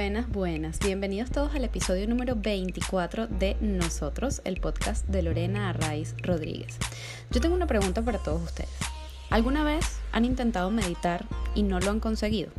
Buenas, 0.00 0.30
buenas. 0.30 0.78
Bienvenidos 0.78 1.30
todos 1.30 1.54
al 1.54 1.62
episodio 1.62 2.08
número 2.08 2.34
24 2.34 3.26
de 3.26 3.58
Nosotros, 3.60 4.40
el 4.46 4.58
podcast 4.58 5.06
de 5.08 5.20
Lorena 5.20 5.68
Arraiz 5.68 6.14
Rodríguez. 6.22 6.78
Yo 7.30 7.42
tengo 7.42 7.54
una 7.54 7.66
pregunta 7.66 8.00
para 8.00 8.16
todos 8.16 8.40
ustedes. 8.40 8.70
¿Alguna 9.28 9.62
vez 9.62 9.98
han 10.12 10.24
intentado 10.24 10.70
meditar 10.70 11.26
y 11.54 11.64
no 11.64 11.80
lo 11.80 11.90
han 11.90 12.00
conseguido? 12.00 12.50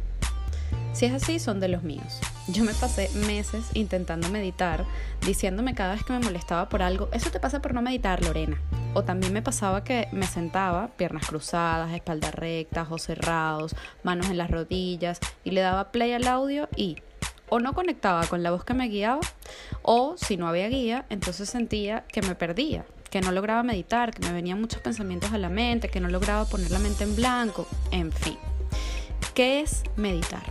Si 0.94 1.08
es 1.08 1.14
así, 1.14 1.40
son 1.40 1.60
de 1.60 1.68
los 1.68 1.82
míos. 1.82 2.20
Yo 2.48 2.64
me 2.64 2.76
pasé 2.76 3.10
meses 3.26 3.66
intentando 3.74 4.30
meditar, 4.30 4.86
diciéndome 5.26 5.74
cada 5.74 5.96
vez 5.96 6.04
que 6.04 6.14
me 6.14 6.20
molestaba 6.20 6.70
por 6.70 6.84
algo, 6.84 7.10
eso 7.12 7.32
te 7.32 7.40
pasa 7.40 7.60
por 7.60 7.74
no 7.74 7.82
meditar, 7.82 8.24
Lorena. 8.24 8.62
O 8.94 9.04
también 9.04 9.34
me 9.34 9.42
pasaba 9.42 9.84
que 9.84 10.10
me 10.12 10.28
sentaba, 10.28 10.90
piernas 10.90 11.26
cruzadas, 11.26 11.92
espalda 11.92 12.30
recta, 12.30 12.84
ojos 12.84 13.02
cerrados, 13.02 13.76
manos 14.04 14.30
en 14.30 14.38
las 14.38 14.52
rodillas, 14.52 15.20
y 15.44 15.52
le 15.52 15.62
daba 15.62 15.92
play 15.92 16.14
al 16.14 16.28
audio 16.28 16.70
y 16.76 16.98
o 17.52 17.60
no 17.60 17.74
conectaba 17.74 18.26
con 18.28 18.44
la 18.44 18.52
voz 18.52 18.64
que 18.64 18.74
me 18.74 18.88
guiaba, 18.88 19.20
o 19.82 20.16
si 20.16 20.38
no 20.38 20.48
había 20.48 20.70
guía, 20.70 21.06
entonces 21.10 21.50
sentía 21.50 22.06
que 22.08 22.22
me 22.22 22.34
perdía, 22.34 22.86
que 23.10 23.20
no 23.20 23.34
lograba 23.34 23.62
meditar, 23.62 24.14
que 24.14 24.26
me 24.26 24.32
venían 24.32 24.62
muchos 24.62 24.82
pensamientos 24.82 25.34
a 25.34 25.38
la 25.38 25.50
mente, 25.50 25.90
que 25.90 26.00
no 26.00 26.08
lograba 26.08 26.46
poner 26.46 26.72
la 26.72 26.80
mente 26.80 27.04
en 27.04 27.14
blanco, 27.14 27.68
en 27.92 28.14
fin. 28.14 28.38
¿Qué 29.34 29.60
es 29.60 29.84
meditar? 29.98 30.44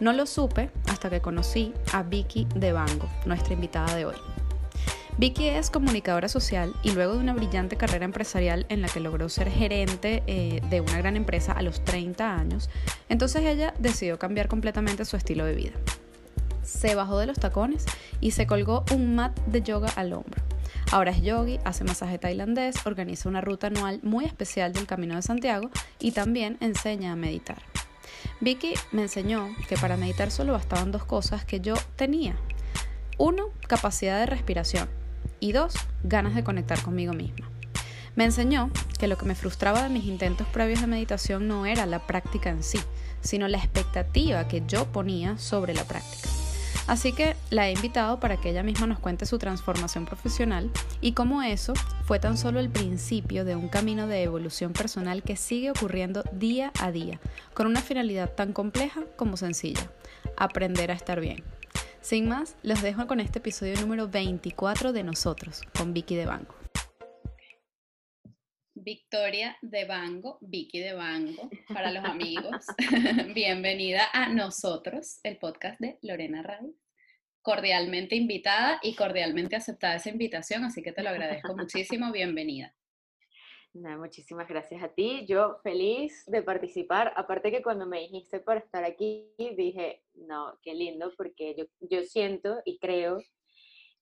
No 0.00 0.14
lo 0.14 0.24
supe 0.24 0.70
hasta 0.88 1.10
que 1.10 1.20
conocí 1.20 1.74
a 1.92 2.02
Vicky 2.02 2.48
de 2.54 2.72
Bango, 2.72 3.10
nuestra 3.26 3.52
invitada 3.52 3.94
de 3.94 4.06
hoy. 4.06 4.16
Vicky 5.18 5.48
es 5.48 5.70
comunicadora 5.70 6.28
social 6.28 6.74
y 6.82 6.92
luego 6.92 7.12
de 7.12 7.18
una 7.18 7.34
brillante 7.34 7.76
carrera 7.76 8.06
empresarial 8.06 8.64
en 8.70 8.80
la 8.80 8.88
que 8.88 9.00
logró 9.00 9.28
ser 9.28 9.50
gerente 9.50 10.22
eh, 10.26 10.62
de 10.70 10.80
una 10.80 10.96
gran 10.96 11.16
empresa 11.16 11.52
a 11.52 11.60
los 11.60 11.84
30 11.84 12.36
años, 12.36 12.70
entonces 13.10 13.42
ella 13.44 13.74
decidió 13.78 14.18
cambiar 14.18 14.48
completamente 14.48 15.04
su 15.04 15.16
estilo 15.16 15.44
de 15.44 15.54
vida. 15.54 15.72
Se 16.66 16.96
bajó 16.96 17.18
de 17.18 17.26
los 17.26 17.38
tacones 17.38 17.84
y 18.20 18.32
se 18.32 18.46
colgó 18.46 18.84
un 18.92 19.14
mat 19.14 19.38
de 19.46 19.62
yoga 19.62 19.88
al 19.94 20.12
hombro. 20.12 20.42
Ahora 20.90 21.12
es 21.12 21.22
yogi, 21.22 21.60
hace 21.64 21.84
masaje 21.84 22.18
tailandés, 22.18 22.84
organiza 22.84 23.28
una 23.28 23.40
ruta 23.40 23.68
anual 23.68 24.00
muy 24.02 24.24
especial 24.24 24.72
del 24.72 24.86
Camino 24.86 25.14
de 25.14 25.22
Santiago 25.22 25.70
y 26.00 26.10
también 26.10 26.58
enseña 26.60 27.12
a 27.12 27.16
meditar. 27.16 27.62
Vicky 28.40 28.74
me 28.90 29.02
enseñó 29.02 29.48
que 29.68 29.76
para 29.76 29.96
meditar 29.96 30.30
solo 30.30 30.52
bastaban 30.54 30.90
dos 30.90 31.04
cosas 31.04 31.44
que 31.44 31.60
yo 31.60 31.74
tenía. 31.94 32.36
Uno, 33.16 33.50
capacidad 33.68 34.18
de 34.18 34.26
respiración 34.26 34.88
y 35.38 35.52
dos, 35.52 35.74
ganas 36.02 36.34
de 36.34 36.44
conectar 36.44 36.82
conmigo 36.82 37.12
misma. 37.12 37.48
Me 38.16 38.24
enseñó 38.24 38.70
que 38.98 39.08
lo 39.08 39.18
que 39.18 39.26
me 39.26 39.34
frustraba 39.34 39.82
de 39.84 39.88
mis 39.88 40.06
intentos 40.06 40.48
previos 40.48 40.80
de 40.80 40.88
meditación 40.88 41.46
no 41.46 41.64
era 41.64 41.86
la 41.86 42.06
práctica 42.06 42.50
en 42.50 42.62
sí, 42.62 42.80
sino 43.20 43.46
la 43.46 43.58
expectativa 43.58 44.48
que 44.48 44.62
yo 44.66 44.86
ponía 44.86 45.38
sobre 45.38 45.72
la 45.72 45.84
práctica. 45.84 46.35
Así 46.86 47.12
que 47.12 47.34
la 47.50 47.68
he 47.68 47.72
invitado 47.72 48.20
para 48.20 48.36
que 48.36 48.50
ella 48.50 48.62
misma 48.62 48.86
nos 48.86 49.00
cuente 49.00 49.26
su 49.26 49.38
transformación 49.38 50.06
profesional 50.06 50.70
y 51.00 51.12
cómo 51.12 51.42
eso 51.42 51.74
fue 52.04 52.20
tan 52.20 52.38
solo 52.38 52.60
el 52.60 52.70
principio 52.70 53.44
de 53.44 53.56
un 53.56 53.68
camino 53.68 54.06
de 54.06 54.22
evolución 54.22 54.72
personal 54.72 55.24
que 55.24 55.34
sigue 55.34 55.72
ocurriendo 55.72 56.22
día 56.32 56.72
a 56.80 56.92
día, 56.92 57.20
con 57.54 57.66
una 57.66 57.80
finalidad 57.80 58.34
tan 58.34 58.52
compleja 58.52 59.02
como 59.16 59.36
sencilla, 59.36 59.90
aprender 60.36 60.92
a 60.92 60.94
estar 60.94 61.20
bien. 61.20 61.42
Sin 62.00 62.28
más, 62.28 62.54
los 62.62 62.82
dejo 62.82 63.08
con 63.08 63.18
este 63.18 63.40
episodio 63.40 63.80
número 63.80 64.06
24 64.06 64.92
de 64.92 65.02
Nosotros, 65.02 65.62
con 65.76 65.92
Vicky 65.92 66.14
de 66.14 66.26
Bango. 66.26 66.54
Victoria 68.86 69.56
de 69.62 69.84
Bango, 69.86 70.38
Vicky 70.40 70.78
de 70.78 70.92
Bango, 70.92 71.50
para 71.66 71.90
los 71.90 72.04
amigos. 72.04 72.66
Bienvenida 73.34 74.02
a 74.12 74.28
Nosotros, 74.28 75.18
el 75.24 75.38
podcast 75.38 75.80
de 75.80 75.98
Lorena 76.02 76.42
Ray. 76.42 76.76
Cordialmente 77.46 78.16
invitada 78.16 78.80
y 78.82 78.96
cordialmente 78.96 79.54
aceptada 79.54 79.94
esa 79.94 80.10
invitación, 80.10 80.64
así 80.64 80.82
que 80.82 80.90
te 80.90 81.04
lo 81.04 81.10
agradezco 81.10 81.56
muchísimo. 81.56 82.10
Bienvenida 82.10 82.74
muchísimas 83.98 84.48
gracias 84.48 84.82
a 84.82 84.88
ti. 84.88 85.26
Yo 85.26 85.58
feliz 85.62 86.24
de 86.26 86.42
participar. 86.42 87.12
Aparte 87.16 87.50
que 87.50 87.62
cuando 87.62 87.86
me 87.86 88.00
dijiste 88.00 88.40
para 88.40 88.60
estar 88.60 88.84
aquí, 88.84 89.32
dije, 89.38 90.02
no, 90.14 90.58
qué 90.62 90.74
lindo, 90.74 91.12
porque 91.16 91.54
yo, 91.56 91.64
yo 91.80 92.02
siento 92.04 92.56
y 92.64 92.78
creo 92.78 93.18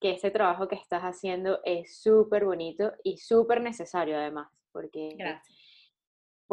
que 0.00 0.12
este 0.12 0.30
trabajo 0.30 0.68
que 0.68 0.76
estás 0.76 1.02
haciendo 1.02 1.60
es 1.64 2.00
súper 2.00 2.44
bonito 2.44 2.92
y 3.02 3.18
súper 3.18 3.60
necesario 3.60 4.16
además, 4.16 4.48
porque, 4.72 5.14
gracias. 5.16 5.58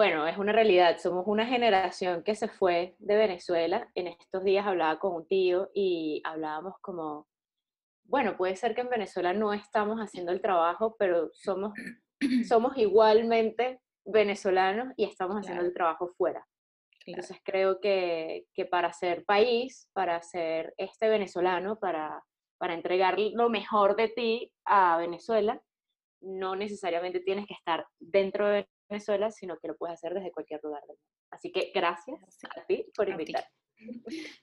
Bueno, 0.02 0.26
es 0.26 0.40
una 0.40 0.52
realidad. 0.52 0.98
Somos 0.98 1.28
una 1.28 1.46
generación 1.46 2.24
que 2.24 2.34
se 2.34 2.48
fue 2.48 2.96
de 2.98 3.16
Venezuela. 3.18 3.88
En 3.94 4.08
estos 4.08 4.44
días 4.44 4.66
hablaba 4.66 4.98
con 4.98 5.14
un 5.14 5.28
tío 5.28 5.70
y 5.76 6.24
hablábamos 6.26 6.74
como, 6.82 7.28
bueno, 8.06 8.36
puede 8.36 8.56
ser 8.56 8.74
que 8.74 8.82
en 8.82 8.90
Venezuela 8.90 9.32
no 9.32 9.54
estamos 9.54 10.00
haciendo 10.00 10.32
el 10.32 10.42
trabajo, 10.42 10.96
pero 10.98 11.30
somos 11.34 11.74
somos 12.50 12.76
igualmente 12.78 13.80
venezolanos 14.04 14.92
y 14.98 15.04
estamos 15.04 15.38
haciendo 15.38 15.64
el 15.64 15.72
trabajo 15.72 16.08
fuera. 16.18 16.48
Entonces 17.06 17.38
creo 17.44 17.80
que, 17.80 18.48
que, 18.56 18.66
para 18.66 18.94
ser 18.94 19.24
país, 19.24 19.88
para 19.94 20.20
ser 20.24 20.74
este 20.78 21.10
venezolano, 21.10 21.78
para, 21.78 22.24
para 22.58 22.74
entregar 22.74 23.20
lo 23.20 23.52
mejor 23.52 23.96
de 23.96 24.08
ti 24.08 24.52
a 24.66 24.98
Venezuela, 24.98 25.62
no 26.22 26.56
necesariamente 26.56 27.20
tienes 27.20 27.46
que 27.46 27.54
estar 27.54 27.86
dentro 28.00 28.48
de 28.48 28.68
Venezuela, 28.92 29.32
sino 29.32 29.58
que 29.58 29.70
lo 29.70 29.78
puedes 29.78 29.96
hacer 29.96 30.14
desde 30.14 30.32
cualquier 30.32 30.62
lugar 30.64 30.82
del 30.82 30.98
mundo. 30.98 31.26
Así 31.32 31.52
que 31.52 31.72
gracias 31.74 32.20
a 32.56 32.66
ti 32.66 32.86
por 32.96 33.10
invitar. 33.10 33.46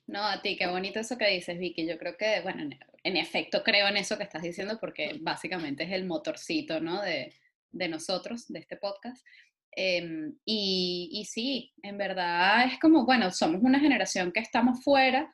No, 0.08 0.24
a 0.24 0.42
ti, 0.42 0.56
qué 0.56 0.66
bonito 0.66 0.98
eso 0.98 1.16
que 1.16 1.28
dices, 1.28 1.60
Vicky. 1.60 1.86
Yo 1.86 1.96
creo 1.96 2.16
que, 2.16 2.40
bueno, 2.40 2.68
en, 3.04 3.16
efecto 3.16 3.62
creo 3.62 3.86
en 3.86 3.96
eso 3.96 4.18
que 4.18 4.24
estás 4.24 4.42
diciendo 4.42 4.78
porque 4.80 5.16
básicamente 5.20 5.84
es 5.84 5.92
el 5.92 6.06
motorcito, 6.06 6.80
¿no? 6.80 7.00
De, 7.02 7.32
de 7.70 7.88
nosotros, 7.88 8.48
de 8.48 8.58
este 8.58 8.78
podcast. 8.78 9.24
Em, 9.70 10.36
y, 10.44 11.08
y, 11.12 11.24
sí, 11.24 11.72
en 11.84 11.98
verdad 11.98 12.66
es 12.66 12.80
como, 12.80 13.06
bueno, 13.06 13.30
somos 13.30 13.62
una 13.62 13.78
generación 13.78 14.32
que 14.32 14.40
estamos 14.40 14.82
fuera, 14.82 15.32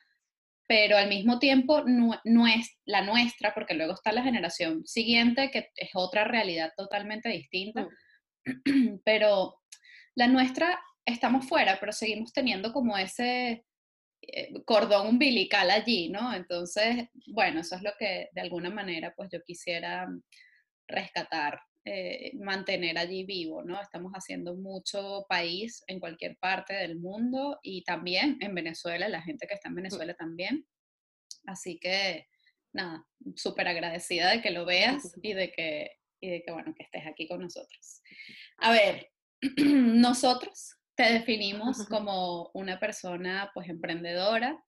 pero 0.67 0.97
al 0.97 1.09
mismo 1.09 1.39
tiempo 1.39 1.83
no, 1.85 2.47
es 2.47 2.77
la 2.85 3.01
nuestra, 3.01 3.53
porque 3.53 3.75
luego 3.75 3.93
está 3.93 4.11
la 4.11 4.23
generación 4.23 4.85
siguiente, 4.85 5.51
que 5.51 5.69
es 5.75 5.89
otra 5.93 6.25
realidad 6.25 6.73
totalmente 6.75 7.29
distinta, 7.29 7.83
mm. 7.83 7.89
pero 9.03 9.61
la 10.15 10.27
nuestra 10.27 10.79
estamos 11.05 11.47
fuera, 11.47 11.77
pero 11.79 11.91
seguimos 11.91 12.33
teniendo 12.33 12.73
como 12.73 12.97
ese 12.97 13.65
eh, 14.21 14.53
cordón 14.65 15.07
umbilical 15.07 15.69
allí, 15.69 16.09
¿no? 16.09 16.33
Entonces, 16.33 17.09
bueno, 17.27 17.61
eso 17.61 17.75
es 17.75 17.83
lo 17.83 17.91
que 17.99 18.29
de 18.33 18.41
alguna 18.41 18.69
manera 18.69 19.13
pues 19.15 19.29
yo 19.31 19.41
quisiera 19.43 20.07
rescatar 20.87 21.59
eh, 21.87 22.31
mantener 22.37 22.97
allí 22.97 23.25
vivo, 23.25 23.63
¿no? 23.63 23.79
Estamos 23.79 24.11
haciendo 24.13 24.55
mucho 24.55 25.23
país 25.29 25.83
en 25.85 25.99
cualquier 25.99 26.35
parte 26.37 26.73
del 26.73 26.97
mundo 26.97 27.59
y 27.61 27.83
también 27.83 28.39
en 28.41 28.55
Venezuela, 28.55 29.07
la 29.07 29.21
gente 29.21 29.45
que 29.45 29.53
está 29.53 29.69
en 29.69 29.75
Venezuela 29.75 30.15
también. 30.15 30.65
Así 31.45 31.77
que, 31.79 32.27
nada, 32.73 33.05
súper 33.35 33.67
agradecida 33.67 34.31
de 34.31 34.41
que 34.41 34.49
lo 34.49 34.65
veas 34.65 35.15
y 35.21 35.33
de 35.33 35.51
que, 35.51 35.91
y 36.19 36.29
de 36.29 36.43
que, 36.43 36.51
bueno, 36.51 36.73
que 36.75 36.83
estés 36.83 37.05
aquí 37.05 37.27
con 37.27 37.41
nosotros. 37.41 38.01
A 38.57 38.71
ver, 38.71 39.11
nosotros 39.57 40.75
te 40.95 41.03
definimos 41.03 41.85
como 41.87 42.49
una 42.53 42.79
persona, 42.79 43.51
pues, 43.53 43.69
emprendedora, 43.69 44.63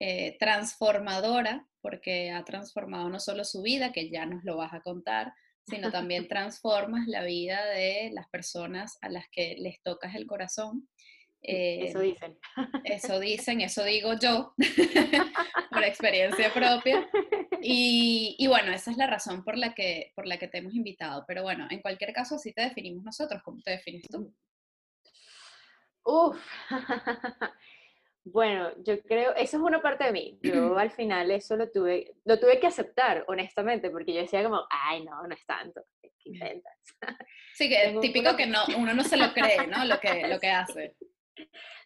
eh, 0.00 0.36
transformadora, 0.38 1.66
porque 1.80 2.30
ha 2.30 2.44
transformado 2.44 3.08
no 3.08 3.20
solo 3.20 3.44
su 3.44 3.62
vida, 3.62 3.92
que 3.92 4.10
ya 4.10 4.26
nos 4.26 4.44
lo 4.44 4.56
vas 4.56 4.72
a 4.72 4.80
contar, 4.80 5.32
sino 5.66 5.90
también 5.92 6.28
transformas 6.28 7.06
la 7.06 7.24
vida 7.24 7.64
de 7.66 8.10
las 8.12 8.28
personas 8.28 8.98
a 9.02 9.08
las 9.08 9.26
que 9.30 9.56
les 9.58 9.82
tocas 9.82 10.14
el 10.14 10.26
corazón. 10.26 10.88
Eso 11.44 12.00
em, 12.00 12.10
dicen. 12.10 12.38
Eso 12.84 13.20
dicen, 13.20 13.60
eso 13.60 13.84
digo 13.84 14.14
yo, 14.20 14.54
por 15.70 15.84
experiencia 15.84 16.52
propia. 16.52 17.08
Y, 17.60 18.36
y, 18.38 18.46
bueno, 18.46 18.72
esa 18.72 18.90
es 18.90 18.96
la 18.96 19.06
razón 19.06 19.44
por 19.44 19.56
la, 19.56 19.74
que, 19.74 20.12
por 20.14 20.26
la 20.26 20.38
que 20.38 20.48
te 20.48 20.58
hemos 20.58 20.74
invitado. 20.74 21.24
Pero 21.26 21.42
bueno, 21.42 21.66
en 21.70 21.80
cualquier 21.80 22.12
caso, 22.12 22.36
así 22.36 22.52
te 22.52 22.62
definimos 22.62 23.04
nosotros. 23.04 23.42
¿Cómo 23.42 23.60
te 23.62 23.72
defines 23.72 24.06
tú? 24.08 24.34
Uf, 26.04 26.38
Bueno, 28.26 28.70
yo 28.82 29.02
creo, 29.02 29.34
eso 29.34 29.58
es 29.58 29.62
una 29.62 29.82
parte 29.82 30.04
de 30.04 30.12
mí. 30.12 30.38
Yo 30.42 30.52
al 30.78 30.90
final 30.90 31.30
eso 31.30 31.56
lo 31.56 31.70
tuve, 31.70 32.14
lo 32.24 32.40
tuve 32.40 32.58
que 32.58 32.66
aceptar, 32.66 33.24
honestamente, 33.28 33.90
porque 33.90 34.14
yo 34.14 34.20
decía 34.20 34.42
como, 34.42 34.66
ay, 34.70 35.04
no, 35.04 35.26
no 35.26 35.34
es 35.34 35.44
tanto, 35.44 35.82
¿qué 36.00 36.10
intentas? 36.24 36.72
Sí, 37.54 37.68
que 37.68 37.84
es 37.84 38.00
típico 38.00 38.34
que 38.34 38.46
no, 38.46 38.60
uno 38.78 38.94
no 38.94 39.04
se 39.04 39.18
lo 39.18 39.32
cree, 39.32 39.66
¿no? 39.66 39.84
Lo 39.84 40.00
que, 40.00 40.26
lo 40.26 40.40
que 40.40 40.48
hace. 40.48 40.96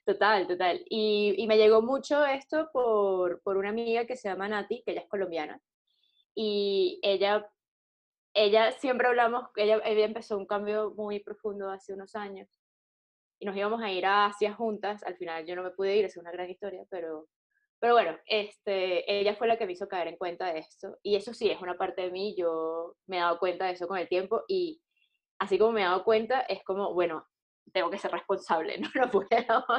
Total, 0.05 0.47
total. 0.47 0.85
Y, 0.89 1.47
me 1.47 1.57
llegó 1.57 1.83
mucho 1.83 2.25
esto 2.25 2.71
por, 2.73 3.43
por 3.43 3.57
una 3.57 3.71
amiga 3.71 4.07
que 4.07 4.17
se 4.17 4.29
llama 4.29 4.49
Nati, 4.49 4.83
que 4.83 4.93
ella 4.93 5.03
es 5.03 5.09
colombiana, 5.09 5.61
y 6.35 7.01
ella, 7.03 7.49
ella 8.35 8.73
siempre 8.73 9.09
hablamos, 9.09 9.45
ella, 9.57 9.81
ella 9.85 10.05
empezó 10.05 10.39
un 10.39 10.47
cambio 10.47 10.95
muy 10.97 11.21
profundo 11.21 11.71
hace 11.71 11.95
unos 11.95 12.15
años, 12.15 12.49
y 13.39 13.47
nos 13.47 13.57
íbamos 13.57 13.83
a 13.83 13.91
ir 13.93 14.07
a 14.07 14.27
Asia 14.27 14.55
juntas. 14.55 15.03
Al 15.05 15.17
final 15.17 15.47
yo 15.47 15.57
no 15.57 15.63
me 15.63 15.71
pude 15.71 15.97
ir, 15.97 16.05
es 16.05 16.17
una 16.17 16.33
gran 16.33 16.51
historia, 16.51 16.85
pero, 16.91 17.29
Pero 17.81 17.95
bueno, 17.95 18.19
este, 18.27 19.21
ella 19.21 19.37
fue 19.37 19.49
la 19.49 19.59
que 19.59 19.67
me 19.67 19.73
hizo 19.73 19.89
caer 19.89 20.09
en 20.09 20.17
cuenta 20.17 20.53
de 20.53 20.61
esto. 20.61 20.99
Y 21.03 21.17
eso 21.17 21.35
sí, 21.35 21.51
es 21.51 21.61
una 21.61 21.77
parte 21.79 22.03
de 22.03 22.11
mí, 22.11 22.35
yo 22.37 22.97
me 23.07 23.19
he 23.19 23.21
dado 23.21 23.39
cuenta 23.39 23.67
de 23.67 23.73
eso 23.73 23.89
con 23.89 23.99
el 23.99 24.09
tiempo 24.09 24.45
y 24.49 24.81
así 25.41 25.59
como 25.59 25.73
me 25.73 25.83
he 25.83 25.85
dado 25.85 26.05
cuenta, 26.05 26.41
es 26.43 26.65
como, 26.65 26.95
bueno, 26.95 27.27
tengo 27.73 27.91
que 27.91 27.99
ser 27.99 28.11
responsable, 28.11 28.79
no 28.79 28.91
lo 28.95 29.11
puedo 29.11 29.29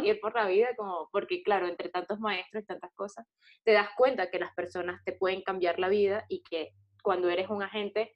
ir 0.03 0.19
por 0.19 0.35
la 0.35 0.47
vida, 0.47 0.69
como, 0.75 1.09
porque 1.11 1.43
claro, 1.43 1.67
entre 1.67 1.89
tantos 1.89 2.19
maestros 2.19 2.63
y 2.63 2.65
tantas 2.65 2.93
cosas, 2.93 3.25
te 3.63 3.73
das 3.73 3.89
cuenta 3.95 4.29
que 4.29 4.39
las 4.39 4.53
personas 4.53 5.01
te 5.05 5.13
pueden 5.13 5.41
cambiar 5.41 5.79
la 5.79 5.89
vida 5.89 6.25
y 6.29 6.43
que 6.43 6.73
cuando 7.03 7.29
eres 7.29 7.49
un 7.49 7.63
agente 7.63 8.15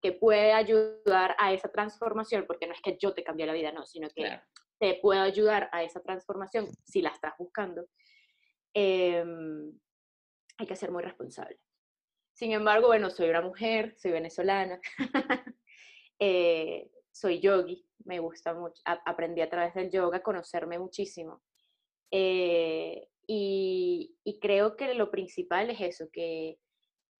que 0.00 0.12
puede 0.12 0.52
ayudar 0.52 1.36
a 1.38 1.52
esa 1.52 1.70
transformación, 1.70 2.46
porque 2.46 2.66
no 2.66 2.72
es 2.72 2.80
que 2.80 2.96
yo 2.98 3.12
te 3.12 3.22
cambie 3.22 3.46
la 3.46 3.52
vida, 3.52 3.72
no, 3.72 3.84
sino 3.84 4.08
que 4.08 4.40
te 4.78 4.98
puedo 5.02 5.20
ayudar 5.20 5.68
a 5.72 5.82
esa 5.82 6.00
transformación 6.00 6.68
si 6.84 7.02
la 7.02 7.10
estás 7.10 7.34
buscando, 7.38 7.86
em, 8.72 9.78
hay 10.56 10.66
que 10.66 10.76
ser 10.76 10.90
muy 10.90 11.02
responsable. 11.02 11.60
Sin 12.32 12.52
embargo, 12.52 12.86
bueno, 12.86 13.10
soy 13.10 13.28
una 13.28 13.42
mujer, 13.42 13.94
soy 13.98 14.12
venezolana, 14.12 14.80
eh, 16.18 16.90
soy 17.12 17.40
yogi, 17.40 17.86
me 18.04 18.18
gusta 18.18 18.54
mucho, 18.54 18.80
aprendí 18.84 19.40
a 19.40 19.50
través 19.50 19.74
del 19.74 19.90
yoga 19.90 20.18
a 20.18 20.22
conocerme 20.22 20.78
muchísimo. 20.78 21.42
Eh, 22.10 23.08
y, 23.26 24.16
creo 24.40 24.76
que 24.76 24.94
lo 24.94 25.10
principal 25.10 25.70
es 25.70 25.80
eso, 25.80 26.06
que, 26.12 26.58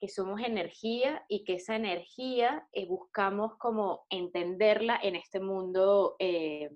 somos 0.08 0.40
energía 0.40 1.24
y 1.28 1.44
que 1.44 1.54
esa 1.54 1.76
energía 1.76 2.66
eh, 2.72 2.86
buscamos 2.86 3.58
como 3.58 4.06
entenderla 4.08 4.98
en 5.02 5.14
este 5.14 5.40
mundo 5.40 6.16
eh, 6.18 6.70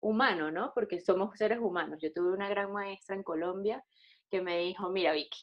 humano, 0.00 0.50
¿no? 0.50 0.72
Porque 0.74 0.98
somos 0.98 1.36
seres 1.36 1.58
humanos. 1.60 1.98
Yo 2.00 2.10
tuve 2.14 2.32
una 2.32 2.48
gran 2.48 2.72
maestra 2.72 3.14
en 3.14 3.22
Colombia 3.22 3.84
que 4.30 4.40
me 4.40 4.58
dijo, 4.58 4.88
mira 4.88 5.12
Vicky, 5.12 5.40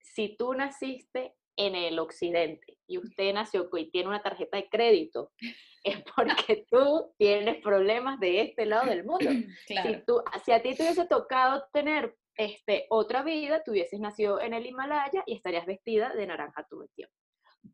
si 0.00 0.36
tú 0.36 0.52
naciste 0.52 1.34
en 1.56 1.74
el 1.74 1.98
occidente 1.98 2.78
y 2.86 2.98
usted 2.98 3.32
nació 3.32 3.68
y 3.76 3.90
tiene 3.90 4.08
una 4.08 4.22
tarjeta 4.22 4.56
de 4.56 4.68
crédito, 4.68 5.32
es 5.84 6.02
porque 6.16 6.66
tú 6.70 7.14
tienes 7.18 7.62
problemas 7.62 8.18
de 8.20 8.42
este 8.42 8.66
lado 8.66 8.86
del 8.86 9.04
mundo. 9.04 9.18
Si, 9.66 10.04
tú, 10.06 10.22
si 10.44 10.52
a 10.52 10.62
ti 10.62 10.74
te 10.74 10.82
hubiese 10.82 11.06
tocado 11.06 11.64
tener 11.72 12.16
este, 12.36 12.86
otra 12.90 13.22
vida, 13.22 13.62
tú 13.64 13.72
hubieses 13.72 14.00
nacido 14.00 14.40
en 14.40 14.54
el 14.54 14.66
Himalaya 14.66 15.22
y 15.26 15.36
estarías 15.36 15.66
vestida 15.66 16.12
de 16.14 16.26
naranja 16.26 16.66
todo 16.68 16.82
el 16.82 16.90
tiempo. 16.90 17.14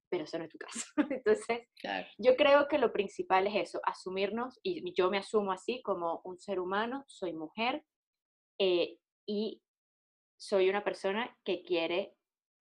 Pero 0.08 0.24
eso 0.24 0.38
no 0.38 0.44
es 0.44 0.50
tu 0.50 0.58
caso. 0.58 0.86
Entonces, 1.10 1.68
yo 2.18 2.36
creo 2.36 2.68
que 2.68 2.78
lo 2.78 2.92
principal 2.92 3.46
es 3.46 3.68
eso, 3.68 3.80
asumirnos, 3.84 4.58
y 4.62 4.92
yo 4.94 5.10
me 5.10 5.18
asumo 5.18 5.52
así 5.52 5.82
como 5.82 6.20
un 6.24 6.38
ser 6.38 6.60
humano, 6.60 7.04
soy 7.06 7.32
mujer 7.32 7.82
eh, 8.58 8.98
y 9.26 9.62
soy 10.38 10.68
una 10.68 10.84
persona 10.84 11.36
que 11.44 11.62
quiere 11.62 12.14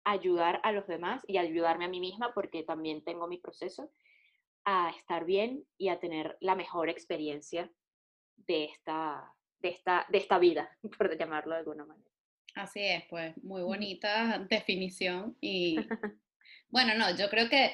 ayudar 0.06 0.60
a 0.64 0.72
los 0.72 0.88
demás 0.88 1.24
y 1.28 1.38
ayudarme 1.38 1.86
a 1.86 1.90
mí 1.90 2.00
misma 2.00 2.34
porque 2.34 2.64
también 2.64 3.04
tengo 3.04 3.28
mi 3.28 3.38
proceso 3.38 3.92
a 4.66 4.92
estar 4.98 5.26
bien 5.26 5.66
y 5.78 5.90
a 5.90 6.00
tener 6.00 6.38
la 6.40 6.56
mejor 6.56 6.90
experiencia 6.90 7.72
de 8.36 8.66
esta, 8.66 9.34
de 9.60 9.70
esta, 9.70 10.06
de 10.10 10.18
esta 10.18 10.40
vida, 10.40 10.70
por 10.98 11.18
llamarlo 11.18 11.54
de 11.54 11.60
alguna 11.60 11.86
manera. 11.86 12.10
Así 12.56 12.82
es, 12.82 13.04
pues 13.10 13.36
muy 13.44 13.64
bonita 13.64 14.46
definición 14.50 15.36
y 15.42 15.76
bueno, 16.70 16.94
no, 16.96 17.16
yo 17.16 17.30
creo 17.30 17.50
que 17.50 17.66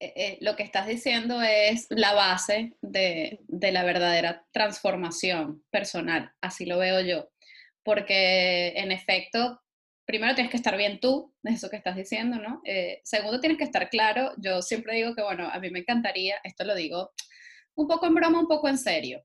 eh, 0.00 0.12
eh, 0.14 0.38
lo 0.40 0.54
que 0.54 0.62
estás 0.62 0.86
diciendo 0.86 1.42
es 1.42 1.86
la 1.90 2.14
base 2.14 2.76
de, 2.80 3.40
de, 3.48 3.72
la 3.72 3.82
verdadera 3.82 4.46
transformación 4.52 5.64
personal, 5.70 6.32
así 6.40 6.66
lo 6.66 6.78
veo 6.78 7.00
yo, 7.00 7.30
porque 7.82 8.74
en 8.76 8.92
efecto 8.92 9.60
primero 10.08 10.34
tienes 10.34 10.50
que 10.50 10.56
estar 10.56 10.74
bien 10.74 11.00
tú, 11.00 11.34
de 11.42 11.52
eso 11.52 11.68
que 11.68 11.76
estás 11.76 11.94
diciendo, 11.94 12.38
¿no? 12.38 12.62
Eh, 12.64 13.02
segundo, 13.04 13.40
tienes 13.40 13.58
que 13.58 13.64
estar 13.64 13.90
claro. 13.90 14.32
Yo 14.38 14.62
siempre 14.62 14.94
digo 14.94 15.14
que, 15.14 15.22
bueno, 15.22 15.50
a 15.52 15.60
mí 15.60 15.68
me 15.70 15.80
encantaría, 15.80 16.40
esto 16.44 16.64
lo 16.64 16.74
digo 16.74 17.12
un 17.74 17.86
poco 17.86 18.06
en 18.06 18.14
broma, 18.14 18.40
un 18.40 18.48
poco 18.48 18.68
en 18.68 18.78
serio. 18.78 19.22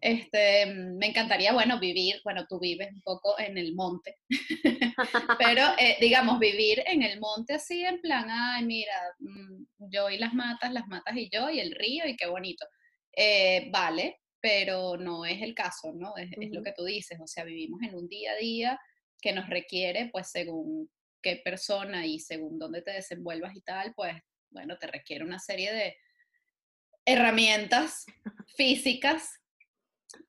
Este, 0.00 0.66
me 0.66 1.06
encantaría, 1.06 1.54
bueno, 1.54 1.80
vivir, 1.80 2.20
bueno, 2.22 2.44
tú 2.46 2.60
vives 2.60 2.90
un 2.92 3.00
poco 3.00 3.38
en 3.38 3.56
el 3.56 3.74
monte, 3.74 4.18
pero 5.38 5.62
eh, 5.78 5.96
digamos, 5.98 6.38
vivir 6.38 6.82
en 6.86 7.02
el 7.02 7.18
monte 7.18 7.54
así, 7.54 7.82
en 7.82 8.02
plan, 8.02 8.26
ay, 8.28 8.66
mira, 8.66 8.94
mm, 9.18 9.64
yo 9.90 10.10
y 10.10 10.18
las 10.18 10.34
matas, 10.34 10.72
las 10.74 10.86
matas 10.88 11.16
y 11.16 11.30
yo, 11.30 11.48
y 11.48 11.58
el 11.60 11.74
río, 11.74 12.06
y 12.06 12.16
qué 12.16 12.26
bonito. 12.26 12.66
Eh, 13.16 13.70
vale, 13.70 14.20
pero 14.38 14.98
no 14.98 15.24
es 15.24 15.40
el 15.40 15.54
caso, 15.54 15.94
¿no? 15.94 16.14
Es, 16.18 16.30
es, 16.38 16.50
lo 16.52 16.62
que 16.62 16.74
tú 16.76 16.84
dices, 16.84 17.18
o 17.18 17.26
sea, 17.26 17.44
vivimos 17.44 17.80
en 17.82 17.94
un 17.94 18.06
día 18.06 18.32
a 18.32 18.36
día 18.36 18.80
que 19.24 19.32
nos 19.32 19.48
requiere, 19.48 20.10
pues 20.12 20.30
según 20.30 20.90
qué 21.22 21.40
persona 21.42 22.04
y 22.04 22.20
según 22.20 22.58
dónde 22.58 22.82
te 22.82 22.90
desenvuelvas 22.90 23.56
y 23.56 23.62
tal, 23.62 23.94
pues 23.96 24.14
bueno, 24.50 24.76
te 24.76 24.86
requiere 24.86 25.24
una 25.24 25.38
serie 25.38 25.72
de 25.72 25.96
herramientas 27.06 28.04
físicas, 28.54 29.40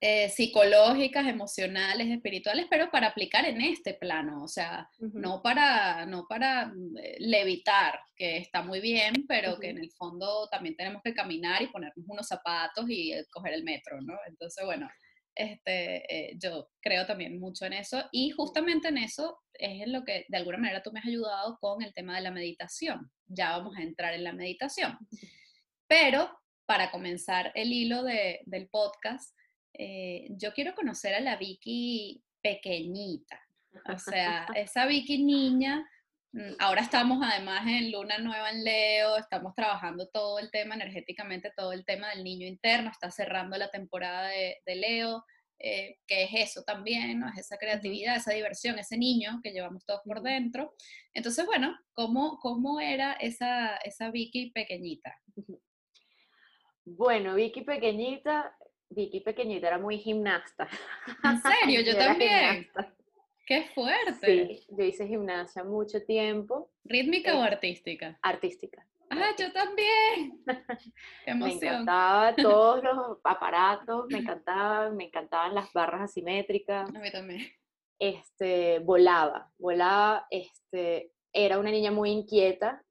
eh, 0.00 0.30
psicológicas, 0.30 1.26
emocionales, 1.26 2.08
espirituales, 2.08 2.64
pero 2.70 2.90
para 2.90 3.08
aplicar 3.08 3.44
en 3.44 3.60
este 3.60 3.92
plano, 3.92 4.42
o 4.42 4.48
sea, 4.48 4.88
no 4.98 5.42
para, 5.42 6.06
no 6.06 6.26
para 6.26 6.72
eh, 7.02 7.16
levitar, 7.18 8.00
que 8.16 8.38
está 8.38 8.62
muy 8.62 8.80
bien, 8.80 9.26
pero 9.28 9.60
que 9.60 9.68
en 9.68 9.78
el 9.78 9.90
fondo 9.92 10.48
también 10.48 10.74
tenemos 10.74 11.02
que 11.02 11.12
caminar 11.12 11.60
y 11.60 11.68
ponernos 11.68 12.06
unos 12.08 12.26
zapatos 12.26 12.88
y 12.88 13.12
eh, 13.12 13.26
coger 13.30 13.52
el 13.52 13.62
metro, 13.62 14.00
¿no? 14.00 14.14
Entonces, 14.26 14.64
bueno, 14.64 14.88
este, 15.36 16.30
eh, 16.30 16.36
yo 16.38 16.70
creo 16.80 17.06
también 17.06 17.38
mucho 17.38 17.66
en 17.66 17.74
eso 17.74 18.08
y 18.10 18.30
justamente 18.30 18.88
en 18.88 18.98
eso 18.98 19.38
es 19.52 19.82
en 19.82 19.92
lo 19.92 20.02
que 20.02 20.24
de 20.28 20.36
alguna 20.36 20.58
manera 20.58 20.82
tú 20.82 20.90
me 20.92 21.00
has 21.00 21.06
ayudado 21.06 21.58
con 21.60 21.82
el 21.82 21.92
tema 21.92 22.16
de 22.16 22.22
la 22.22 22.30
meditación. 22.30 23.10
Ya 23.26 23.50
vamos 23.50 23.76
a 23.76 23.82
entrar 23.82 24.14
en 24.14 24.24
la 24.24 24.32
meditación. 24.32 24.96
Pero 25.86 26.30
para 26.64 26.90
comenzar 26.90 27.52
el 27.54 27.72
hilo 27.72 28.02
del 28.02 28.68
podcast, 28.70 29.36
eh, 29.74 30.26
yo 30.30 30.52
quiero 30.52 30.74
conocer 30.74 31.14
a 31.14 31.20
la 31.20 31.36
Vicky 31.36 32.24
pequeñita, 32.42 33.40
o 33.88 33.98
sea, 33.98 34.46
esa 34.54 34.86
Vicky 34.86 35.22
niña 35.22 35.86
ahora 36.58 36.82
estamos 36.82 37.18
además 37.22 37.66
en 37.66 37.92
luna 37.92 38.18
nueva 38.18 38.50
en 38.50 38.64
Leo, 38.64 39.16
estamos 39.16 39.54
trabajando 39.54 40.08
todo 40.08 40.38
el 40.38 40.50
tema 40.50 40.74
energéticamente, 40.74 41.52
todo 41.56 41.72
el 41.72 41.84
tema 41.84 42.10
del 42.10 42.24
niño 42.24 42.46
interno, 42.46 42.90
está 42.90 43.10
cerrando 43.10 43.56
la 43.56 43.70
temporada 43.70 44.28
de, 44.28 44.60
Leo, 44.66 45.24
eh, 45.58 45.98
que 46.06 46.24
es 46.24 46.30
eso 46.34 46.62
también, 46.62 47.20
¿no? 47.20 47.28
Es 47.28 47.38
esa 47.38 47.56
creatividad, 47.56 48.16
esa 48.16 48.32
diversión, 48.32 48.78
ese 48.78 48.98
niño 48.98 49.40
que 49.42 49.52
llevamos 49.52 49.84
todos 49.86 50.02
por 50.04 50.22
dentro. 50.22 50.74
Entonces, 51.14 51.46
bueno, 51.46 51.78
¿cómo, 51.92 52.38
cómo 52.40 52.80
era 52.80 53.14
esa, 53.14 53.76
esa 53.78 54.10
Vicky 54.10 54.50
pequeñita? 54.50 55.18
Bueno, 56.84 57.34
Vicky 57.34 57.62
pequeñita, 57.62 58.56
Vicky 58.90 59.20
pequeñita 59.20 59.68
era 59.68 59.78
muy 59.78 59.98
gimnasta. 59.98 60.68
¿En 61.24 61.40
serio? 61.42 61.80
Yo 61.80 61.96
también. 61.96 62.68
¡Qué 63.46 63.68
fuerte! 63.74 64.56
Sí, 64.56 64.66
yo 64.70 64.84
hice 64.84 65.06
gimnasia 65.06 65.62
mucho 65.62 66.02
tiempo. 66.02 66.68
¿Rítmica 66.84 67.38
o 67.38 67.44
eh, 67.44 67.46
artística? 67.46 68.18
Artística. 68.20 68.84
¡Ah, 69.08 69.30
yo 69.38 69.52
también! 69.52 70.42
¡Qué 71.24 71.30
emoción! 71.30 71.60
Me 71.60 71.66
encantaban 71.68 72.34
todos 72.34 72.82
los 72.82 73.18
aparatos, 73.24 74.06
me 74.10 74.18
encantaban, 74.18 74.96
me 74.96 75.04
encantaban 75.04 75.54
las 75.54 75.72
barras 75.72 76.02
asimétricas. 76.02 76.88
A 76.92 76.98
mí 76.98 77.10
también. 77.12 77.46
Este, 78.00 78.80
volaba, 78.80 79.52
volaba, 79.58 80.26
este, 80.30 81.12
era 81.32 81.60
una 81.60 81.70
niña 81.70 81.92
muy 81.92 82.10
inquieta, 82.10 82.82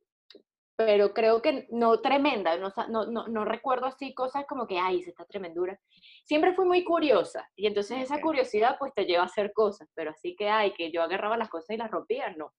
pero 0.78 1.14
creo 1.14 1.42
que 1.42 1.68
no 1.72 2.02
tremenda, 2.02 2.58
no, 2.58 2.74
no, 2.90 3.28
no, 3.28 3.46
recuerdo 3.46 3.86
así 3.86 4.14
cosas 4.14 4.46
como 4.46 4.68
que, 4.68 4.78
ay, 4.78 5.02
se 5.04 5.12
está 5.12 5.26
tremendura. 5.26 5.80
Siempre 6.26 6.54
fui 6.54 6.66
muy 6.66 6.84
curiosa 6.84 7.50
y 7.56 7.68
entonces 7.68 8.02
esa 8.02 8.20
curiosidad 8.20 8.78
pues 8.78 8.94
te 8.94 9.06
lleva 9.06 9.24
a 9.24 9.28
hacer 9.28 9.54
cosas, 9.54 9.90
pero 9.96 10.12
así 10.12 10.36
que, 10.36 10.50
ay, 10.50 10.74
que 10.74 10.92
yo 10.92 11.02
agarraba 11.02 11.38
las 11.38 11.50
cosas 11.50 11.70
y 11.72 11.78
las 11.78 11.92
rompía, 11.92 12.34
no. 12.36 12.54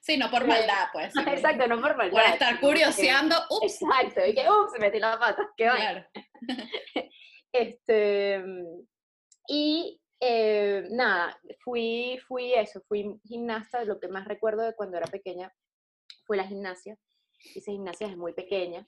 Sí, 0.00 0.16
no 0.16 0.30
por 0.30 0.46
maldad, 0.46 0.88
pues. 0.92 1.12
Exacto, 1.26 1.66
no 1.66 1.80
por 1.80 1.96
maldad. 1.96 2.22
Por 2.22 2.32
estar 2.32 2.60
curioseando, 2.60 3.36
ups. 3.50 3.82
Exacto, 3.82 4.26
y 4.26 4.34
que, 4.34 4.46
ups, 4.48 4.78
metí 4.78 4.98
la 4.98 5.18
pata, 5.18 5.50
qué 5.56 5.64
claro. 5.64 6.06
este, 7.52 8.42
y 9.48 10.00
eh, 10.18 10.84
nada, 10.90 11.38
fui, 11.62 12.18
fui 12.26 12.54
eso, 12.54 12.80
fui 12.88 13.20
gimnasta, 13.24 13.84
lo 13.84 14.00
que 14.00 14.08
más 14.08 14.26
recuerdo 14.26 14.62
de 14.62 14.74
cuando 14.74 14.96
era 14.96 15.06
pequeña 15.06 15.52
fue 16.24 16.38
la 16.38 16.46
gimnasia 16.46 16.96
hice 17.42 17.72
gimnasia 17.72 18.06
desde 18.06 18.20
muy 18.20 18.32
pequeña 18.32 18.86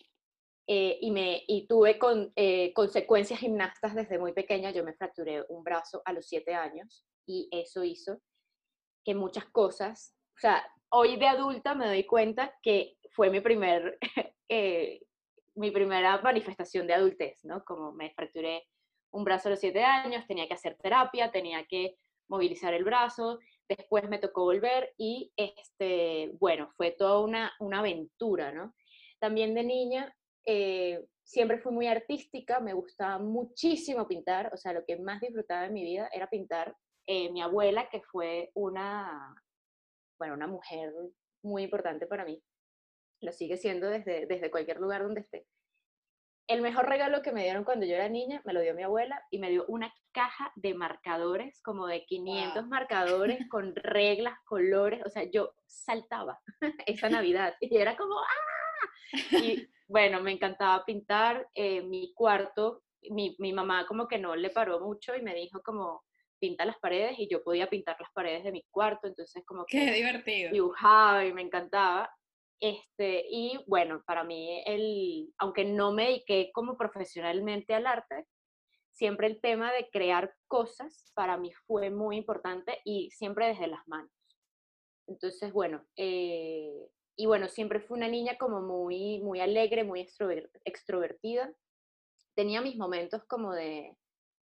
eh, 0.66 0.99
y, 1.00 1.11
me, 1.11 1.42
y 1.47 1.66
tuve 1.66 1.99
con, 1.99 2.32
eh, 2.37 2.73
consecuencias 2.73 3.40
gimnastas 3.40 3.94
desde 3.94 4.18
muy 4.18 4.32
pequeña. 4.32 4.71
Yo 4.71 4.85
me 4.85 4.94
fracturé 4.94 5.44
un 5.49 5.64
brazo 5.64 6.02
a 6.04 6.12
los 6.12 6.26
siete 6.26 6.54
años 6.54 7.04
y 7.26 7.49
eso 7.50 7.82
hizo 7.85 8.21
que 9.04 9.14
muchas 9.14 9.47
cosas, 9.47 10.14
o 10.37 10.40
sea, 10.40 10.64
hoy 10.90 11.16
de 11.16 11.26
adulta 11.26 11.75
me 11.75 11.87
doy 11.87 12.04
cuenta 12.04 12.54
que 12.62 12.97
fue 13.11 13.30
mi 13.30 13.40
primer, 13.40 13.99
eh, 14.49 15.00
mi 15.56 15.71
primera 15.71 16.21
manifestación 16.21 16.87
de 16.87 16.94
adultez, 16.94 17.44
¿no? 17.44 17.64
Como 17.64 17.92
me 17.92 18.12
fracturé 18.14 18.68
un 19.11 19.25
brazo 19.25 19.49
a 19.49 19.50
los 19.50 19.61
siete 19.61 19.82
años, 19.82 20.26
tenía 20.26 20.47
que 20.47 20.54
hacer 20.54 20.76
terapia, 20.76 21.30
tenía 21.30 21.64
que 21.66 21.97
movilizar 22.28 22.73
el 22.73 22.85
brazo, 22.85 23.38
después 23.76 24.08
me 24.08 24.18
tocó 24.18 24.44
volver 24.44 24.92
y, 24.96 25.32
este, 25.36 26.32
bueno, 26.38 26.70
fue 26.76 26.92
toda 26.92 27.20
una, 27.20 27.52
una 27.60 27.80
aventura, 27.80 28.52
¿no? 28.52 28.74
También 29.20 29.54
de 29.54 29.62
niña 29.62 30.14
eh, 30.46 31.04
siempre 31.24 31.58
fui 31.58 31.72
muy 31.72 31.86
artística, 31.86 32.60
me 32.60 32.74
gustaba 32.74 33.18
muchísimo 33.18 34.06
pintar, 34.06 34.52
o 34.52 34.56
sea, 34.56 34.72
lo 34.72 34.84
que 34.84 34.98
más 34.98 35.20
disfrutaba 35.20 35.66
en 35.66 35.72
mi 35.72 35.82
vida 35.82 36.08
era 36.12 36.28
pintar. 36.28 36.76
Eh, 37.06 37.32
mi 37.32 37.42
abuela, 37.42 37.88
que 37.90 38.00
fue 38.02 38.50
una, 38.54 39.34
bueno, 40.18 40.34
una 40.34 40.46
mujer 40.46 40.92
muy 41.42 41.64
importante 41.64 42.06
para 42.06 42.24
mí, 42.24 42.42
lo 43.20 43.32
sigue 43.32 43.56
siendo 43.56 43.88
desde, 43.88 44.26
desde 44.26 44.50
cualquier 44.50 44.78
lugar 44.78 45.02
donde 45.02 45.22
esté. 45.22 45.46
El 46.49 46.61
mejor 46.61 46.88
regalo 46.88 47.22
que 47.22 47.32
me 47.32 47.44
dieron 47.44 47.64
cuando 47.64 47.87
yo 47.87 47.94
era 47.94 48.08
niña 48.08 48.42
me 48.44 48.52
lo 48.52 48.61
dio 48.61 48.75
mi 48.75 48.82
abuela 48.82 49.25
y 49.30 49.38
me 49.38 49.50
dio 49.50 49.64
una 49.68 49.92
caja 50.12 50.52
de 50.56 50.75
marcadores, 50.75 51.62
como 51.62 51.87
de 51.87 52.04
500 52.04 52.66
marcadores 52.66 53.38
con 53.50 53.75
reglas, 53.76 54.38
colores, 54.44 55.02
o 55.06 55.08
sea, 55.08 55.25
yo 55.30 55.54
saltaba 55.66 56.40
esa 56.87 57.08
Navidad 57.08 57.54
y 57.61 57.76
era 57.76 57.96
como, 57.96 58.18
¡ah! 58.18 59.37
Y 59.42 59.68
bueno, 59.87 60.20
me 60.20 60.32
encantaba 60.32 60.84
pintar 60.84 61.49
eh, 61.54 61.82
mi 61.82 62.12
cuarto, 62.14 62.82
mi, 63.11 63.37
mi 63.38 63.52
mamá 63.52 63.87
como 63.87 64.08
que 64.08 64.18
no 64.18 64.34
le 64.37 64.50
paró 64.50 64.80
mucho 64.80 65.14
y 65.14 65.22
me 65.22 65.34
dijo 65.34 65.62
como, 65.62 66.02
pinta 66.42 66.64
las 66.64 66.78
paredes 66.78 67.20
y 67.20 67.28
yo 67.30 67.44
podía 67.44 67.70
pintar 67.70 67.96
las 68.00 68.11
paredes 68.12 68.42
de 68.42 68.50
mi 68.50 68.64
cuarto, 68.68 69.06
entonces 69.06 69.44
como 69.46 69.64
que 69.64 69.78
Qué 69.78 69.92
divertido. 69.92 70.50
dibujaba 70.50 71.25
y 71.25 71.32
me 71.32 71.42
encantaba. 71.42 72.11
Este, 72.62 73.25
y 73.28 73.59
bueno, 73.66 74.04
para 74.07 74.23
mí, 74.23 74.62
el, 74.66 75.35
aunque 75.38 75.64
no 75.64 75.92
me 75.92 76.07
dediqué 76.07 76.52
como 76.54 76.76
profesionalmente 76.76 77.75
al 77.75 77.88
arte, 77.88 78.28
siempre 78.92 79.26
el 79.26 79.40
tema 79.40 79.73
de 79.73 79.90
crear 79.90 80.33
cosas 80.47 81.11
para 81.16 81.37
mí 81.37 81.52
fue 81.66 81.90
muy 81.90 82.16
importante 82.16 82.78
y 82.85 83.11
siempre 83.11 83.49
desde 83.49 83.66
las 83.66 83.81
manos. 83.88 84.12
Entonces, 85.09 85.52
bueno, 85.52 85.85
eh, 85.97 86.88
y 87.16 87.26
bueno, 87.26 87.49
siempre 87.49 87.81
fui 87.81 87.97
una 87.99 88.07
niña 88.07 88.38
como 88.38 88.62
muy, 88.62 89.21
muy 89.21 89.40
alegre, 89.40 89.83
muy 89.83 90.09
extrovertida. 90.64 91.52
Tenía 92.37 92.61
mis 92.61 92.76
momentos 92.76 93.25
como 93.25 93.52
de, 93.52 93.97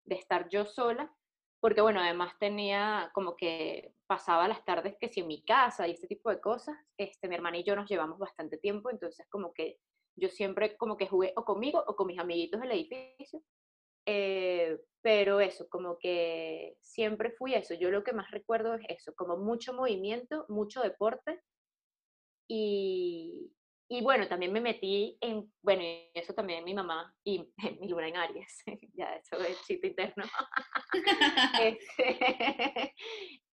de 0.04 0.16
estar 0.16 0.50
yo 0.50 0.66
sola, 0.66 1.16
porque 1.62 1.80
bueno, 1.80 2.02
además 2.02 2.34
tenía 2.42 3.10
como 3.14 3.38
que 3.38 3.94
pasaba 4.12 4.46
las 4.46 4.66
tardes 4.66 4.98
que 5.00 5.08
si 5.08 5.22
en 5.22 5.28
mi 5.28 5.42
casa 5.42 5.88
y 5.88 5.92
este 5.92 6.06
tipo 6.06 6.30
de 6.30 6.42
cosas, 6.42 6.76
este, 6.98 7.30
mi 7.30 7.36
hermana 7.36 7.60
y 7.60 7.64
yo 7.64 7.78
nos 7.78 7.90
llevamos 7.90 8.20
bastante 8.20 8.58
tiempo, 8.58 8.90
entonces 8.90 9.26
como 9.30 9.54
que 9.54 9.78
yo 10.20 10.28
siempre 10.28 10.76
como 10.76 10.98
que 10.98 11.08
jugué 11.08 11.32
o 11.38 11.46
conmigo 11.46 11.82
o 11.88 11.96
con 11.96 12.08
mis 12.08 12.20
amiguitos 12.20 12.60
del 12.60 12.72
edificio, 12.72 13.42
eh, 14.06 14.78
pero 15.02 15.40
eso, 15.40 15.70
como 15.70 15.98
que 15.98 16.76
siempre 16.82 17.32
fui 17.32 17.54
eso, 17.54 17.74
yo 17.74 17.90
lo 17.90 18.04
que 18.04 18.12
más 18.12 18.30
recuerdo 18.32 18.74
es 18.74 18.82
eso, 18.90 19.14
como 19.16 19.38
mucho 19.38 19.72
movimiento, 19.72 20.46
mucho 20.50 20.82
deporte 20.82 21.40
y, 22.50 23.50
y 23.94 24.02
bueno, 24.02 24.28
también 24.28 24.52
me 24.52 24.60
metí 24.60 25.18
en, 25.22 25.50
bueno, 25.62 25.84
eso 26.14 26.34
también 26.34 26.66
mi 26.66 26.74
mamá 26.74 27.16
y 27.26 27.46
mi 27.80 27.88
luna 27.88 28.10
en 28.10 28.18
Aries, 28.18 28.64
ya 28.94 29.16
eso 29.16 29.38
es 29.38 29.62
chiste 29.66 29.88
interno. 29.88 30.26
Este, 31.62 32.94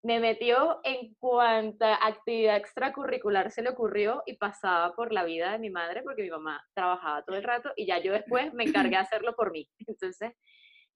me 0.03 0.21
metió 0.21 0.81
en 0.85 1.15
cuanta 1.15 1.99
actividad 2.07 2.57
extracurricular 2.57 3.51
se 3.51 3.63
le 3.63 3.71
ocurrió 3.71 4.23
y 4.27 4.37
pasaba 4.37 4.95
por 4.95 5.13
la 5.13 5.25
vida 5.25 5.53
de 5.53 5.59
mi 5.59 5.71
madre 5.71 6.03
porque 6.03 6.23
mi 6.23 6.31
mamá 6.31 6.65
trabajaba 6.75 7.25
todo 7.25 7.37
el 7.37 7.43
rato 7.43 7.73
y 7.77 7.87
ya 7.87 7.99
yo 7.99 8.13
después 8.13 8.53
me 8.55 8.65
encargué 8.65 8.91
de 8.91 8.97
hacerlo 8.99 9.35
por 9.35 9.51
mí. 9.51 9.69
Entonces, 9.87 10.33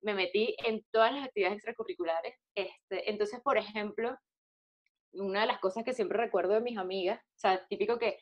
me 0.02 0.14
metí 0.14 0.54
en 0.64 0.84
todas 0.92 1.12
las 1.12 1.24
actividades 1.24 1.56
extracurriculares. 1.56 2.34
Este, 2.54 3.10
entonces, 3.10 3.40
por 3.40 3.56
ejemplo, 3.56 4.16
una 5.12 5.42
de 5.42 5.46
las 5.46 5.60
cosas 5.60 5.84
que 5.84 5.92
siempre 5.92 6.18
recuerdo 6.18 6.54
de 6.54 6.60
mis 6.60 6.78
amigas, 6.78 7.20
o 7.20 7.38
sea, 7.38 7.66
típico 7.66 7.98
que 7.98 8.18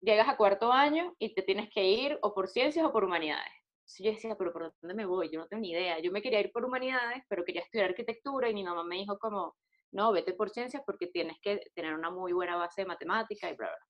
llegas 0.00 0.28
a 0.28 0.36
cuarto 0.36 0.72
año 0.72 1.14
y 1.18 1.34
te 1.34 1.42
tienes 1.42 1.68
que 1.70 1.84
ir 1.84 2.18
o 2.22 2.34
por 2.34 2.48
ciencias 2.48 2.84
o 2.84 2.92
por 2.92 3.04
humanidades. 3.04 3.52
Entonces 3.80 4.06
yo 4.06 4.12
decía, 4.12 4.36
pero 4.38 4.52
¿por 4.52 4.72
dónde 4.80 4.94
me 4.94 5.04
voy? 5.04 5.30
Yo 5.32 5.40
no 5.40 5.48
tengo 5.48 5.62
ni 5.62 5.72
idea. 5.72 5.98
Yo 5.98 6.12
me 6.12 6.22
quería 6.22 6.40
ir 6.40 6.52
por 6.52 6.64
humanidades, 6.64 7.24
pero 7.28 7.44
quería 7.44 7.62
estudiar 7.62 7.90
arquitectura 7.90 8.48
y 8.48 8.54
mi 8.54 8.64
mamá 8.64 8.84
me 8.84 8.96
dijo 8.96 9.18
como, 9.18 9.56
no, 9.92 10.12
vete 10.12 10.32
por 10.34 10.50
ciencias 10.50 10.82
porque 10.84 11.06
tienes 11.06 11.38
que 11.40 11.60
tener 11.74 11.94
una 11.94 12.10
muy 12.10 12.32
buena 12.32 12.56
base 12.56 12.82
de 12.82 12.86
matemática 12.86 13.50
y 13.50 13.56
bla, 13.56 13.68
bla. 13.68 13.86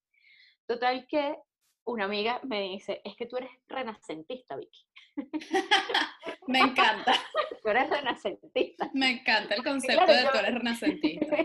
Total 0.66 1.07
que 1.09 1.37
una 1.85 2.04
amiga 2.04 2.40
me 2.45 2.62
dice, 2.62 3.00
es 3.04 3.16
que 3.16 3.26
tú 3.26 3.37
eres 3.37 3.50
renacentista, 3.69 4.57
Vicky. 4.57 4.87
me 6.47 6.61
encanta. 6.61 7.12
tú 7.62 7.69
eres 7.69 7.90
renacentista. 7.90 8.90
Me 8.95 9.11
encanta 9.11 9.54
el 9.54 9.64
concepto 9.64 10.12
de 10.12 10.28
tú 10.30 10.38
eres 10.38 10.54
renacentista. 10.54 11.37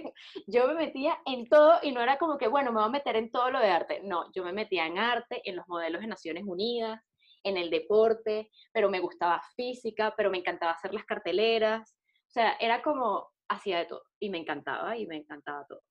yo 0.47 0.67
me 0.67 0.75
metía 0.75 1.17
en 1.25 1.47
todo 1.47 1.79
y 1.81 1.91
no 1.91 2.01
era 2.01 2.17
como 2.17 2.37
que, 2.37 2.47
bueno, 2.47 2.71
me 2.71 2.79
voy 2.79 2.89
a 2.89 2.91
meter 2.91 3.15
en 3.15 3.31
todo 3.31 3.51
lo 3.51 3.59
de 3.59 3.69
arte. 3.69 4.01
No, 4.03 4.31
yo 4.33 4.43
me 4.43 4.53
metía 4.53 4.85
en 4.85 4.97
arte, 4.97 5.41
en 5.45 5.55
los 5.55 5.67
modelos 5.67 6.01
de 6.01 6.07
Naciones 6.07 6.43
Unidas, 6.45 7.01
en 7.43 7.57
el 7.57 7.69
deporte, 7.69 8.49
pero 8.71 8.89
me 8.89 8.99
gustaba 8.99 9.41
física, 9.55 10.13
pero 10.17 10.29
me 10.29 10.39
encantaba 10.39 10.73
hacer 10.73 10.93
las 10.93 11.05
carteleras. 11.05 11.95
O 12.27 12.31
sea, 12.31 12.57
era 12.59 12.81
como, 12.81 13.29
hacía 13.49 13.79
de 13.79 13.85
todo 13.85 14.03
y 14.19 14.29
me 14.29 14.37
encantaba 14.37 14.97
y 14.97 15.05
me 15.07 15.17
encantaba 15.17 15.65
todo. 15.67 15.81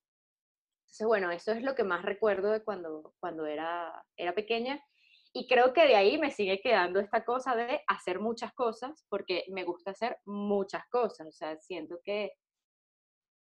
Entonces, 0.84 1.06
bueno, 1.06 1.30
eso 1.30 1.52
es 1.52 1.62
lo 1.62 1.74
que 1.74 1.82
más 1.84 2.04
recuerdo 2.04 2.52
de 2.52 2.62
cuando, 2.62 3.14
cuando 3.18 3.46
era, 3.46 4.04
era 4.16 4.34
pequeña. 4.34 4.80
Y 5.32 5.48
creo 5.48 5.72
que 5.72 5.86
de 5.86 5.96
ahí 5.96 6.18
me 6.18 6.30
sigue 6.30 6.60
quedando 6.60 7.00
esta 7.00 7.24
cosa 7.24 7.56
de 7.56 7.82
hacer 7.88 8.20
muchas 8.20 8.54
cosas, 8.54 9.04
porque 9.08 9.44
me 9.48 9.64
gusta 9.64 9.90
hacer 9.90 10.18
muchas 10.24 10.86
cosas. 10.90 11.26
O 11.26 11.32
sea, 11.32 11.58
siento 11.58 11.98
que 12.04 12.32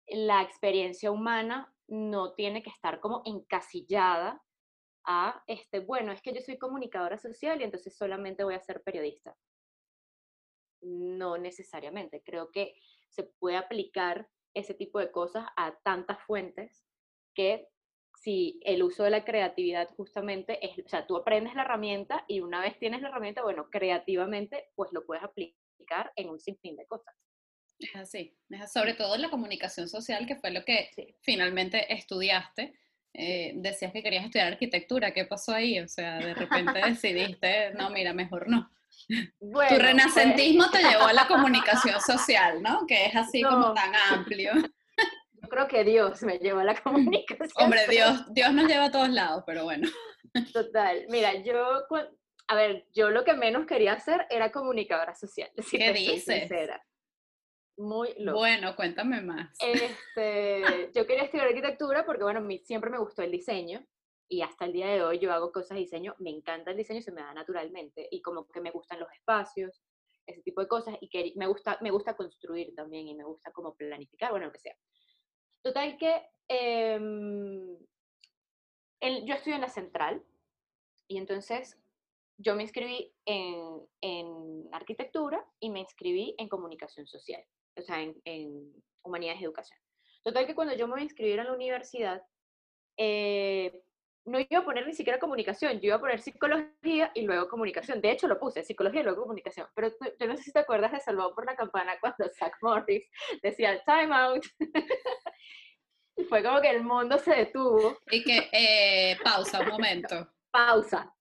la 0.07 0.43
experiencia 0.43 1.09
humana 1.09 1.73
no 1.87 2.33
tiene 2.33 2.61
que 2.61 2.69
estar 2.69 2.99
como 2.99 3.23
encasillada 3.25 4.41
a, 5.05 5.43
este, 5.47 5.79
bueno, 5.79 6.11
es 6.11 6.21
que 6.21 6.33
yo 6.33 6.41
soy 6.41 6.57
comunicadora 6.59 7.17
social 7.17 7.59
y 7.59 7.63
entonces 7.63 7.97
solamente 7.97 8.43
voy 8.43 8.53
a 8.53 8.61
ser 8.61 8.83
periodista. 8.83 9.35
No 10.81 11.37
necesariamente. 11.37 12.21
Creo 12.23 12.51
que 12.51 12.75
se 13.11 13.23
puede 13.23 13.57
aplicar 13.57 14.27
ese 14.53 14.73
tipo 14.73 14.99
de 14.99 15.11
cosas 15.11 15.45
a 15.55 15.77
tantas 15.83 16.21
fuentes 16.23 16.83
que 17.33 17.67
si 18.21 18.59
el 18.63 18.83
uso 18.83 19.03
de 19.03 19.09
la 19.09 19.25
creatividad 19.25 19.89
justamente 19.95 20.63
es, 20.65 20.77
o 20.85 20.89
sea, 20.89 21.07
tú 21.07 21.17
aprendes 21.17 21.55
la 21.55 21.63
herramienta 21.63 22.23
y 22.27 22.41
una 22.41 22.61
vez 22.61 22.77
tienes 22.77 23.01
la 23.01 23.09
herramienta, 23.09 23.41
bueno, 23.41 23.69
creativamente, 23.69 24.69
pues 24.75 24.91
lo 24.91 25.05
puedes 25.05 25.23
aplicar 25.23 26.11
en 26.15 26.29
un 26.29 26.39
sinfín 26.39 26.75
de 26.75 26.85
cosas. 26.85 27.15
Es 27.79 27.95
así, 27.95 28.37
sobre 28.71 28.93
todo 28.93 29.15
en 29.15 29.23
la 29.23 29.31
comunicación 29.31 29.87
social, 29.87 30.27
que 30.27 30.35
fue 30.35 30.51
lo 30.51 30.63
que 30.63 30.91
finalmente 31.21 31.91
estudiaste. 31.91 32.75
Eh, 33.13 33.53
decías 33.55 33.91
que 33.91 34.03
querías 34.03 34.25
estudiar 34.25 34.53
arquitectura, 34.53 35.13
¿qué 35.13 35.25
pasó 35.25 35.53
ahí? 35.53 35.79
O 35.79 35.87
sea, 35.87 36.17
de 36.19 36.33
repente 36.35 36.79
decidiste, 36.85 37.71
no, 37.73 37.89
mira, 37.89 38.13
mejor 38.13 38.47
no. 38.47 38.69
Tu 39.07 39.51
pues 39.51 39.77
renacentismo 39.77 40.69
te 40.69 40.83
llevó 40.83 41.07
a 41.07 41.13
la 41.13 41.27
comunicación 41.27 41.99
social, 42.05 42.61
¿no? 42.61 42.85
Que 42.87 43.05
es 43.05 43.15
así 43.15 43.41
como 43.41 43.73
tan 43.73 43.93
amplio 44.11 44.51
creo 45.51 45.67
que 45.67 45.83
Dios 45.83 46.23
me 46.23 46.39
lleva 46.39 46.61
a 46.61 46.65
la 46.65 46.81
comunicación. 46.81 47.49
Hombre, 47.55 47.81
Dios, 47.89 48.33
Dios 48.33 48.53
nos 48.53 48.67
lleva 48.67 48.85
a 48.85 48.91
todos 48.91 49.09
lados, 49.09 49.43
pero 49.45 49.65
bueno. 49.65 49.87
Total. 50.53 51.05
Mira, 51.09 51.35
yo, 51.43 51.83
a 52.47 52.55
ver, 52.55 52.87
yo 52.93 53.11
lo 53.11 53.23
que 53.23 53.33
menos 53.33 53.67
quería 53.67 53.93
hacer 53.93 54.25
era 54.29 54.51
comunicadora 54.51 55.13
social. 55.13 55.51
Si 55.63 55.77
¿Qué 55.77 55.93
dices? 55.93 56.49
Muy 57.77 58.13
loco. 58.17 58.39
Bueno, 58.39 58.75
cuéntame 58.75 59.21
más. 59.21 59.49
Este, 59.59 60.91
yo 60.93 61.05
quería 61.05 61.23
estudiar 61.23 61.47
arquitectura 61.47 62.05
porque, 62.05 62.23
bueno, 62.23 62.45
siempre 62.63 62.89
me 62.89 62.99
gustó 62.99 63.21
el 63.21 63.31
diseño 63.31 63.85
y 64.31 64.41
hasta 64.43 64.63
el 64.63 64.71
día 64.71 64.87
de 64.87 65.03
hoy 65.03 65.19
yo 65.19 65.33
hago 65.33 65.51
cosas 65.51 65.75
de 65.75 65.81
diseño, 65.81 66.15
me 66.19 66.29
encanta 66.29 66.71
el 66.71 66.77
diseño, 66.77 67.01
se 67.01 67.11
me 67.11 67.19
da 67.19 67.33
naturalmente 67.33 68.07
y 68.09 68.21
como 68.21 68.47
que 68.47 68.61
me 68.61 68.71
gustan 68.71 69.01
los 69.01 69.11
espacios, 69.11 69.83
ese 70.25 70.41
tipo 70.41 70.61
de 70.61 70.69
cosas 70.69 70.95
y 71.01 71.09
que 71.09 71.33
me 71.35 71.47
gusta, 71.47 71.77
me 71.81 71.91
gusta 71.91 72.15
construir 72.15 72.73
también 72.73 73.09
y 73.09 73.13
me 73.13 73.25
gusta 73.25 73.51
como 73.51 73.75
planificar, 73.75 74.31
bueno, 74.31 74.45
lo 74.45 74.53
que 74.53 74.59
sea. 74.59 74.77
Total 75.61 75.97
que 75.97 76.29
em, 76.47 77.77
yo 79.25 79.35
estoy 79.35 79.51
en 79.51 79.61
la 79.61 79.67
central 79.67 80.23
y 81.09 81.17
entonces 81.17 81.77
yo 82.37 82.55
me 82.55 82.63
inscribí 82.63 83.13
en, 83.25 83.85
en, 83.99 84.69
arquitectura 84.71 85.45
y 85.59 85.71
me 85.71 85.81
inscribí 85.81 86.35
en 86.37 86.47
comunicación 86.47 87.05
social, 87.05 87.43
o 87.75 87.81
sea, 87.81 88.01
en, 88.01 88.15
en 88.23 88.81
humanidades 89.03 89.41
y 89.41 89.43
educación. 89.43 89.79
Total 90.23 90.47
que 90.47 90.55
cuando 90.55 90.73
yo 90.73 90.87
me 90.87 91.03
inscribí 91.03 91.31
en 91.33 91.45
la 91.45 91.51
universidad, 91.51 92.23
eh, 92.95 93.83
no 94.25 94.39
iba 94.39 94.59
a 94.59 94.65
poner 94.65 94.85
ni 94.85 94.93
siquiera 94.93 95.19
comunicación, 95.19 95.73
yo 95.79 95.87
iba 95.87 95.95
a 95.95 95.99
poner 95.99 96.21
psicología 96.21 97.11
y 97.15 97.23
luego 97.23 97.47
comunicación. 97.47 98.01
De 98.01 98.11
hecho, 98.11 98.27
lo 98.27 98.39
puse, 98.39 98.63
psicología 98.63 99.01
y 99.01 99.03
luego 99.03 99.23
comunicación. 99.23 99.67
Pero 99.73 99.91
yo 100.19 100.27
no 100.27 100.37
sé 100.37 100.43
si 100.43 100.51
te 100.51 100.59
acuerdas 100.59 100.91
de 100.91 100.99
Salvador 100.99 101.33
por 101.33 101.45
la 101.45 101.55
Campana 101.55 101.97
cuando 101.99 102.29
Zach 102.37 102.53
Morris 102.61 103.09
decía 103.41 103.81
time 103.83 104.13
out. 104.13 104.45
y 106.17 106.23
fue 106.25 106.43
como 106.43 106.61
que 106.61 106.69
el 106.69 106.83
mundo 106.83 107.17
se 107.17 107.35
detuvo. 107.35 107.97
Y 108.11 108.23
que, 108.23 108.49
eh, 108.51 109.17
pausa 109.23 109.61
un 109.61 109.69
momento. 109.69 110.29
pausa. 110.51 111.13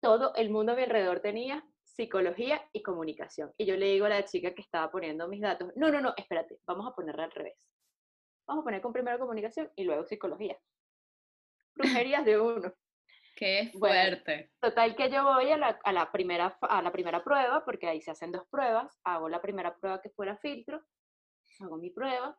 Todo 0.00 0.34
el 0.34 0.50
mundo 0.50 0.72
a 0.72 0.76
mi 0.76 0.82
alrededor 0.82 1.20
tenía 1.20 1.64
psicología 1.82 2.62
y 2.72 2.82
comunicación. 2.82 3.52
Y 3.56 3.64
yo 3.64 3.76
le 3.76 3.86
digo 3.86 4.04
a 4.04 4.10
la 4.10 4.24
chica 4.24 4.54
que 4.54 4.60
estaba 4.60 4.90
poniendo 4.90 5.28
mis 5.28 5.40
datos, 5.40 5.72
no, 5.76 5.90
no, 5.90 6.00
no, 6.02 6.12
espérate, 6.16 6.58
vamos 6.66 6.86
a 6.86 6.94
ponerla 6.94 7.24
al 7.24 7.30
revés. 7.30 7.54
vamos 8.46 8.62
a 8.62 8.64
poner 8.64 8.82
con 8.82 8.92
primero 8.92 9.18
comunicación 9.18 9.72
y 9.74 9.84
luego 9.84 10.04
psicología. 10.04 10.58
Brujerías 11.76 12.24
de 12.24 12.40
uno. 12.40 12.72
Qué 13.36 13.70
fuerte. 13.78 14.50
total 14.60 14.96
que 14.96 15.10
yo 15.10 15.22
voy 15.22 15.50
a 15.50 15.58
la, 15.58 15.78
a 15.84 15.92
la, 15.92 16.10
primera, 16.10 16.56
a 16.62 16.80
la 16.80 16.90
primera 16.90 17.22
prueba, 17.22 17.64
porque 17.66 17.86
ahí 17.86 18.00
se 18.00 18.10
hacen 18.10 18.32
dos 18.32 18.46
pruebas, 18.50 18.98
hago 19.04 19.28
la 19.28 19.42
primera 19.42 19.76
prueba 19.76 20.00
que 20.00 20.08
fuera 20.08 20.38
filtro, 20.38 20.82
hago 21.60 21.76
mi 21.76 21.90
prueba 21.90 22.38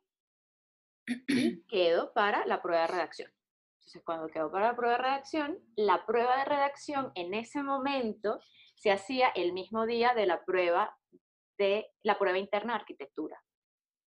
y 1.28 1.64
quedo 1.68 2.14
para 2.14 2.46
la 2.48 2.62
prueba 2.62 2.82
de 2.82 2.88
redacción. 2.88 3.32
Entonces, 3.80 4.04
cuando 4.04 4.28
quedo 4.28 4.52
para 4.52 4.70
la 4.70 4.76
prueba 4.76 4.98
de 4.98 5.04
redacción, 5.04 5.60
la 5.76 6.06
prueba 6.06 6.38
de 6.38 6.46
redacción 6.46 7.12
en 7.16 7.34
ese 7.36 7.64
momento 7.64 8.40
se 8.76 8.92
hacía 8.92 9.30
el 9.30 9.54
mismo 9.54 9.86
día 9.86 10.14
de 10.14 10.26
la 10.26 10.44
prueba 10.44 10.98
de 11.58 11.90
la 12.04 12.20
prueba 12.20 12.38
interna 12.38 12.74
de 12.74 12.80
arquitectura. 12.80 13.42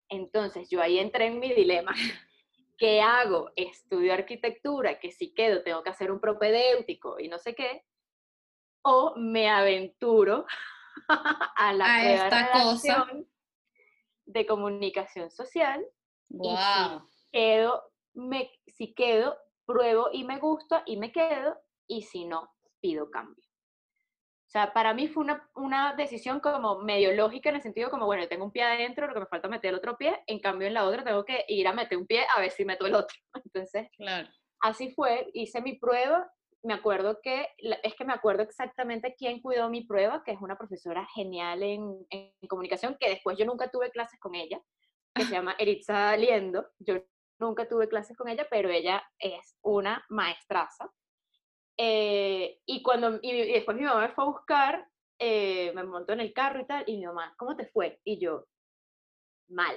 Entonces, 0.08 0.68
yo 0.70 0.80
ahí 0.80 0.98
entré 0.98 1.26
en 1.26 1.40
mi 1.40 1.52
dilema. 1.52 1.92
¿Qué 2.76 3.00
hago? 3.00 3.52
Estudio 3.56 4.12
arquitectura, 4.12 4.98
que 4.98 5.12
si 5.12 5.32
quedo 5.32 5.62
tengo 5.62 5.82
que 5.82 5.90
hacer 5.90 6.10
un 6.10 6.20
propedéutico 6.20 7.20
y 7.20 7.28
no 7.28 7.38
sé 7.38 7.54
qué. 7.54 7.84
O 8.82 9.14
me 9.16 9.48
aventuro 9.48 10.46
a 11.56 11.72
la 11.72 12.12
esta 12.12 12.46
de 12.46 12.62
cosa 12.62 13.06
de 14.26 14.46
comunicación 14.46 15.30
social. 15.30 15.86
Wow. 16.30 17.06
si 17.08 17.28
quedo, 17.30 17.92
me, 18.14 18.50
si 18.66 18.94
quedo, 18.94 19.36
pruebo 19.66 20.08
y 20.12 20.24
me 20.24 20.38
gusta 20.38 20.82
y 20.86 20.96
me 20.96 21.12
quedo, 21.12 21.56
y 21.86 22.02
si 22.02 22.24
no, 22.24 22.54
pido 22.80 23.10
cambio. 23.10 23.43
O 24.54 24.56
sea, 24.56 24.72
para 24.72 24.94
mí 24.94 25.08
fue 25.08 25.24
una, 25.24 25.50
una, 25.56 25.94
decisión 25.96 26.38
como 26.38 26.78
medio 26.78 27.10
lógica 27.12 27.48
en 27.48 27.56
el 27.56 27.62
sentido 27.62 27.90
como, 27.90 28.06
bueno, 28.06 28.28
tengo 28.28 28.44
un 28.44 28.52
pie 28.52 28.62
adentro, 28.62 29.08
lo 29.08 29.12
que 29.12 29.18
me 29.18 29.26
falta 29.26 29.48
meter 29.48 29.70
el 29.70 29.78
otro 29.78 29.96
pie, 29.96 30.22
en 30.28 30.38
cambio 30.38 30.68
en 30.68 30.74
la 30.74 30.84
otra 30.84 31.02
tengo 31.02 31.24
que 31.24 31.44
ir 31.48 31.66
a 31.66 31.72
meter 31.72 31.98
un 31.98 32.06
pie 32.06 32.24
a 32.32 32.40
ver 32.40 32.52
si 32.52 32.64
meto 32.64 32.86
el 32.86 32.94
otro. 32.94 33.16
Entonces, 33.44 33.88
claro. 33.96 34.28
así 34.60 34.92
fue, 34.94 35.28
hice 35.34 35.60
mi 35.60 35.72
prueba, 35.76 36.30
me 36.62 36.72
acuerdo 36.72 37.18
que, 37.20 37.48
es 37.82 37.96
que 37.96 38.04
me 38.04 38.12
acuerdo 38.12 38.44
exactamente 38.44 39.16
quién 39.18 39.42
cuidó 39.42 39.68
mi 39.68 39.82
prueba, 39.82 40.22
que 40.22 40.30
es 40.30 40.40
una 40.40 40.56
profesora 40.56 41.04
genial 41.12 41.64
en, 41.64 42.06
en 42.10 42.30
comunicación, 42.48 42.96
que 43.00 43.08
después 43.08 43.36
yo 43.36 43.44
nunca 43.46 43.72
tuve 43.72 43.90
clases 43.90 44.20
con 44.20 44.36
ella, 44.36 44.60
que 45.16 45.24
se 45.24 45.32
llama 45.32 45.56
Eritza 45.58 46.16
Liendo, 46.16 46.64
yo 46.78 47.02
nunca 47.40 47.68
tuve 47.68 47.88
clases 47.88 48.16
con 48.16 48.28
ella, 48.28 48.46
pero 48.48 48.68
ella 48.68 49.02
es 49.18 49.56
una 49.62 50.04
maestraza. 50.10 50.92
Eh, 51.76 52.60
y, 52.66 52.82
cuando, 52.82 53.18
y, 53.22 53.52
después 53.52 53.76
mi 53.76 53.84
mamá 53.84 54.06
me 54.06 54.14
fue 54.14 54.24
a 54.24 54.28
buscar, 54.28 54.88
eh, 55.18 55.72
me 55.74 55.84
montó 55.84 56.12
en 56.12 56.20
el 56.20 56.32
carro 56.32 56.60
y 56.60 56.66
tal, 56.66 56.84
y 56.86 56.96
mi 56.96 57.06
mamá, 57.06 57.34
¿cómo 57.36 57.56
te 57.56 57.66
fue? 57.66 58.00
Y 58.04 58.18
yo, 58.18 58.46
mal. 59.48 59.76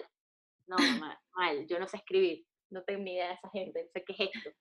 No, 0.67 0.77
mamá, 1.05 1.19
mal. 1.33 1.67
Yo 1.67 1.79
no 1.79 1.87
sé 1.87 1.97
escribir, 1.97 2.45
no 2.69 2.83
tengo 2.83 3.03
ni 3.03 3.13
idea 3.13 3.29
de 3.29 3.33
esa 3.33 3.49
gente, 3.49 3.83
no 3.83 3.89
sé 3.89 4.03
qué 4.03 4.13
es 4.13 4.31
esto. 4.33 4.51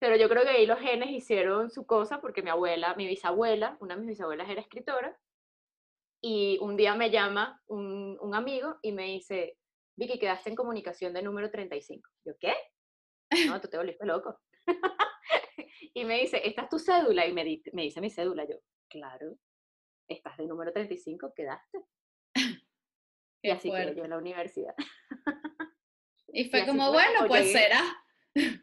Pero 0.00 0.16
yo 0.16 0.28
creo 0.28 0.42
que 0.42 0.50
ahí 0.50 0.66
los 0.66 0.80
genes 0.80 1.10
hicieron 1.10 1.70
su 1.70 1.86
cosa 1.86 2.20
porque 2.20 2.42
mi 2.42 2.50
abuela, 2.50 2.94
mi 2.94 3.06
bisabuela, 3.06 3.76
una 3.80 3.94
de 3.94 4.00
mis 4.00 4.10
bisabuelas 4.10 4.48
era 4.50 4.60
escritora, 4.60 5.18
y 6.20 6.58
un 6.62 6.76
día 6.76 6.94
me 6.94 7.10
llama 7.10 7.60
un, 7.66 8.16
un 8.20 8.34
amigo 8.34 8.78
y 8.82 8.92
me 8.92 9.04
dice, 9.04 9.58
Vicky, 9.96 10.18
quedaste 10.18 10.50
en 10.50 10.56
comunicación 10.56 11.12
de 11.12 11.22
número 11.22 11.50
35. 11.50 12.08
Yo, 12.24 12.32
¿qué? 12.38 12.54
No, 13.46 13.60
tú 13.60 13.68
te 13.68 13.76
volviste 13.76 14.06
loco. 14.06 14.40
y 15.94 16.04
me 16.04 16.20
dice, 16.20 16.40
¿esta 16.44 16.62
es 16.62 16.68
tu 16.68 16.78
cédula? 16.78 17.26
Y 17.26 17.32
me, 17.32 17.44
me 17.72 17.82
dice 17.82 18.00
mi 18.00 18.10
cédula. 18.10 18.44
Yo, 18.44 18.56
claro, 18.88 19.36
estás 20.08 20.36
de 20.36 20.46
número 20.46 20.72
35, 20.72 21.32
quedaste. 21.34 21.78
y 23.42 23.50
así 23.50 23.70
quedé 23.70 23.94
yo 23.94 24.04
en 24.04 24.10
la 24.10 24.18
universidad. 24.18 24.74
y 26.28 26.48
fue 26.50 26.66
como, 26.66 26.92
bueno, 26.92 27.26
pues 27.26 27.52
será. 27.52 27.82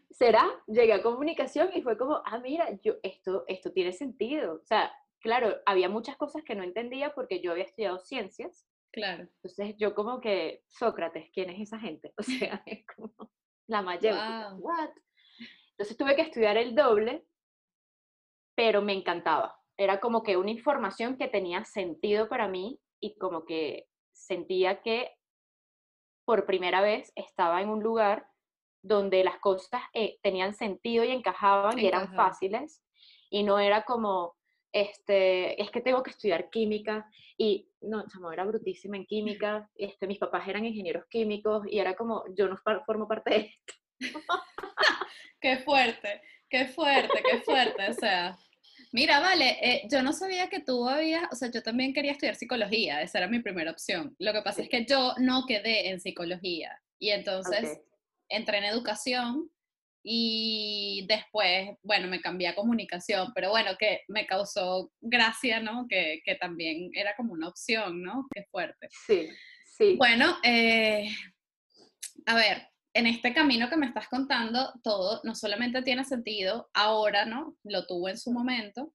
Será, 0.10 0.46
llegué 0.68 0.94
a 0.94 1.02
comunicación 1.02 1.70
y 1.74 1.82
fue 1.82 1.98
como, 1.98 2.22
ah, 2.26 2.40
mira, 2.40 2.70
yo, 2.84 2.96
esto, 3.02 3.46
esto 3.48 3.72
tiene 3.72 3.94
sentido. 3.94 4.56
O 4.56 4.66
sea, 4.66 4.94
claro, 5.20 5.56
había 5.66 5.90
muchas 5.90 6.18
cosas 6.18 6.44
que 6.44 6.56
no 6.56 6.64
entendía 6.64 7.16
porque 7.16 7.42
yo 7.42 7.52
había 7.52 7.64
estudiado 7.64 8.00
ciencias 8.00 8.68
Claro. 8.92 9.24
Entonces 9.24 9.76
yo 9.78 9.96
como 9.96 10.20
que, 10.20 10.64
Sócrates, 10.68 11.30
¿quién 11.34 11.50
es 11.50 11.62
esa 11.62 11.80
gente? 11.80 12.14
O 12.18 12.24
sea, 12.24 12.62
es 12.66 12.86
como 12.96 13.32
la 13.68 13.82
mayéutica. 13.82 14.54
What? 14.56 14.90
Entonces 15.82 15.98
tuve 15.98 16.16
que 16.16 16.22
estudiar 16.22 16.58
el 16.58 16.76
doble, 16.76 17.26
pero 18.56 18.84
me 18.84 18.94
encantaba. 18.94 19.60
Era 19.76 20.00
como 20.00 20.22
que 20.22 20.38
una 20.38 20.52
información 20.52 21.18
que 21.18 21.28
tenía 21.28 21.66
sentido 21.66 22.30
para 22.30 22.48
mí 22.48 22.80
y 23.00 23.18
como 23.18 23.46
que 23.46 23.88
sentía 24.12 24.84
que 24.84 25.10
por 26.24 26.46
primera 26.46 26.82
vez 26.82 27.12
estaba 27.16 27.64
en 27.64 27.70
un 27.70 27.82
lugar 27.82 28.28
donde 28.84 29.24
las 29.24 29.40
cosas 29.40 29.82
eh, 29.96 30.20
tenían 30.22 30.54
sentido 30.54 31.04
y 31.04 31.10
encajaban 31.10 31.80
y 31.80 31.88
eran 31.88 32.14
fáciles 32.14 32.84
y 33.32 33.42
no 33.42 33.58
era 33.58 33.82
como 33.82 34.36
este, 34.72 35.60
es 35.60 35.72
que 35.72 35.82
tengo 35.82 36.04
que 36.04 36.12
estudiar 36.12 36.52
química 36.52 37.10
y 37.40 37.72
no, 37.82 38.08
chamo, 38.08 38.32
era 38.32 38.46
brutísima 38.46 38.98
en 38.98 39.08
química, 39.08 39.68
este, 39.74 40.06
mis 40.06 40.20
papás 40.20 40.48
eran 40.48 40.64
ingenieros 40.64 41.08
químicos 41.08 41.66
y 41.68 41.80
era 41.80 41.96
como, 41.96 42.24
yo 42.36 42.48
no 42.48 42.56
formo 42.86 43.08
parte 43.08 43.32
de 43.32 43.38
esto. 43.38 43.81
qué 45.42 45.58
fuerte, 45.58 46.22
qué 46.50 46.66
fuerte, 46.68 47.24
qué 47.30 47.42
fuerte, 47.42 47.90
o 47.90 47.94
sea, 47.94 48.38
mira, 48.92 49.20
vale, 49.20 49.58
eh, 49.62 49.88
yo 49.90 50.02
no 50.04 50.14
sabía 50.14 50.50
que 50.50 50.60
tú 50.60 50.88
habías, 50.88 51.24
o 51.32 51.36
sea, 51.36 51.50
yo 51.52 51.64
también 51.64 51.94
quería 51.94 52.12
estudiar 52.12 52.36
psicología, 52.36 53.02
esa 53.02 53.20
era 53.20 53.28
mi 53.28 53.40
primera 53.40 53.72
opción, 53.72 54.16
lo 54.20 54.34
que 54.34 54.42
pasa 54.42 54.62
es 54.62 54.70
que 54.70 54.86
yo 54.86 55.14
no 55.18 55.46
quedé 55.48 55.90
en 55.90 56.00
psicología 56.00 56.78
y 57.00 57.10
entonces 57.10 57.80
entré 58.30 58.60
en 58.60 58.66
educación 58.66 59.50
y 60.04 61.06
después, 61.08 61.78
bueno, 61.84 62.08
me 62.08 62.22
cambié 62.22 62.48
a 62.48 62.56
comunicación, 62.56 63.32
pero 63.36 63.52
bueno, 63.52 63.72
que 63.78 64.02
me 64.08 64.26
causó 64.26 64.92
gracia, 65.00 65.60
¿no? 65.60 65.86
Que, 65.88 66.22
que 66.26 66.36
también 66.36 66.90
era 66.94 67.16
como 67.16 67.34
una 67.34 67.50
opción, 67.50 68.02
¿no? 68.02 68.28
Qué 68.34 68.46
fuerte. 68.50 68.90
Sí, 69.06 69.30
sí. 69.78 69.96
Bueno, 69.98 70.38
eh, 70.44 71.08
a 72.26 72.36
ver, 72.36 72.68
en 72.94 73.08
este 73.08 73.34
camino 73.34 73.70
que 73.70 73.78
me 73.78 73.88
estás 73.88 74.08
contando, 74.08 74.74
todo 74.84 75.22
no 75.24 75.36
solamente 75.36 75.82
tiene 75.82 76.04
sentido 76.04 76.70
ahora, 76.74 77.26
¿no? 77.26 77.56
Lo 77.64 77.86
tuvo 77.86 78.10
en 78.10 78.18
su 78.18 78.32
momento, 78.32 78.94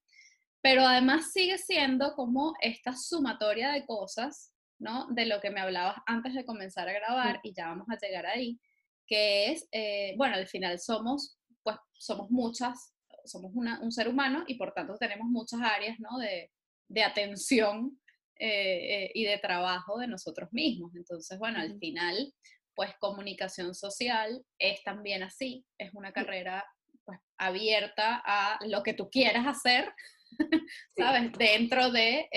pero 0.61 0.83
además 0.83 1.31
sigue 1.31 1.57
siendo 1.57 2.13
como 2.13 2.53
esta 2.61 2.95
sumatoria 2.95 3.71
de 3.71 3.85
cosas, 3.85 4.53
¿no? 4.79 5.07
De 5.11 5.25
lo 5.25 5.41
que 5.41 5.49
me 5.49 5.61
hablabas 5.61 5.97
antes 6.05 6.33
de 6.35 6.45
comenzar 6.45 6.87
a 6.89 6.93
grabar, 6.93 7.39
y 7.43 7.53
ya 7.53 7.67
vamos 7.67 7.87
a 7.89 7.97
llegar 7.97 8.25
ahí 8.25 8.59
que 9.07 9.51
es, 9.51 9.67
eh, 9.71 10.13
bueno, 10.17 10.35
al 10.35 10.47
final 10.47 10.77
somos, 10.79 11.39
pues 11.63 11.77
somos 11.93 12.29
muchas, 12.29 12.93
somos 13.25 13.51
un 13.55 13.91
ser 13.91 14.07
humano 14.09 14.43
y 14.47 14.55
por 14.55 14.73
tanto 14.73 14.97
tenemos 14.97 15.27
muchas 15.27 15.61
áreas, 15.61 15.97
¿no? 15.99 16.17
De, 16.19 16.51
de 16.89 17.03
atención 17.03 17.99
eh, 18.35 19.05
eh, 19.05 19.11
y 19.15 19.25
de 19.25 19.37
trabajo 19.39 19.97
de 19.97 20.07
nosotros 20.07 20.49
mismos. 20.51 20.93
Entonces, 20.95 21.39
bueno, 21.39 21.59
al 21.59 21.77
final, 21.79 22.33
pues 22.77 22.91
comunicación 22.99 23.73
social 23.73 24.45
es 24.59 24.83
también 24.83 25.23
así, 25.23 25.65
es 25.79 25.91
una 25.95 26.13
carrera 26.13 26.63
pues, 27.03 27.19
abierta 27.39 28.21
a 28.23 28.59
lo 28.67 28.83
que 28.83 28.93
tú 28.93 29.09
quieras 29.09 29.47
hacer, 29.47 29.91
¿sabes? 30.95 31.31
Dentro 31.39 31.89
de 31.89 32.29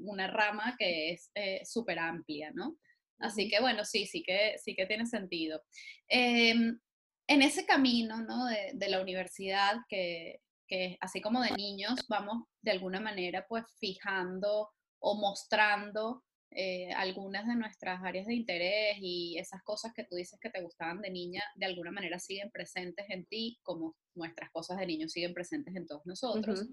una 0.00 0.28
rama 0.28 0.76
que 0.78 1.10
es 1.10 1.30
súper 1.70 1.98
amplia, 1.98 2.52
¿no? 2.54 2.78
Así 3.18 3.50
que 3.50 3.60
bueno, 3.60 3.84
sí, 3.84 4.06
sí 4.06 4.22
que, 4.22 4.56
sí 4.56 4.74
que 4.74 4.86
tiene 4.86 5.04
sentido. 5.04 5.62
Em, 6.08 6.80
en 7.28 7.42
ese 7.42 7.66
camino 7.66 8.22
¿no? 8.22 8.46
de, 8.46 8.70
de, 8.72 8.88
la 8.88 9.02
universidad, 9.02 9.76
que, 9.90 10.40
que, 10.66 10.96
así 11.02 11.20
como 11.20 11.42
de 11.42 11.50
niños, 11.50 12.00
vamos 12.08 12.44
de 12.62 12.70
alguna 12.70 12.98
manera 12.98 13.44
pues 13.46 13.64
fijando 13.78 14.70
o 15.00 15.16
mostrando 15.16 16.24
eh, 16.54 16.92
algunas 16.92 17.46
de 17.46 17.56
nuestras 17.56 18.02
áreas 18.02 18.26
de 18.26 18.34
interés 18.34 18.96
y 19.00 19.38
esas 19.38 19.62
cosas 19.62 19.92
que 19.94 20.04
tú 20.04 20.16
dices 20.16 20.38
que 20.40 20.50
te 20.50 20.62
gustaban 20.62 21.00
de 21.00 21.10
niña, 21.10 21.42
de 21.56 21.66
alguna 21.66 21.90
manera 21.90 22.18
siguen 22.18 22.50
presentes 22.50 23.06
en 23.08 23.24
ti, 23.26 23.58
como 23.62 23.96
nuestras 24.14 24.50
cosas 24.50 24.78
de 24.78 24.86
niños 24.86 25.12
siguen 25.12 25.34
presentes 25.34 25.74
en 25.74 25.86
todos 25.86 26.06
nosotros 26.06 26.66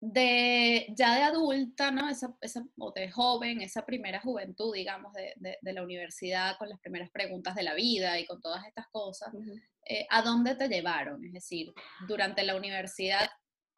de 0.00 0.86
ya 0.96 1.16
de 1.16 1.22
adulta, 1.22 1.90
¿no? 1.90 2.08
Esa, 2.08 2.34
esa, 2.40 2.64
o 2.78 2.92
de 2.92 3.10
joven, 3.10 3.62
esa 3.62 3.84
primera 3.84 4.20
juventud, 4.20 4.74
digamos, 4.74 5.12
de, 5.14 5.58
de, 5.60 5.72
la 5.72 5.82
universidad, 5.82 6.56
con 6.58 6.68
las 6.68 6.80
primeras 6.80 7.10
preguntas 7.10 7.54
de 7.54 7.62
la 7.62 7.74
vida 7.74 8.18
y 8.20 8.26
con 8.26 8.40
todas 8.40 8.64
estas 8.66 8.86
cosas, 8.88 9.32
eh, 9.88 10.06
¿a 10.10 10.22
dónde 10.22 10.54
te 10.54 10.68
llevaron? 10.68 11.24
Es 11.24 11.32
decir, 11.32 11.72
durante 12.06 12.42
la 12.42 12.56
universidad, 12.56 13.28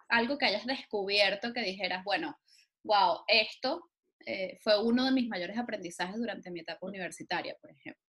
algo 0.08 0.38
que 0.38 0.46
hayas 0.46 0.66
descubierto 0.66 1.52
que 1.52 1.62
dijeras, 1.62 2.04
bueno, 2.04 2.36
wow, 2.84 3.24
esto 3.26 3.90
eh, 4.26 4.58
fue 4.62 4.82
uno 4.82 5.04
de 5.04 5.12
mis 5.12 5.28
mayores 5.28 5.56
aprendizajes 5.58 6.16
durante 6.16 6.50
mi 6.50 6.60
etapa 6.60 6.86
universitaria, 6.86 7.56
por 7.60 7.70
ejemplo. 7.70 8.02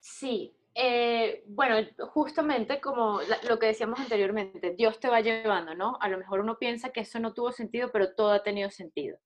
Sí, 0.00 0.54
eh, 0.74 1.42
bueno, 1.46 1.76
justamente 2.12 2.80
como 2.80 3.20
lo 3.48 3.58
que 3.58 3.66
decíamos 3.66 3.98
anteriormente, 3.98 4.74
Dios 4.76 5.00
te 5.00 5.08
va 5.08 5.20
llevando, 5.20 5.74
¿no? 5.74 5.98
A 6.00 6.08
lo 6.08 6.18
mejor 6.18 6.40
uno 6.40 6.58
piensa 6.58 6.90
que 6.90 7.00
eso 7.00 7.18
no 7.18 7.34
tuvo 7.34 7.52
sentido, 7.52 7.90
pero 7.92 8.14
todo 8.14 8.30
ha 8.30 8.42
tenido 8.42 8.70
sentido. 8.70 9.18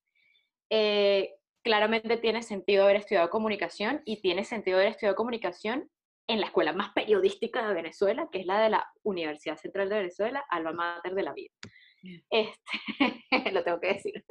Eh, 0.70 1.34
claramente 1.62 2.16
tiene 2.16 2.42
sentido 2.42 2.84
haber 2.84 2.96
estudiado 2.96 3.28
comunicación 3.30 4.02
y 4.04 4.22
tiene 4.22 4.44
sentido 4.44 4.78
haber 4.78 4.88
estudiado 4.88 5.14
comunicación 5.14 5.90
en 6.26 6.40
la 6.40 6.46
escuela 6.46 6.72
más 6.72 6.92
periodística 6.94 7.66
de 7.68 7.74
Venezuela, 7.74 8.28
que 8.32 8.40
es 8.40 8.46
la 8.46 8.60
de 8.60 8.70
la 8.70 8.90
Universidad 9.02 9.56
Central 9.56 9.88
de 9.88 9.96
Venezuela, 9.96 10.44
alma 10.48 10.72
mater 10.72 11.14
de 11.14 11.22
la 11.22 11.34
vida. 11.34 11.50
Este, 12.30 12.72
lo 13.52 13.62
tengo 13.62 13.80
que 13.80 13.94
decir. 13.94 14.24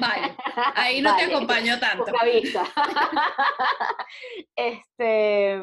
Vale, 0.00 0.36
ahí 0.74 1.00
no 1.02 1.16
te 1.16 1.24
acompaño 1.24 1.78
tanto. 1.80 2.12
Vista. 2.24 2.64
este, 4.56 5.60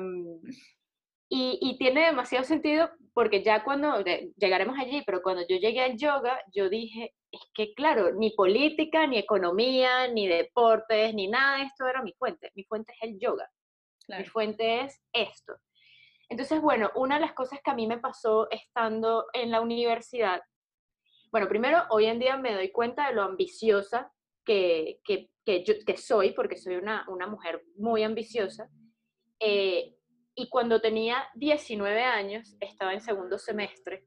y, 1.30 1.60
y, 1.62 1.78
tiene 1.78 2.06
demasiado 2.06 2.46
sentido 2.46 2.90
porque 3.14 3.44
ya 3.44 3.64
cuando 3.64 4.04
llegaremos 4.38 4.78
allí, 4.80 5.04
pero 5.06 5.22
cuando 5.22 5.44
yo 5.48 5.58
llegué 5.58 5.82
al 5.82 5.98
yoga, 5.98 6.40
yo 6.54 6.70
dije, 6.70 7.14
es 7.32 7.42
que 7.54 7.74
claro, 7.74 8.14
ni 8.14 8.32
política, 8.32 9.08
ni 9.08 9.18
economía, 9.18 10.08
ni 10.08 10.28
deportes, 10.28 11.14
ni 11.14 11.28
nada 11.28 11.58
de 11.58 11.64
esto 11.64 11.88
era 11.88 12.02
mi 12.02 12.14
fuente. 12.14 12.52
Mi 12.56 12.64
fuente 12.64 12.94
es 12.94 13.10
el 13.10 13.20
yoga. 13.20 13.50
Mi 14.08 14.26
fuente 14.26 14.82
es 14.82 15.02
esto. 15.14 15.54
Entonces, 16.30 16.62
bueno, 16.62 16.92
una 16.96 17.16
de 17.16 17.22
las 17.22 17.34
cosas 17.34 17.60
que 17.64 17.72
a 17.72 17.76
mí 17.76 17.88
me 17.88 18.00
pasó 18.00 18.50
estando 18.50 19.26
en 19.34 19.52
la 19.52 19.62
universidad, 19.62 20.42
bueno, 21.34 21.48
primero, 21.48 21.84
hoy 21.90 22.06
en 22.06 22.20
día 22.20 22.38
me 22.38 22.54
doy 22.54 22.72
cuenta 22.72 23.08
de 23.08 23.16
lo 23.16 23.24
ambiciosa 23.24 24.14
que, 24.46 25.00
que, 25.04 25.32
que, 25.44 25.64
yo, 25.64 25.74
que 25.84 25.98
soy, 25.98 26.32
porque 26.32 26.58
soy 26.58 26.76
una, 26.76 27.08
una 27.10 27.26
mujer 27.26 27.64
muy 27.76 28.04
ambiciosa. 28.04 28.70
Eh, 29.40 29.96
y 30.36 30.50
cuando 30.50 30.80
tenía 30.80 31.28
19 31.34 32.04
años, 32.04 32.56
estaba 32.60 32.94
en 32.94 33.02
segundo 33.02 33.40
semestre, 33.40 34.06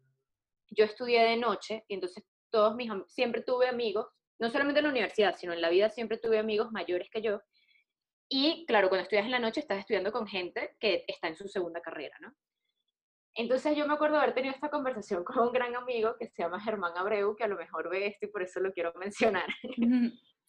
yo 0.70 0.84
estudié 0.84 1.24
de 1.24 1.36
noche, 1.36 1.84
y 1.88 1.94
entonces 1.94 2.22
todos 2.48 2.76
mis, 2.76 2.92
siempre 3.08 3.42
tuve 3.42 3.66
amigos, 3.66 4.06
no 4.38 4.48
solamente 4.48 4.78
en 4.78 4.84
la 4.84 4.90
universidad, 4.92 5.34
sino 5.36 5.52
en 5.52 5.62
la 5.62 5.70
vida 5.70 5.90
siempre 5.90 6.18
tuve 6.18 6.38
amigos 6.38 6.70
mayores 6.70 7.08
que 7.10 7.22
yo, 7.22 7.40
y 8.28 8.64
claro, 8.66 8.88
cuando 8.88 9.02
estudias 9.02 9.24
en 9.24 9.32
la 9.32 9.40
noche 9.40 9.58
estás 9.58 9.80
estudiando 9.80 10.12
con 10.12 10.28
gente 10.28 10.76
que 10.78 11.04
está 11.08 11.26
en 11.26 11.36
su 11.36 11.48
segunda 11.48 11.80
carrera, 11.80 12.16
¿no? 12.20 12.32
Entonces 13.37 13.77
yo 13.77 13.87
me 13.87 13.92
acuerdo 13.92 14.16
haber 14.16 14.35
tenido 14.35 14.55
esta 14.55 14.70
conversación 14.70 15.22
con 15.22 15.38
un 15.38 15.53
gran 15.53 15.77
amigo 15.77 16.16
que 16.18 16.27
se 16.27 16.42
llama 16.42 16.59
Germán 16.59 16.96
Abreu, 16.96 17.37
que 17.37 17.44
a 17.44 17.49
lo 17.49 17.57
mejor 17.57 17.90
ve 17.90 18.07
esto 18.07 18.25
y 18.27 18.31
por 18.31 18.42
eso 18.42 18.61
lo 18.61 18.72
quiero 18.72 18.94
mencionar. 18.94 19.46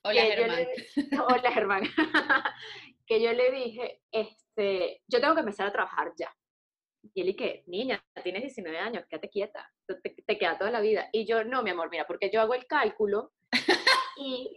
Hola 0.04 0.22
Germán. 0.22 0.68
Hola 1.28 1.52
Germán. 1.54 1.84
que 3.06 3.22
yo 3.22 3.34
le 3.34 3.52
dije, 3.52 4.02
este, 4.10 5.02
yo 5.06 5.20
tengo 5.20 5.34
que 5.34 5.42
empezar 5.42 5.68
a 5.68 5.74
trabajar 5.74 6.14
ya. 6.18 6.34
Y 7.14 7.22
él 7.22 7.30
y 7.30 7.36
que, 7.36 7.64
niña, 7.68 8.02
tienes 8.24 8.44
19 8.44 8.80
años, 8.80 9.06
quédate 9.10 9.30
quieta, 9.30 9.70
te, 9.86 10.16
te 10.26 10.38
queda 10.38 10.58
toda 10.58 10.72
la 10.72 10.80
vida. 10.80 11.10
Y 11.12 11.26
yo, 11.26 11.44
no, 11.44 11.64
mi 11.64 11.72
amor, 11.72 11.90
mira, 11.90 12.08
porque 12.08 12.30
yo 12.32 12.40
hago 12.40 12.54
el 12.54 12.68
cálculo 12.68 13.34
y 14.18 14.56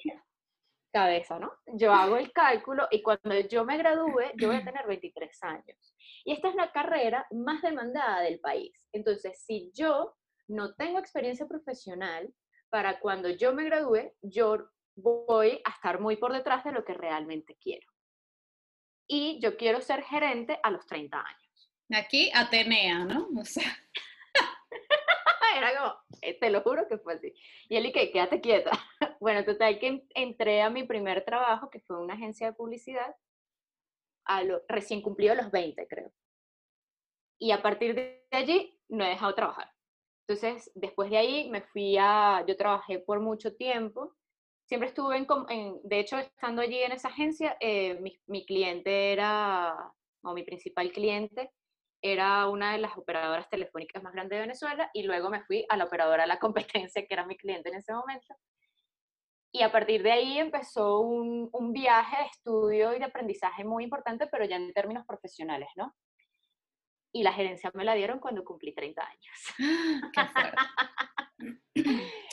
cabeza, 0.93 1.39
¿no? 1.39 1.53
Yo 1.67 1.93
hago 1.93 2.17
el 2.17 2.33
cálculo 2.33 2.87
y 2.91 3.03
cuando 3.03 3.39
yo 3.49 3.65
me 3.65 3.77
gradúe, 3.77 4.33
yo 4.37 4.49
voy 4.49 4.57
a 4.57 4.65
tener 4.65 4.87
23 4.87 5.43
años. 5.43 5.90
Y 6.25 6.33
esta 6.33 6.49
es 6.49 6.55
la 6.55 6.73
carrera 6.73 7.27
más 7.31 7.63
demandada 7.63 8.21
del 8.21 8.41
país. 8.41 8.73
Entonces, 8.93 9.43
si 9.45 9.71
yo 9.75 10.15
no 10.49 10.75
tengo 10.75 10.99
experiencia 10.99 11.47
profesional, 11.47 12.33
para 12.71 13.01
cuando 13.01 13.29
yo 13.29 13.53
me 13.53 13.65
gradúe, 13.65 14.13
yo 14.23 14.71
voy 14.97 15.61
a 15.65 15.71
estar 15.71 16.01
muy 16.01 16.17
por 16.17 16.33
detrás 16.33 16.65
de 16.65 16.73
lo 16.73 16.85
que 16.85 16.95
realmente 16.95 17.57
quiero. 17.61 17.87
Y 19.07 19.41
yo 19.43 19.57
quiero 19.57 19.81
ser 19.81 20.03
gerente 20.05 20.59
a 20.63 20.71
los 20.71 20.87
30 20.87 21.19
años. 21.19 21.73
Aquí 21.93 22.31
Atenea, 22.33 23.05
¿no? 23.05 23.29
O 23.37 23.45
sea. 23.45 23.65
Era 25.57 25.77
como, 25.77 25.95
eh, 26.23 26.39
te 26.39 26.49
lo 26.49 26.63
juro 26.63 26.87
que 26.89 26.99
fue 26.99 27.15
así. 27.15 27.35
Y 27.69 27.77
él 27.77 27.87
y 27.87 27.93
que, 27.93 28.13
quédate 28.13 28.41
quieta. 28.41 28.71
Bueno, 29.21 29.45
total 29.45 29.79
que 29.79 30.07
entré 30.15 30.63
a 30.63 30.71
mi 30.71 30.85
primer 30.85 31.27
trabajo, 31.27 31.69
que 31.69 31.81
fue 31.81 32.01
una 32.01 32.15
agencia 32.15 32.47
de 32.47 32.53
publicidad, 32.55 33.15
a 34.25 34.43
lo, 34.43 34.63
recién 34.69 35.03
cumplido 35.03 35.35
los 35.35 35.51
20, 35.51 35.87
creo. 35.87 36.13
Y 37.39 37.53
a 37.53 37.63
partir 37.63 37.95
de 37.95 38.27
allí 38.31 38.79
no 38.89 39.05
he 39.05 39.09
dejado 39.09 39.33
de 39.33 39.37
trabajar. 39.37 39.73
Entonces, 40.27 40.71
después 40.75 41.11
de 41.11 41.17
ahí 41.17 41.51
me 41.51 41.63
fui 41.63 41.97
a, 41.99 42.45
yo 42.47 42.57
trabajé 42.57 43.01
por 43.01 43.21
mucho 43.21 43.57
tiempo. 43.57 44.15
Siempre 44.67 44.89
estuve 44.89 45.17
en, 45.17 45.27
en 45.49 45.81
de 45.83 45.99
hecho, 45.99 46.19
estando 46.19 46.63
allí 46.63 46.79
en 46.79 46.93
esa 46.93 47.09
agencia, 47.09 47.57
eh, 47.61 47.99
mi, 48.01 48.17
mi 48.27 48.47
cliente 48.47 49.13
era, 49.13 49.93
o 50.23 50.33
mi 50.33 50.45
principal 50.45 50.93
cliente, 50.93 51.51
era 52.03 52.49
una 52.49 52.73
de 52.73 52.79
las 52.79 52.97
operadoras 52.97 53.49
telefónicas 53.49 54.03
más 54.03 54.13
grandes 54.13 54.37
de 54.37 54.43
Venezuela 54.43 54.91
y 54.95 55.03
luego 55.03 55.31
me 55.31 55.43
fui 55.43 55.67
a 55.69 55.77
la 55.77 55.85
operadora 55.85 56.23
de 56.23 56.29
la 56.29 56.39
competencia, 56.89 57.05
que 57.05 57.15
era 57.15 57.27
mi 57.27 57.37
cliente 57.37 57.69
en 57.69 57.77
ese 57.77 57.93
momento. 57.93 58.35
Y 59.53 59.63
a 59.63 59.73
partir 59.73 60.03
de 60.03 60.13
ahí 60.13 60.39
empezó 60.39 61.01
un, 61.01 61.49
un 61.53 61.73
viaje 61.73 62.17
de 62.17 62.27
estudio 62.27 62.95
y 62.95 62.99
de 62.99 63.05
aprendizaje 63.05 63.65
muy 63.65 63.85
importante, 63.85 64.29
pero 64.29 64.45
ya 64.45 64.57
en 64.57 64.73
términos 64.73 65.05
profesionales, 65.07 65.69
¿no? 65.77 65.95
Y 67.13 67.25
la 67.25 67.33
gerencia 67.33 67.73
me 67.75 67.85
la 67.85 67.95
dieron 67.95 68.21
cuando 68.21 68.45
cumplí 68.45 68.73
30 68.73 69.03
años. 69.03 69.55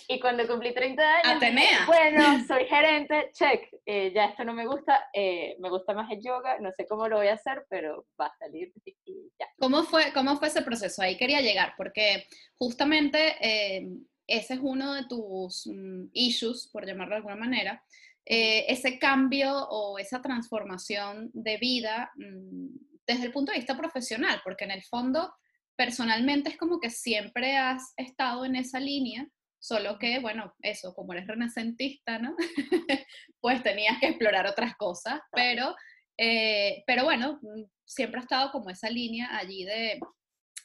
y 0.07 0.19
cuando 0.19 0.47
cumplí 0.47 0.73
30 0.73 1.19
años, 1.19 1.87
bueno, 1.87 2.45
soy 2.47 2.65
gerente, 2.65 3.31
check, 3.33 3.67
eh, 3.85 4.11
ya 4.13 4.25
esto 4.25 4.43
no 4.43 4.53
me 4.53 4.67
gusta, 4.67 5.09
eh, 5.13 5.55
me 5.59 5.69
gusta 5.69 5.93
más 5.93 6.11
el 6.11 6.21
yoga, 6.21 6.59
no 6.59 6.71
sé 6.71 6.85
cómo 6.87 7.07
lo 7.07 7.17
voy 7.17 7.27
a 7.27 7.33
hacer, 7.33 7.65
pero 7.69 8.05
va 8.19 8.27
a 8.27 8.37
salir 8.37 8.71
y 8.85 9.31
ya. 9.39 9.47
¿Cómo 9.57 9.83
fue, 9.83 10.13
cómo 10.13 10.37
fue 10.37 10.49
ese 10.49 10.61
proceso? 10.61 11.01
Ahí 11.01 11.17
quería 11.17 11.41
llegar, 11.41 11.73
porque 11.75 12.27
justamente 12.57 13.35
eh, 13.41 13.87
ese 14.27 14.55
es 14.55 14.59
uno 14.61 14.93
de 14.93 15.05
tus 15.05 15.67
mm, 15.67 16.09
issues, 16.13 16.69
por 16.71 16.85
llamarlo 16.85 17.13
de 17.13 17.17
alguna 17.17 17.35
manera, 17.35 17.83
ese 18.29 18.99
cambio 18.99 19.69
o 19.69 19.97
esa 19.99 20.21
transformación 20.21 21.31
de 21.33 21.57
vida 21.57 22.11
mm, 22.17 22.67
desde 23.07 23.25
el 23.25 23.31
punto 23.31 23.51
de 23.51 23.59
vista 23.59 23.77
profesional, 23.77 24.41
porque 24.43 24.65
en 24.65 24.71
el 24.71 24.83
fondo 24.83 25.33
personalmente 25.77 26.49
es 26.49 26.57
como 26.57 26.79
que 26.79 26.89
siempre 26.89 27.55
has 27.55 27.93
estado 27.95 28.43
en 28.43 28.57
esa 28.57 28.79
línea, 28.79 29.27
solo 29.59 29.97
que, 29.97 30.19
bueno, 30.19 30.53
eso, 30.61 30.93
como 30.93 31.13
eres 31.13 31.27
renacentista, 31.27 32.19
¿no? 32.19 32.35
pues 33.39 33.63
tenías 33.63 33.97
que 33.99 34.07
explorar 34.07 34.45
otras 34.45 34.75
cosas, 34.75 35.21
pero, 35.31 35.73
eh, 36.17 36.83
pero 36.85 37.05
bueno, 37.05 37.39
mm, 37.41 37.63
siempre 37.85 38.19
ha 38.19 38.23
estado 38.23 38.51
como 38.51 38.69
esa 38.69 38.89
línea 38.89 39.37
allí 39.37 39.63
de, 39.63 39.99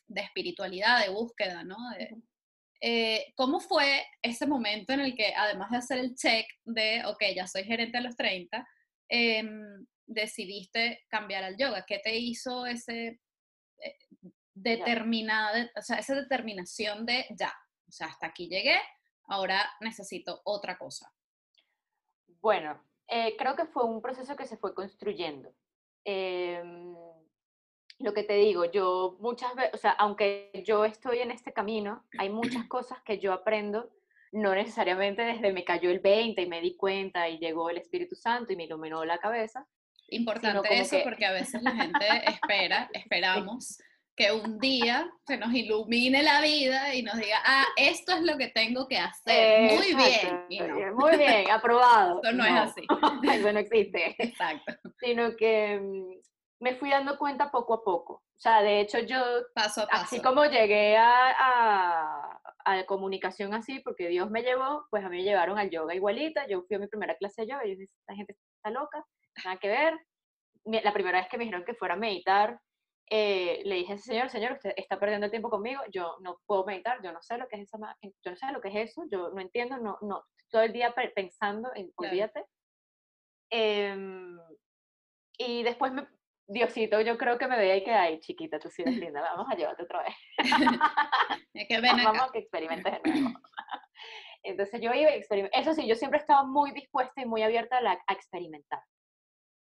de 0.08 0.20
espiritualidad, 0.20 1.04
de 1.04 1.12
búsqueda, 1.12 1.62
¿no? 1.62 1.76
Eh, 2.84 3.32
¿Cómo 3.36 3.60
fue 3.60 4.04
ese 4.22 4.44
momento 4.44 4.92
en 4.92 4.98
el 4.98 5.14
que, 5.14 5.32
además 5.36 5.70
de 5.70 5.76
hacer 5.76 5.98
el 5.98 6.16
check 6.16 6.44
de, 6.64 7.04
ok, 7.06 7.22
ya 7.32 7.46
soy 7.46 7.62
gerente 7.62 7.98
a 7.98 8.00
los 8.00 8.16
30, 8.16 8.68
em, 9.08 9.86
decidiste 10.04 11.04
cambiar 11.08 11.44
al 11.44 11.56
yoga? 11.56 11.84
¿Qué 11.86 12.00
te 12.00 12.16
hizo 12.16 12.66
ese, 12.66 13.20
eh, 13.78 13.98
determinada, 14.52 15.70
o 15.76 15.80
sea, 15.82 15.98
esa 15.98 16.16
determinación 16.16 17.06
de 17.06 17.24
ya, 17.30 17.54
o 17.86 17.92
sea, 17.92 18.08
hasta 18.08 18.26
aquí 18.26 18.48
llegué, 18.48 18.80
ahora 19.28 19.62
necesito 19.80 20.42
otra 20.44 20.76
cosa? 20.76 21.14
Bueno, 22.40 22.84
eh, 23.06 23.36
creo 23.36 23.54
que 23.54 23.66
fue 23.66 23.84
un 23.84 24.02
proceso 24.02 24.34
que 24.34 24.48
se 24.48 24.56
fue 24.56 24.74
construyendo. 24.74 25.54
Lo 28.02 28.12
que 28.12 28.24
te 28.24 28.34
digo, 28.34 28.64
yo 28.64 29.16
muchas 29.20 29.54
veces, 29.54 29.74
o 29.74 29.76
sea, 29.76 29.92
aunque 29.92 30.50
yo 30.66 30.84
estoy 30.84 31.18
en 31.18 31.30
este 31.30 31.52
camino, 31.52 32.04
hay 32.18 32.30
muchas 32.30 32.66
cosas 32.66 33.00
que 33.02 33.18
yo 33.18 33.32
aprendo, 33.32 33.90
no 34.32 34.54
necesariamente 34.54 35.22
desde 35.22 35.52
me 35.52 35.64
cayó 35.64 35.90
el 35.90 36.00
20 36.00 36.42
y 36.42 36.46
me 36.46 36.60
di 36.60 36.76
cuenta 36.76 37.28
y 37.28 37.38
llegó 37.38 37.70
el 37.70 37.78
Espíritu 37.78 38.16
Santo 38.16 38.52
y 38.52 38.56
me 38.56 38.64
iluminó 38.64 39.04
la 39.04 39.18
cabeza. 39.18 39.66
Importante 40.08 40.78
eso 40.78 40.98
porque 41.04 41.24
a 41.24 41.32
veces 41.32 41.62
la 41.62 41.70
gente 41.70 42.04
espera, 42.26 42.90
esperamos 42.92 43.78
que 44.14 44.30
un 44.30 44.58
día 44.58 45.10
se 45.26 45.38
nos 45.38 45.54
ilumine 45.54 46.22
la 46.22 46.40
vida 46.42 46.94
y 46.94 47.02
nos 47.02 47.16
diga, 47.16 47.38
ah, 47.44 47.66
esto 47.76 48.12
es 48.12 48.22
lo 48.22 48.36
que 48.36 48.48
tengo 48.48 48.86
que 48.86 48.98
hacer. 48.98 49.72
muy 49.72 49.94
bien. 49.94 50.94
Muy 50.94 51.16
bien, 51.16 51.50
aprobado. 51.50 52.20
Eso 52.22 52.32
no, 52.32 52.44
es 52.44 52.52
así. 52.52 52.82
Eso 53.32 53.52
no 53.52 53.58
existe. 53.58 54.14
Exacto. 54.18 54.74
Sino 55.00 55.34
que 55.36 55.80
mm, 55.80 56.31
me 56.62 56.76
fui 56.76 56.90
dando 56.90 57.18
cuenta 57.18 57.50
poco 57.50 57.74
a 57.74 57.82
poco. 57.82 58.14
O 58.14 58.40
sea, 58.40 58.62
de 58.62 58.80
hecho 58.80 59.00
yo, 59.00 59.18
paso 59.52 59.82
a 59.82 59.86
paso. 59.88 60.04
así 60.04 60.22
como 60.22 60.44
llegué 60.44 60.96
a, 60.96 61.32
a, 61.36 62.40
a, 62.64 62.86
comunicación 62.86 63.52
así, 63.52 63.80
porque 63.80 64.08
Dios 64.08 64.30
me 64.30 64.42
llevó, 64.42 64.86
pues 64.88 65.04
a 65.04 65.08
mí 65.08 65.18
me 65.18 65.24
llevaron 65.24 65.58
al 65.58 65.70
yoga 65.70 65.94
igualita. 65.94 66.46
Yo 66.46 66.62
fui 66.62 66.76
a 66.76 66.78
mi 66.78 66.86
primera 66.86 67.16
clase 67.16 67.42
de 67.42 67.48
yoga 67.48 67.66
y 67.66 67.70
yo 67.70 67.78
dije, 67.78 67.92
esta 67.98 68.14
gente 68.14 68.36
está 68.56 68.70
loca, 68.70 69.04
nada 69.44 69.56
que 69.56 69.68
ver. 69.68 69.98
La 70.64 70.92
primera 70.92 71.18
vez 71.18 71.28
que 71.28 71.36
me 71.36 71.44
dijeron 71.44 71.64
que 71.64 71.74
fuera 71.74 71.94
a 71.94 71.98
meditar, 71.98 72.60
eh, 73.10 73.62
le 73.64 73.74
dije 73.74 73.98
señor, 73.98 74.30
señor, 74.30 74.52
usted 74.52 74.72
está 74.76 75.00
perdiendo 75.00 75.26
el 75.26 75.32
tiempo 75.32 75.50
conmigo, 75.50 75.82
yo 75.92 76.16
no 76.20 76.38
puedo 76.46 76.64
meditar, 76.64 77.02
yo 77.02 77.12
no 77.12 77.20
sé 77.22 77.38
lo 77.38 77.48
que 77.48 77.56
es 77.56 77.62
esa, 77.62 77.78
yo 78.24 78.30
no 78.30 78.36
sé 78.36 78.52
lo 78.52 78.60
que 78.60 78.68
es 78.68 78.90
eso, 78.90 79.02
yo 79.10 79.30
no 79.30 79.40
entiendo, 79.40 79.78
no, 79.78 79.98
no, 80.00 80.22
todo 80.48 80.62
el 80.62 80.72
día 80.72 80.94
pensando 81.14 81.72
en, 81.74 81.90
olvídate. 81.96 82.44
Em, 83.50 84.38
y 85.36 85.64
después 85.64 85.92
me, 85.92 86.06
Diosito, 86.52 87.00
yo 87.00 87.16
creo 87.16 87.38
que 87.38 87.48
me 87.48 87.56
veía 87.56 87.76
y 87.76 87.84
que, 87.84 87.92
ay, 87.92 88.20
chiquita, 88.20 88.58
tú 88.58 88.68
sí 88.68 88.82
eres 88.82 88.96
linda, 88.96 89.22
vamos 89.22 89.46
a 89.50 89.56
llevarte 89.56 89.84
otra 89.84 90.02
vez. 90.02 90.14
que 91.68 91.80
ven 91.80 91.96
Vamos 92.04 92.28
a 92.28 92.32
que 92.32 92.40
experimentes 92.40 92.92
de 93.02 93.10
nuevo. 93.10 93.38
Entonces 94.42 94.80
yo 94.80 94.92
iba 94.92 95.10
y 95.10 95.14
experimentaba. 95.14 95.62
Eso 95.62 95.72
sí, 95.72 95.86
yo 95.86 95.94
siempre 95.94 96.18
he 96.18 96.20
estado 96.20 96.46
muy 96.46 96.72
dispuesta 96.72 97.22
y 97.22 97.26
muy 97.26 97.42
abierta 97.42 97.78
a, 97.78 98.12
experimentar. 98.12 98.82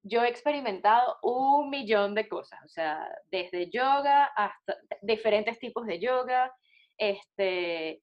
Yo 0.02 0.24
he 0.24 0.30
experimentado 0.30 1.18
un 1.22 1.70
millón 1.70 2.16
de 2.16 2.28
cosas, 2.28 2.60
o 2.66 2.70
sea, 2.70 3.08
desde 3.26 3.70
yoga 3.70 4.26
hasta 4.36 4.78
diferentes 5.02 5.60
tipos 5.60 5.86
de 5.86 6.00
yoga, 6.00 6.52
este, 6.98 8.02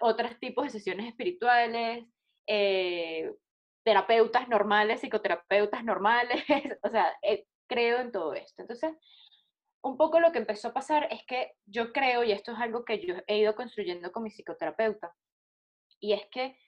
otros 0.00 0.38
tipos 0.38 0.64
de 0.64 0.70
sesiones 0.70 1.08
espirituales, 1.08 2.06
eh, 2.46 3.30
terapeutas 3.82 4.48
normales, 4.48 5.00
psicoterapeutas 5.00 5.84
normales, 5.84 6.42
o 6.82 6.88
sea, 6.88 7.12
eh, 7.20 7.44
creo 7.66 7.98
en 8.00 8.12
todo 8.12 8.34
esto. 8.34 8.62
Entonces, 8.62 8.92
un 9.82 9.96
poco 9.96 10.18
lo 10.18 10.32
que 10.32 10.38
empezó 10.38 10.68
a 10.68 10.72
pasar 10.72 11.08
es 11.10 11.24
que 11.26 11.56
yo 11.66 11.92
creo, 11.92 12.24
y 12.24 12.32
esto 12.32 12.52
es 12.52 12.58
algo 12.58 12.84
que 12.84 13.04
yo 13.04 13.14
he 13.26 13.38
ido 13.38 13.54
construyendo 13.54 14.10
con 14.12 14.22
mi 14.22 14.30
psicoterapeuta, 14.30 15.14
y 16.00 16.12
es 16.12 16.26
que 16.30 16.58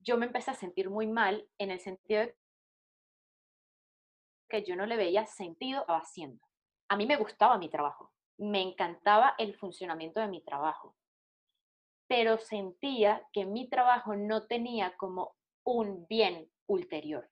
yo 0.00 0.16
me 0.16 0.26
empecé 0.26 0.50
a 0.50 0.54
sentir 0.54 0.90
muy 0.90 1.06
mal 1.06 1.48
en 1.58 1.70
el 1.70 1.80
sentido 1.80 2.22
de 2.22 2.36
que 4.48 4.62
yo 4.62 4.76
no 4.76 4.86
le 4.86 4.96
veía 4.96 5.26
sentido 5.26 5.84
haciendo. 5.88 6.46
A 6.88 6.96
mí 6.96 7.06
me 7.06 7.16
gustaba 7.16 7.58
mi 7.58 7.68
trabajo, 7.68 8.12
me 8.38 8.62
encantaba 8.62 9.34
el 9.38 9.56
funcionamiento 9.56 10.20
de 10.20 10.28
mi 10.28 10.42
trabajo, 10.42 10.96
pero 12.06 12.38
sentía 12.38 13.26
que 13.32 13.46
mi 13.46 13.68
trabajo 13.68 14.16
no 14.16 14.46
tenía 14.46 14.96
como 14.96 15.34
un 15.64 16.06
bien 16.06 16.50
ulterior. 16.66 17.30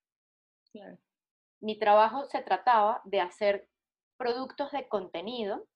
Mi 1.62 1.79
trabajo 1.79 2.25
se 2.27 2.42
trataba 2.42 3.01
de 3.05 3.20
hacer 3.20 3.68
productos 4.18 4.72
de 4.72 4.88
contenido 4.88 5.66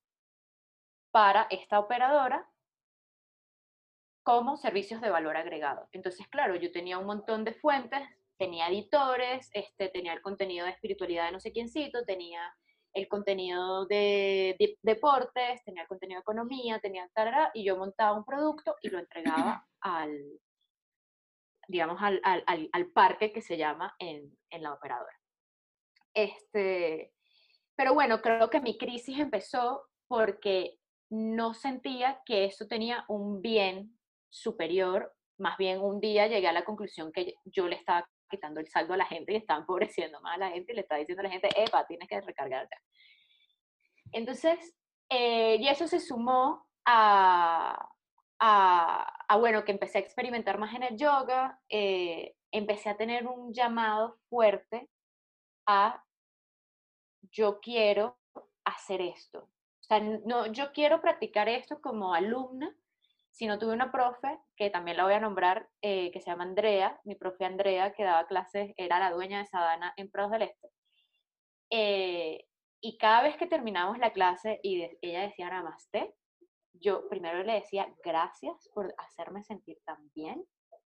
para 1.12 1.46
esta 1.50 1.78
operadora 1.78 2.48
como 4.24 4.56
servicios 4.56 5.00
de 5.00 5.10
valor 5.10 5.36
agregado. 5.36 5.88
Entonces, 5.92 6.26
claro, 6.28 6.56
yo 6.56 6.72
tenía 6.72 6.98
un 6.98 7.06
montón 7.06 7.44
de 7.44 7.54
fuentes, 7.54 8.02
tenía 8.36 8.66
editores, 8.68 9.48
este, 9.52 9.88
tenía 9.88 10.12
el 10.12 10.20
contenido 10.20 10.66
de 10.66 10.72
espiritualidad 10.72 11.26
de 11.26 11.32
no 11.32 11.40
sé 11.40 11.52
quiéncito, 11.52 12.04
tenía 12.04 12.42
el 12.92 13.06
contenido 13.06 13.86
de, 13.86 14.56
deportes, 14.82 15.62
tenía 15.64 15.82
el 15.82 15.88
contenido 15.88 16.18
de 16.18 16.22
economía, 16.22 16.80
tenía 16.80 17.08
tal, 17.14 17.50
y 17.54 17.64
yo 17.64 17.76
montaba 17.76 18.18
un 18.18 18.24
producto 18.24 18.74
y 18.82 18.88
lo 18.88 18.98
entregaba 18.98 19.64
al, 19.80 20.10
digamos, 21.68 22.02
al, 22.02 22.20
al, 22.24 22.68
al 22.72 22.86
parque 22.90 23.32
que 23.32 23.42
se 23.42 23.56
llama 23.56 23.94
en, 24.00 24.36
en 24.50 24.62
la 24.62 24.72
operadora. 24.72 25.15
Este, 26.16 27.12
pero 27.76 27.92
bueno, 27.92 28.22
creo 28.22 28.48
que 28.48 28.62
mi 28.62 28.78
crisis 28.78 29.18
empezó 29.18 29.82
porque 30.08 30.78
no 31.10 31.52
sentía 31.52 32.22
que 32.24 32.46
eso 32.46 32.66
tenía 32.66 33.04
un 33.06 33.42
bien 33.42 33.98
superior, 34.30 35.14
más 35.38 35.58
bien 35.58 35.78
un 35.78 36.00
día 36.00 36.26
llegué 36.26 36.48
a 36.48 36.54
la 36.54 36.64
conclusión 36.64 37.12
que 37.12 37.34
yo 37.44 37.68
le 37.68 37.76
estaba 37.76 38.08
quitando 38.30 38.60
el 38.60 38.66
saldo 38.66 38.94
a 38.94 38.96
la 38.96 39.04
gente 39.04 39.34
y 39.34 39.36
estaba 39.36 39.60
empobreciendo 39.60 40.18
más 40.22 40.36
a 40.36 40.38
la 40.38 40.50
gente 40.50 40.72
y 40.72 40.76
le 40.76 40.80
estaba 40.80 40.98
diciendo 40.98 41.20
a 41.20 41.24
la 41.24 41.30
gente, 41.30 41.50
epa, 41.54 41.86
tienes 41.86 42.08
que 42.08 42.20
recargarte. 42.22 42.76
Entonces, 44.12 44.74
eh, 45.10 45.56
y 45.60 45.68
eso 45.68 45.86
se 45.86 46.00
sumó 46.00 46.66
a, 46.86 47.90
a, 48.40 49.36
bueno, 49.38 49.66
que 49.66 49.72
empecé 49.72 49.98
a 49.98 50.00
experimentar 50.00 50.58
más 50.58 50.74
en 50.74 50.82
el 50.82 50.96
yoga, 50.96 51.60
eh, 51.68 52.34
empecé 52.50 52.88
a 52.88 52.96
tener 52.96 53.26
un 53.26 53.52
llamado 53.52 54.16
fuerte 54.30 54.88
a 55.66 56.02
yo 57.30 57.60
quiero 57.60 58.18
hacer 58.64 59.00
esto. 59.00 59.40
O 59.40 59.84
sea, 59.88 60.00
no, 60.00 60.46
yo 60.46 60.72
quiero 60.72 61.00
practicar 61.00 61.48
esto 61.48 61.80
como 61.80 62.14
alumna, 62.14 62.74
sino 63.30 63.58
tuve 63.58 63.74
una 63.74 63.92
profe, 63.92 64.38
que 64.56 64.70
también 64.70 64.96
la 64.96 65.04
voy 65.04 65.14
a 65.14 65.20
nombrar, 65.20 65.68
eh, 65.82 66.10
que 66.10 66.20
se 66.20 66.30
llama 66.30 66.44
Andrea, 66.44 67.00
mi 67.04 67.14
profe 67.14 67.44
Andrea, 67.44 67.92
que 67.92 68.02
daba 68.02 68.26
clases, 68.26 68.72
era 68.76 68.98
la 68.98 69.10
dueña 69.10 69.38
de 69.38 69.46
Sadana 69.46 69.92
en 69.96 70.10
Prados 70.10 70.32
del 70.32 70.42
Este. 70.42 70.70
Eh, 71.70 72.46
y 72.80 72.98
cada 72.98 73.22
vez 73.22 73.36
que 73.36 73.46
terminábamos 73.46 73.98
la 73.98 74.12
clase 74.12 74.60
y 74.62 74.88
ella 75.02 75.22
decía 75.22 75.50
Namaste, 75.50 76.14
yo 76.72 77.08
primero 77.08 77.42
le 77.42 77.54
decía 77.54 77.92
gracias 78.04 78.68
por 78.74 78.94
hacerme 78.98 79.42
sentir 79.42 79.78
tan 79.84 80.10
bien, 80.14 80.44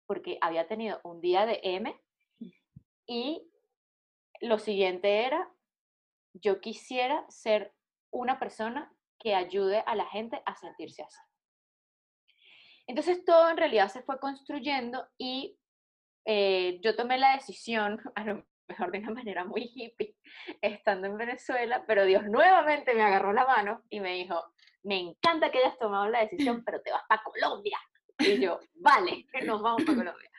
porque 0.06 0.38
había 0.40 0.66
tenido 0.66 1.00
un 1.04 1.20
día 1.20 1.46
de 1.46 1.60
M 1.62 1.94
y 3.06 3.50
lo 4.40 4.58
siguiente 4.58 5.24
era 5.24 5.48
yo 6.34 6.60
quisiera 6.60 7.24
ser 7.28 7.72
una 8.10 8.38
persona 8.38 8.92
que 9.18 9.34
ayude 9.34 9.82
a 9.86 9.94
la 9.94 10.06
gente 10.06 10.42
a 10.44 10.54
sentirse 10.54 11.02
así. 11.02 11.20
Entonces 12.86 13.24
todo 13.24 13.48
en 13.50 13.56
realidad 13.56 13.88
se 13.88 14.02
fue 14.02 14.18
construyendo 14.18 15.06
y 15.16 15.58
eh, 16.26 16.80
yo 16.82 16.96
tomé 16.96 17.18
la 17.18 17.34
decisión, 17.34 18.00
a 18.14 18.24
lo 18.24 18.46
mejor 18.68 18.92
de 18.92 18.98
una 18.98 19.10
manera 19.10 19.44
muy 19.44 19.70
hippie, 19.74 20.16
estando 20.60 21.06
en 21.06 21.16
Venezuela, 21.16 21.84
pero 21.86 22.04
Dios 22.04 22.24
nuevamente 22.24 22.94
me 22.94 23.02
agarró 23.02 23.32
la 23.32 23.46
mano 23.46 23.82
y 23.88 24.00
me 24.00 24.14
dijo, 24.14 24.42
me 24.82 24.98
encanta 24.98 25.50
que 25.50 25.58
hayas 25.58 25.78
tomado 25.78 26.08
la 26.08 26.20
decisión, 26.20 26.62
pero 26.66 26.80
te 26.82 26.90
vas 26.90 27.02
para 27.08 27.22
Colombia. 27.22 27.78
Y 28.18 28.40
yo, 28.40 28.60
vale, 28.74 29.26
nos 29.46 29.62
vamos 29.62 29.84
para 29.84 29.98
Colombia. 29.98 30.30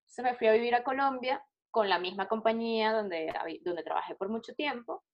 Entonces 0.00 0.24
me 0.24 0.34
fui 0.34 0.46
a 0.46 0.52
vivir 0.52 0.74
a 0.74 0.84
Colombia 0.84 1.42
con 1.70 1.88
la 1.88 1.98
misma 1.98 2.28
compañía 2.28 2.92
donde, 2.92 3.32
donde 3.62 3.82
trabajé 3.82 4.14
por 4.14 4.28
mucho 4.30 4.54
tiempo 4.54 5.04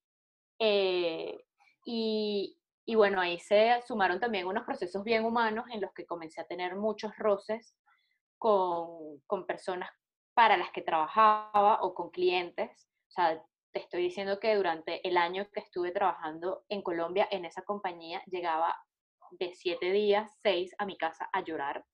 eh, 0.59 1.39
y, 1.85 2.57
y, 2.87 2.95
bueno, 2.95 3.21
ahí 3.21 3.39
se 3.39 3.81
sumaron 3.87 4.21
también 4.21 4.47
unos 4.47 4.65
procesos 4.65 5.05
bien 5.05 5.25
humanos 5.25 5.67
en 5.73 5.81
los 5.81 5.93
que 5.93 6.07
comencé 6.07 6.41
a 6.41 6.47
tener 6.47 6.77
muchos 6.77 7.17
roces 7.19 7.77
con, 8.39 9.21
con 9.27 9.47
personas 9.47 9.91
para 10.35 10.57
las 10.57 10.71
que 10.73 10.83
trabajaba 10.83 11.83
o 11.83 11.95
con 11.95 12.11
clientes. 12.11 12.89
O 13.09 13.13
sea, 13.13 13.43
te 13.73 13.81
estoy 13.81 14.03
diciendo 14.03 14.39
que 14.39 14.55
durante 14.55 15.07
el 15.07 15.17
año 15.17 15.49
que 15.53 15.61
estuve 15.61 15.93
trabajando 15.93 16.65
en 16.69 16.83
Colombia, 16.83 17.29
en 17.31 17.45
esa 17.45 17.63
compañía, 17.63 18.23
llegaba 18.27 18.77
de 19.33 19.53
siete 19.55 19.91
días, 19.91 20.31
seis 20.43 20.75
a 20.79 20.87
mi 20.87 20.97
casa 20.97 21.29
a 21.33 21.43
llorar 21.43 21.85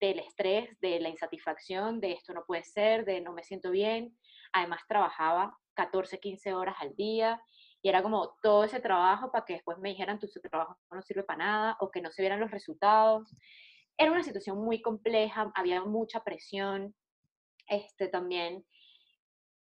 del 0.00 0.18
estrés, 0.18 0.78
de 0.80 1.00
la 1.00 1.08
insatisfacción, 1.08 2.00
de 2.00 2.12
esto 2.12 2.32
no 2.32 2.44
puede 2.46 2.64
ser, 2.64 3.04
de 3.04 3.20
no 3.20 3.32
me 3.32 3.42
siento 3.42 3.70
bien. 3.70 4.16
Además, 4.52 4.80
trabajaba 4.88 5.58
14, 5.74 6.20
15 6.20 6.54
horas 6.54 6.76
al 6.80 6.94
día 6.94 7.42
y 7.84 7.90
era 7.90 8.02
como 8.02 8.34
todo 8.42 8.64
ese 8.64 8.80
trabajo 8.80 9.30
para 9.30 9.44
que 9.44 9.52
después 9.52 9.76
me 9.76 9.90
dijeran, 9.90 10.18
tu 10.18 10.26
trabajo 10.40 10.78
no 10.90 11.02
sirve 11.02 11.22
para 11.22 11.44
nada 11.44 11.76
o 11.80 11.90
que 11.90 12.00
no 12.00 12.10
se 12.10 12.22
vieran 12.22 12.40
los 12.40 12.50
resultados. 12.50 13.36
Era 13.98 14.10
una 14.10 14.22
situación 14.22 14.56
muy 14.56 14.80
compleja, 14.80 15.52
había 15.54 15.84
mucha 15.84 16.24
presión. 16.24 16.94
Este, 17.68 18.08
también 18.08 18.64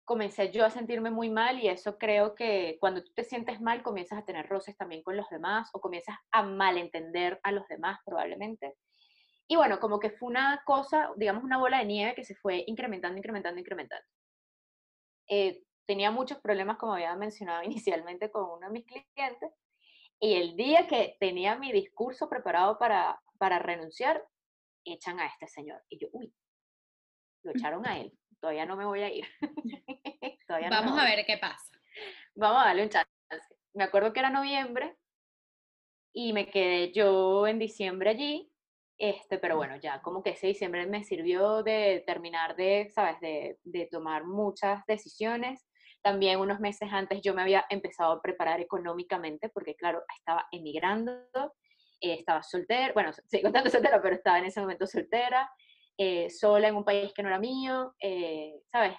comencé 0.04 0.50
yo 0.50 0.64
a 0.64 0.70
sentirme 0.70 1.12
muy 1.12 1.30
mal 1.30 1.60
y 1.60 1.68
eso 1.68 1.98
creo 1.98 2.34
que 2.34 2.78
cuando 2.80 3.04
tú 3.04 3.12
te 3.14 3.22
sientes 3.22 3.60
mal 3.60 3.84
comienzas 3.84 4.18
a 4.18 4.24
tener 4.24 4.48
roces 4.48 4.76
también 4.76 5.04
con 5.04 5.16
los 5.16 5.28
demás 5.30 5.70
o 5.72 5.80
comienzas 5.80 6.16
a 6.32 6.42
malentender 6.42 7.38
a 7.44 7.52
los 7.52 7.68
demás 7.68 8.00
probablemente. 8.04 8.74
Y 9.46 9.54
bueno, 9.54 9.78
como 9.78 10.00
que 10.00 10.10
fue 10.10 10.30
una 10.30 10.64
cosa, 10.66 11.12
digamos 11.16 11.44
una 11.44 11.58
bola 11.58 11.78
de 11.78 11.84
nieve 11.84 12.16
que 12.16 12.24
se 12.24 12.34
fue 12.34 12.64
incrementando, 12.66 13.18
incrementando, 13.18 13.60
incrementando. 13.60 14.06
Eh, 15.28 15.62
tenía 15.90 16.12
muchos 16.12 16.38
problemas, 16.38 16.76
como 16.76 16.94
había 16.94 17.16
mencionado 17.16 17.64
inicialmente, 17.64 18.30
con 18.30 18.44
uno 18.44 18.68
de 18.68 18.72
mis 18.72 18.86
clientes. 18.86 19.50
Y 20.20 20.34
el 20.34 20.54
día 20.54 20.86
que 20.86 21.16
tenía 21.18 21.56
mi 21.56 21.72
discurso 21.72 22.28
preparado 22.28 22.78
para, 22.78 23.20
para 23.38 23.58
renunciar, 23.58 24.22
echan 24.84 25.18
a 25.18 25.26
este 25.26 25.48
señor. 25.48 25.82
Y 25.88 25.98
yo, 25.98 26.06
uy, 26.12 26.32
lo 27.42 27.50
echaron 27.50 27.84
a 27.88 27.98
él. 27.98 28.16
Todavía 28.38 28.66
no 28.66 28.76
me 28.76 28.84
voy 28.84 29.00
a 29.02 29.12
ir. 29.12 29.26
Vamos 30.70 30.96
a 30.96 31.04
ver 31.04 31.26
qué 31.26 31.38
pasa. 31.38 31.72
Vamos 32.36 32.62
a 32.62 32.66
darle 32.66 32.84
un 32.84 32.90
chance. 32.90 33.10
Me 33.74 33.82
acuerdo 33.82 34.12
que 34.12 34.20
era 34.20 34.30
noviembre 34.30 34.96
y 36.12 36.32
me 36.32 36.50
quedé 36.50 36.92
yo 36.92 37.48
en 37.48 37.58
diciembre 37.58 38.10
allí. 38.10 38.52
Este, 38.96 39.38
pero 39.38 39.56
bueno, 39.56 39.76
ya 39.76 40.02
como 40.02 40.22
que 40.22 40.30
ese 40.30 40.46
diciembre 40.46 40.86
me 40.86 41.02
sirvió 41.02 41.64
de 41.64 42.04
terminar 42.06 42.54
de, 42.54 42.90
¿sabes? 42.94 43.18
De, 43.20 43.58
de 43.64 43.86
tomar 43.86 44.24
muchas 44.24 44.84
decisiones 44.86 45.69
también 46.02 46.40
unos 46.40 46.60
meses 46.60 46.88
antes 46.92 47.20
yo 47.22 47.34
me 47.34 47.42
había 47.42 47.64
empezado 47.68 48.12
a 48.12 48.22
preparar 48.22 48.60
económicamente 48.60 49.48
porque, 49.48 49.74
claro, 49.74 50.02
estaba 50.16 50.46
emigrando, 50.50 51.12
eh, 52.00 52.14
estaba 52.14 52.42
soltera, 52.42 52.92
bueno, 52.92 53.12
sigo 53.12 53.44
contando 53.44 53.70
soltera, 53.70 54.00
pero 54.00 54.16
estaba 54.16 54.38
en 54.38 54.46
ese 54.46 54.60
momento 54.60 54.86
soltera, 54.86 55.50
eh, 55.98 56.30
sola 56.30 56.68
en 56.68 56.76
un 56.76 56.84
país 56.84 57.12
que 57.14 57.22
no 57.22 57.28
era 57.28 57.38
mío, 57.38 57.94
eh, 58.00 58.62
¿sabes? 58.72 58.96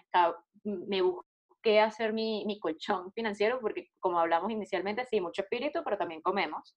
me 0.64 1.02
busqué 1.02 1.80
hacer 1.80 2.14
mi, 2.14 2.46
mi, 2.46 2.60
colchón 2.60 3.12
financiero 3.14 3.60
porque, 3.60 3.90
como 4.00 4.20
hablamos 4.20 4.52
inicialmente, 4.52 5.06
sí, 5.06 5.20
mucho 5.20 5.42
espíritu, 5.42 5.82
pero 5.84 5.98
también 5.98 6.22
comemos. 6.22 6.76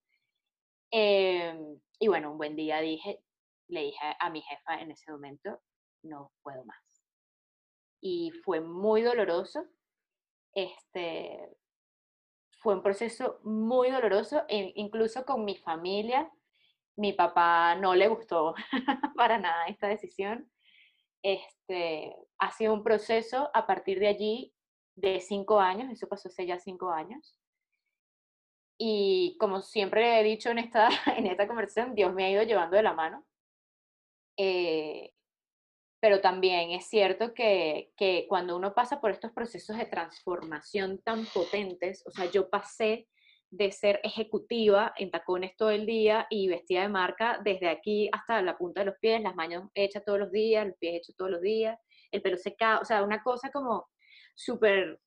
Em, 0.91 1.79
y 1.99 2.09
bueno, 2.09 2.33
un 2.33 2.39
buen 2.39 2.57
día 2.57 2.81
dije, 2.81 3.21
le 3.69 3.83
dije 3.83 4.17
a 4.19 4.31
mi 4.31 4.41
jefa 4.43 4.81
en 4.81 4.93
ese 4.93 5.11
momento, 5.11 5.61
no 6.03 6.33
puedo 6.43 6.65
más. 6.65 6.79
Y 8.01 8.31
fue 8.45 8.61
muy 8.61 9.03
doloroso 9.03 9.67
este, 10.55 11.57
fue 12.61 12.75
un 12.75 12.83
proceso 12.83 13.41
muy 13.45 13.91
doloroso, 13.91 14.45
e 14.49 14.73
incluso 14.77 15.25
con 15.25 15.45
mi 15.45 15.57
familia. 15.57 16.31
Mi 16.97 17.13
papá 17.13 17.75
no 17.77 17.95
le 17.95 18.09
gustó 18.09 18.55
para 19.17 19.39
nada 19.39 19.67
esta 19.67 19.89
decisión. 19.89 20.51
este, 21.23 22.15
ha 22.39 22.51
sido 22.53 22.75
un 22.75 22.83
proceso 22.83 23.51
a 23.55 23.67
partir 23.67 23.99
de 23.99 24.09
allí 24.09 24.55
de 24.97 25.21
cinco 25.21 25.61
años, 25.61 25.91
eso 25.91 26.09
pasó 26.09 26.29
hace 26.29 26.47
ya 26.47 26.59
cinco 26.59 26.91
años. 26.91 27.39
Y 28.79 29.37
como 29.39 29.63
siempre 29.63 30.21
he 30.21 30.25
dicho 30.25 30.51
en 30.51 30.59
esta, 30.59 30.89
en 31.17 31.27
esta 31.27 31.47
conversación, 31.47 31.95
Dios 31.95 32.13
me 32.13 32.25
ha 32.27 32.31
ido 32.31 32.43
llevando 32.43 32.77
de 32.77 32.83
la 32.83 32.93
mano. 32.93 33.25
Eh, 34.37 35.14
pero 36.05 36.21
también 36.21 36.73
es 36.73 36.85
cierto 36.85 37.33
que, 37.33 37.91
que, 37.97 38.27
cuando 38.29 38.55
uno 38.59 38.75
pasa 38.75 39.01
por 39.01 39.11
estos 39.11 39.33
procesos 39.33 39.79
de 39.79 39.87
transformación 39.87 41.01
tan 41.03 41.25
potentes, 41.25 42.05
o 42.07 42.11
sea, 42.11 42.27
yo 42.27 42.51
pasé 42.51 43.09
de 43.49 43.73
ser 43.73 44.01
ejecutiva 44.03 44.93
en 44.99 45.11
tacones 45.11 45.57
todo 45.57 45.71
el 45.71 45.87
día 45.87 46.27
y 46.29 46.47
vestida 46.49 46.83
de 46.83 46.91
marca 46.91 47.41
desde 47.43 47.71
aquí 47.71 48.11
hasta 48.13 48.43
la 48.43 48.59
punta 48.59 48.83
de 48.83 48.85
los 48.91 48.99
pies, 48.99 49.23
las 49.23 49.35
manos 49.35 49.71
hechas 49.73 50.05
todos 50.05 50.19
los 50.19 50.31
días, 50.31 50.67
los 50.67 50.77
pies 50.77 50.97
hechos 50.97 51.17
todos 51.17 51.31
los 51.31 51.41
días, 51.41 51.79
el 52.11 52.21
pelo 52.21 52.37
secado, 52.37 52.83
o 52.83 52.85
sea, 52.85 53.03
una 53.03 53.23
cosa 53.23 53.51
como 53.51 53.89
súper 54.35 55.01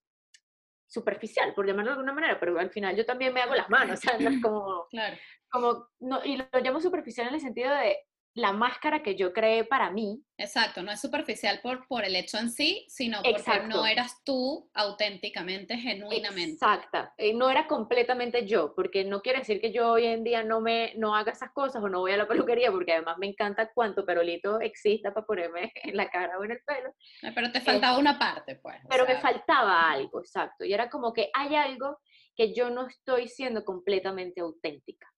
superficial, 0.88 1.54
por 1.54 1.68
llamarlo 1.68 1.92
de 1.92 1.98
alguna 1.98 2.14
manera, 2.14 2.40
pero 2.40 2.58
al 2.58 2.72
final 2.72 2.96
yo 2.96 3.06
también 3.06 3.36
me 3.36 3.42
hago 3.42 3.54
las 3.54 3.70
manos, 3.70 4.00
o 4.00 4.02
sea, 4.02 4.18
no 4.18 4.32
es 4.32 4.42
como, 4.42 4.88
claro. 4.90 5.16
como 5.52 5.90
no, 6.00 6.26
y 6.26 6.38
lo 6.38 6.48
llamo 6.60 6.82
superficial 6.82 7.28
en 7.28 7.36
el 7.36 7.42
sentido 7.42 7.70
de 7.70 7.98
la 8.38 8.54
máscara 8.54 9.02
que 9.02 9.16
yo 9.16 9.34
creé 9.34 9.64
para 9.64 9.90
mí. 9.90 10.24
Exacto, 10.38 10.84
no 10.84 10.92
es 10.92 11.02
superficial 11.02 11.60
por, 11.64 11.88
por 11.88 12.06
el 12.06 12.16
hecho 12.16 12.38
en 12.38 12.52
sí, 12.52 12.86
sino 12.88 13.20
porque 13.24 13.68
no 13.68 13.84
eras 13.88 14.22
tú 14.24 14.70
auténticamente, 14.76 15.76
genuinamente. 15.76 16.54
Exacta, 16.54 17.16
no 17.34 17.50
era 17.50 17.66
completamente 17.66 18.46
yo, 18.46 18.76
porque 18.76 19.04
no 19.04 19.24
quiere 19.24 19.40
decir 19.40 19.60
que 19.60 19.72
yo 19.72 19.92
hoy 19.92 20.06
en 20.06 20.24
día 20.24 20.44
no 20.44 20.62
me 20.62 20.94
no 20.98 21.16
haga 21.16 21.32
esas 21.32 21.52
cosas 21.52 21.84
o 21.84 21.90
no 21.90 22.02
voy 22.02 22.12
a 22.12 22.18
la 22.18 22.28
peluquería, 22.28 22.72
porque 22.72 22.94
además 22.94 23.18
me 23.18 23.26
encanta 23.26 23.72
cuánto 23.74 24.06
perolito 24.06 24.62
exista 24.62 25.12
para 25.12 25.26
ponerme 25.26 25.72
en 25.84 25.98
la 25.98 26.08
cara 26.08 26.38
o 26.38 26.44
en 26.44 26.52
el 26.52 26.60
pelo. 26.64 26.94
Pero 27.34 27.52
te 27.52 27.60
faltaba 27.60 27.98
una 27.98 28.20
parte, 28.20 28.58
pues. 28.58 28.78
Pero 28.88 29.08
me 29.08 29.18
faltaba 29.18 29.90
algo, 29.90 30.20
exacto, 30.20 30.64
y 30.64 30.74
era 30.74 30.92
como 30.92 31.12
que 31.12 31.32
hay 31.34 31.56
algo 31.56 31.98
que 32.36 32.54
yo 32.54 32.70
no 32.70 32.86
estoy 32.86 33.30
siendo 33.30 33.66
completamente 33.66 34.42
auténtica. 34.42 35.12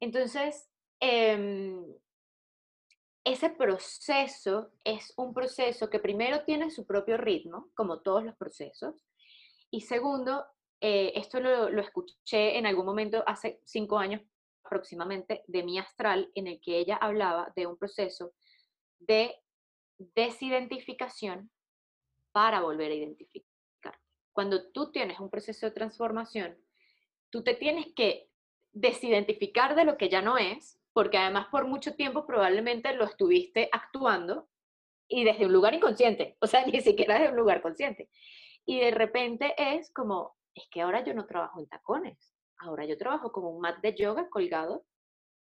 Entonces, 0.00 0.68
eh, 1.00 1.80
ese 3.32 3.50
proceso 3.50 4.70
es 4.84 5.12
un 5.16 5.34
proceso 5.34 5.90
que 5.90 5.98
primero 5.98 6.44
tiene 6.44 6.70
su 6.70 6.86
propio 6.86 7.16
ritmo, 7.16 7.68
como 7.74 8.00
todos 8.00 8.24
los 8.24 8.36
procesos, 8.36 9.04
y 9.70 9.82
segundo, 9.82 10.46
eh, 10.80 11.12
esto 11.14 11.40
lo, 11.40 11.68
lo, 11.68 11.82
escuché 11.82 12.56
en 12.56 12.66
algún 12.66 12.86
momento 12.86 13.22
hace 13.26 13.60
cinco 13.64 13.98
años 13.98 14.22
aproximadamente 14.64 15.42
de 15.46 15.62
mi 15.62 15.78
astral, 15.78 16.30
en 16.34 16.46
el 16.46 16.60
que 16.60 16.78
ella 16.78 16.96
hablaba 16.96 17.52
de 17.56 17.66
un 17.66 17.76
proceso 17.76 18.32
de 18.98 19.34
desidentificación 19.98 21.50
para 22.32 22.60
volver 22.60 22.92
a 22.92 22.94
identificar. 22.94 23.48
Cuando 24.32 24.70
tú 24.70 24.92
tienes 24.92 25.18
un 25.20 25.30
proceso 25.30 25.66
de 25.66 25.72
transformación, 25.72 26.56
tú 27.30 27.42
te 27.42 27.54
tienes 27.54 27.86
que 27.94 28.28
desidentificar 28.72 29.74
de 29.74 29.84
lo 29.84 29.96
que 29.96 30.08
ya 30.08 30.22
no 30.22 30.38
es 30.38 30.77
porque 30.98 31.16
además 31.16 31.46
por 31.52 31.64
mucho 31.64 31.94
tiempo 31.94 32.26
probablemente 32.26 32.92
lo 32.92 33.04
estuviste 33.04 33.68
actuando 33.70 34.48
y 35.06 35.22
desde 35.22 35.46
un 35.46 35.52
lugar 35.52 35.72
inconsciente, 35.72 36.36
o 36.40 36.48
sea, 36.48 36.66
ni 36.66 36.80
siquiera 36.80 37.14
desde 37.14 37.30
un 37.30 37.36
lugar 37.36 37.62
consciente. 37.62 38.10
Y 38.66 38.80
de 38.80 38.90
repente 38.90 39.54
es 39.56 39.92
como, 39.92 40.34
es 40.56 40.64
que 40.72 40.80
ahora 40.80 41.04
yo 41.04 41.14
no 41.14 41.24
trabajo 41.24 41.60
en 41.60 41.68
tacones, 41.68 42.34
ahora 42.58 42.84
yo 42.84 42.98
trabajo 42.98 43.30
como 43.30 43.48
un 43.50 43.60
mat 43.60 43.78
de 43.80 43.94
yoga 43.94 44.28
colgado 44.28 44.84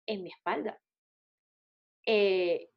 en 0.07 0.24
mi 0.24 0.31
espalda. 0.31 0.77
Eh, 2.05 2.72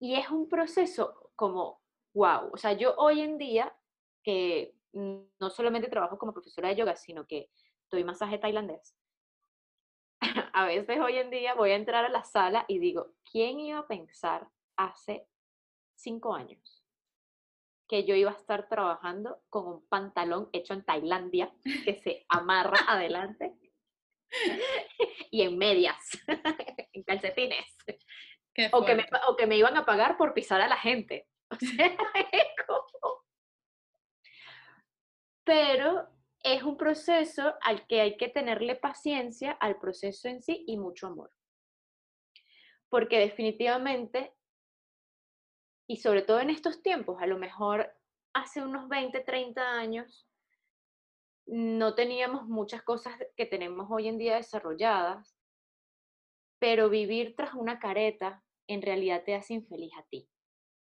y 0.00 0.14
es 0.14 0.30
un 0.30 0.48
proceso 0.48 1.32
como, 1.36 1.82
wow, 2.14 2.48
o 2.50 2.56
sea, 2.56 2.72
yo 2.72 2.94
hoy 2.96 3.20
en 3.20 3.36
día, 3.36 3.76
que 4.24 4.74
no 4.94 5.50
solamente 5.50 5.90
trabajo 5.90 6.16
como 6.16 6.32
profesora 6.32 6.70
de 6.70 6.76
yoga, 6.76 6.96
sino 6.96 7.26
que 7.26 7.50
doy 7.90 8.04
masaje 8.04 8.38
tailandés, 8.38 8.97
a 10.52 10.66
veces 10.66 10.98
hoy 11.00 11.18
en 11.18 11.30
día 11.30 11.54
voy 11.54 11.70
a 11.70 11.76
entrar 11.76 12.04
a 12.04 12.08
la 12.08 12.24
sala 12.24 12.64
y 12.68 12.78
digo, 12.78 13.14
¿quién 13.30 13.60
iba 13.60 13.80
a 13.80 13.86
pensar 13.86 14.48
hace 14.76 15.26
cinco 15.96 16.34
años 16.34 16.84
que 17.88 18.04
yo 18.04 18.14
iba 18.14 18.30
a 18.30 18.34
estar 18.34 18.68
trabajando 18.68 19.42
con 19.48 19.66
un 19.66 19.88
pantalón 19.88 20.50
hecho 20.52 20.74
en 20.74 20.84
Tailandia 20.84 21.52
que 21.84 21.94
se 21.94 22.26
amarra 22.28 22.78
adelante 22.86 23.54
y 25.30 25.42
en 25.42 25.56
medias, 25.56 25.96
en 26.92 27.02
calcetines? 27.04 27.76
O 28.72 28.84
que, 28.84 28.96
me, 28.96 29.06
o 29.28 29.36
que, 29.36 29.46
me, 29.46 29.56
iban 29.56 29.76
a 29.76 29.86
pagar 29.86 30.16
por 30.16 30.34
pisar 30.34 30.60
a 30.60 30.66
la 30.66 30.76
gente. 30.76 31.28
Pero 35.44 36.08
es 36.42 36.62
un 36.62 36.76
proceso 36.76 37.54
al 37.62 37.86
que 37.86 38.00
hay 38.00 38.16
que 38.16 38.28
tenerle 38.28 38.76
paciencia 38.76 39.52
al 39.52 39.78
proceso 39.78 40.28
en 40.28 40.42
sí 40.42 40.64
y 40.66 40.78
mucho 40.78 41.08
amor. 41.08 41.32
Porque 42.88 43.18
definitivamente, 43.18 44.34
y 45.88 45.98
sobre 45.98 46.22
todo 46.22 46.40
en 46.40 46.50
estos 46.50 46.82
tiempos, 46.82 47.20
a 47.20 47.26
lo 47.26 47.38
mejor 47.38 47.92
hace 48.32 48.62
unos 48.62 48.88
20, 48.88 49.20
30 49.20 49.72
años, 49.72 50.26
no 51.46 51.94
teníamos 51.94 52.46
muchas 52.46 52.82
cosas 52.82 53.14
que 53.36 53.46
tenemos 53.46 53.88
hoy 53.90 54.08
en 54.08 54.18
día 54.18 54.36
desarrolladas, 54.36 55.36
pero 56.58 56.88
vivir 56.88 57.34
tras 57.36 57.54
una 57.54 57.78
careta 57.78 58.44
en 58.66 58.82
realidad 58.82 59.24
te 59.24 59.34
hace 59.34 59.54
infeliz 59.54 59.92
a 59.98 60.04
ti. 60.04 60.28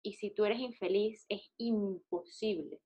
Y 0.02 0.14
si 0.14 0.30
tú 0.30 0.44
eres 0.44 0.58
infeliz, 0.58 1.24
es 1.28 1.52
imposible 1.56 2.80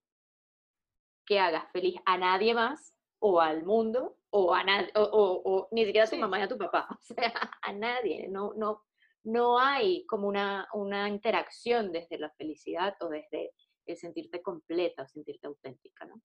que 1.30 1.38
hagas 1.38 1.70
feliz 1.70 1.94
a 2.06 2.18
nadie 2.18 2.54
más 2.54 2.92
o 3.20 3.40
al 3.40 3.64
mundo 3.64 4.16
o 4.30 4.52
a 4.52 4.64
nadie, 4.64 4.90
o, 4.96 5.68
ni 5.70 5.84
siquiera 5.84 6.04
a 6.08 6.10
tu 6.10 6.16
mamá 6.16 6.40
y 6.40 6.42
a 6.42 6.48
tu 6.48 6.58
papá, 6.58 6.88
o 6.90 7.00
sea, 7.00 7.32
a 7.62 7.72
nadie, 7.72 8.26
no, 8.28 8.52
no, 8.56 8.82
no 9.22 9.60
hay 9.60 10.04
como 10.06 10.26
una, 10.26 10.66
una 10.72 11.08
interacción 11.08 11.92
desde 11.92 12.18
la 12.18 12.30
felicidad 12.30 12.96
o 13.00 13.08
desde 13.08 13.52
el 13.86 13.96
sentirte 13.96 14.42
completa 14.42 15.04
o 15.04 15.06
sentirte 15.06 15.46
auténtica, 15.46 16.04
¿no? 16.04 16.20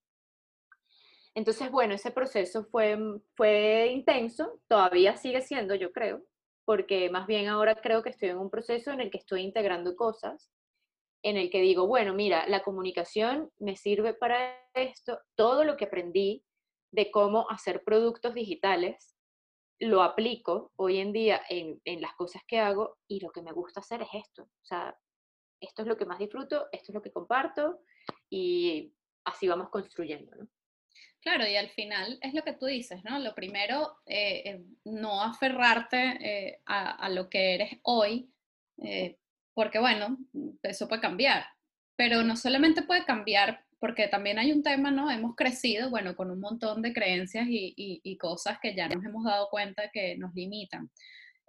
Entonces, 1.36 1.70
bueno, 1.70 1.94
ese 1.94 2.10
proceso 2.10 2.64
fue, 2.64 2.98
fue 3.36 3.92
intenso, 3.92 4.60
todavía 4.68 5.18
sigue 5.18 5.42
siendo, 5.42 5.76
yo 5.76 5.92
creo, 5.92 6.24
porque 6.64 7.12
más 7.12 7.28
bien 7.28 7.48
ahora 7.48 7.76
creo 7.76 8.02
que 8.02 8.10
estoy 8.10 8.30
en 8.30 8.40
un 8.40 8.50
proceso 8.50 8.92
en 8.92 9.02
el 9.02 9.12
que 9.12 9.20
estoy 9.20 9.42
integrando 9.42 9.96
cosas 9.96 10.50
en 11.26 11.38
el 11.38 11.50
que 11.50 11.60
digo, 11.60 11.88
bueno, 11.88 12.14
mira, 12.14 12.48
la 12.48 12.62
comunicación 12.62 13.52
me 13.58 13.76
sirve 13.76 14.14
para 14.14 14.56
esto, 14.76 15.20
todo 15.34 15.64
lo 15.64 15.76
que 15.76 15.86
aprendí 15.86 16.44
de 16.92 17.10
cómo 17.10 17.50
hacer 17.50 17.84
productos 17.84 18.36
digitales, 18.36 19.16
lo 19.80 20.04
aplico 20.04 20.72
hoy 20.76 21.00
en 21.00 21.14
día 21.14 21.42
en, 21.50 21.82
las 22.00 22.14
cosas 22.14 22.44
que 22.48 22.60
hago 22.60 23.00
y 23.08 23.22
lo 23.22 23.32
que 23.32 23.42
me 23.42 23.54
gusta 23.54 23.80
hacer 23.80 24.04
es 24.04 24.10
esto. 24.14 24.44
O 24.44 24.66
sea, 24.66 24.96
esto 25.60 25.82
es 25.82 25.88
lo 25.88 25.98
que 25.98 26.06
más 26.06 26.20
disfruto, 26.20 26.68
esto 26.72 26.92
es 26.92 26.94
lo 26.94 27.02
que 27.02 27.12
comparto 27.12 27.80
y 28.30 28.94
así 29.26 29.48
vamos 29.48 29.70
construyendo. 29.70 30.32
Claro, 31.22 31.48
y 31.48 31.56
al 31.56 31.72
final 31.72 32.20
es 32.22 32.36
lo 32.36 32.44
que 32.44 32.54
tú 32.54 32.68
dices, 32.68 33.04
¿no? 33.04 33.18
Lo 33.18 33.34
primero, 33.34 33.98
eh, 34.06 34.44
eh, 34.46 34.64
no 34.84 35.24
aferrarte 35.24 35.98
eh, 36.22 36.62
a, 36.68 37.10
lo 37.10 37.32
que 37.32 37.56
eres 37.56 37.80
hoy, 37.82 38.32
porque 39.56 39.80
bueno, 39.80 40.18
eso 40.62 40.88
puede 40.88 41.02
cambiar, 41.02 41.46
pero 41.96 42.22
no 42.22 42.36
solamente 42.36 42.84
puede 42.84 43.06
cambiar, 43.06 43.66
porque 43.80 44.08
también 44.08 44.38
hay 44.38 44.52
un 44.52 44.62
tema, 44.62 44.92
¿no? 44.92 45.10
Hemos 45.10 45.36
crecido, 45.36 45.90
bueno, 45.90 46.16
con 46.16 46.30
un 46.30 46.40
montón 46.40 46.82
de 46.82 46.94
creencias 46.94 47.48
y, 47.50 48.18
cosas 48.20 48.60
que 48.62 48.76
ya 48.76 48.88
nos 48.88 49.04
hemos 49.04 49.24
dado 49.24 49.50
cuenta 49.50 49.90
que 49.92 50.18
nos 50.18 50.34
limitan. 50.36 50.92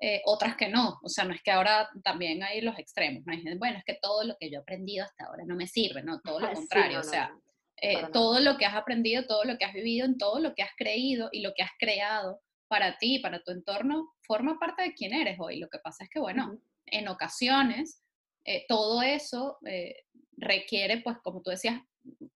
Eh, 0.00 0.20
otras 0.26 0.56
que 0.56 0.68
no, 0.68 0.98
o 1.02 1.08
sea, 1.08 1.24
no 1.24 1.32
es 1.32 1.42
que 1.42 1.50
ahora 1.50 1.88
también 2.04 2.42
hay 2.42 2.60
los 2.60 2.78
extremos, 2.78 3.22
¿no? 3.24 3.32
bueno, 3.58 3.78
es 3.78 3.84
que 3.84 3.98
todo 4.00 4.24
lo 4.24 4.36
que 4.38 4.50
yo 4.50 4.58
he 4.58 4.60
aprendido 4.60 5.04
hasta 5.04 5.24
ahora 5.24 5.44
no 5.46 5.56
me 5.56 5.66
sirve, 5.66 6.02
no, 6.02 6.20
todo 6.20 6.38
lo 6.38 6.52
contrario, 6.52 7.00
o 7.00 7.02
sea, 7.02 7.32
eh, 7.80 8.02
todo 8.12 8.40
lo 8.40 8.58
que 8.58 8.66
has 8.66 8.74
aprendido, 8.74 9.26
todo 9.26 9.44
lo 9.44 9.56
que 9.56 9.64
has 9.64 9.72
vivido, 9.72 10.04
en 10.04 10.18
todo 10.18 10.38
lo 10.38 10.54
que 10.54 10.62
has 10.62 10.72
creído 10.76 11.30
y 11.32 11.40
lo 11.40 11.54
que 11.54 11.62
has 11.62 11.70
creado 11.78 12.40
para 12.68 12.98
ti, 12.98 13.20
para 13.20 13.42
tu 13.42 13.52
entorno, 13.52 14.14
forma 14.20 14.58
parte 14.58 14.82
de 14.82 14.92
quién 14.92 15.14
eres 15.14 15.38
hoy. 15.40 15.58
Lo 15.58 15.68
que 15.68 15.78
pasa 15.78 16.04
es 16.04 16.10
que, 16.10 16.18
bueno, 16.18 16.58
en 16.86 17.08
ocasiones 17.08 18.02
eh, 18.46 18.64
todo 18.68 19.02
eso 19.02 19.58
eh, 19.66 20.04
requiere, 20.36 21.00
pues, 21.00 21.18
como 21.22 21.42
tú 21.42 21.50
decías, 21.50 21.80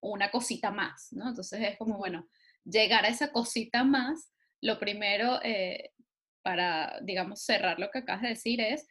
una 0.00 0.30
cosita 0.32 0.72
más, 0.72 1.08
¿no? 1.12 1.28
Entonces 1.28 1.60
es 1.62 1.78
como, 1.78 1.98
bueno, 1.98 2.28
llegar 2.64 3.04
a 3.04 3.08
esa 3.08 3.30
cosita 3.30 3.84
más, 3.84 4.32
lo 4.60 4.80
primero 4.80 5.40
eh, 5.44 5.92
para, 6.42 6.98
digamos, 7.02 7.44
cerrar 7.44 7.78
lo 7.78 7.90
que 7.90 8.00
acabas 8.00 8.22
de 8.22 8.28
decir 8.30 8.60
es 8.60 8.86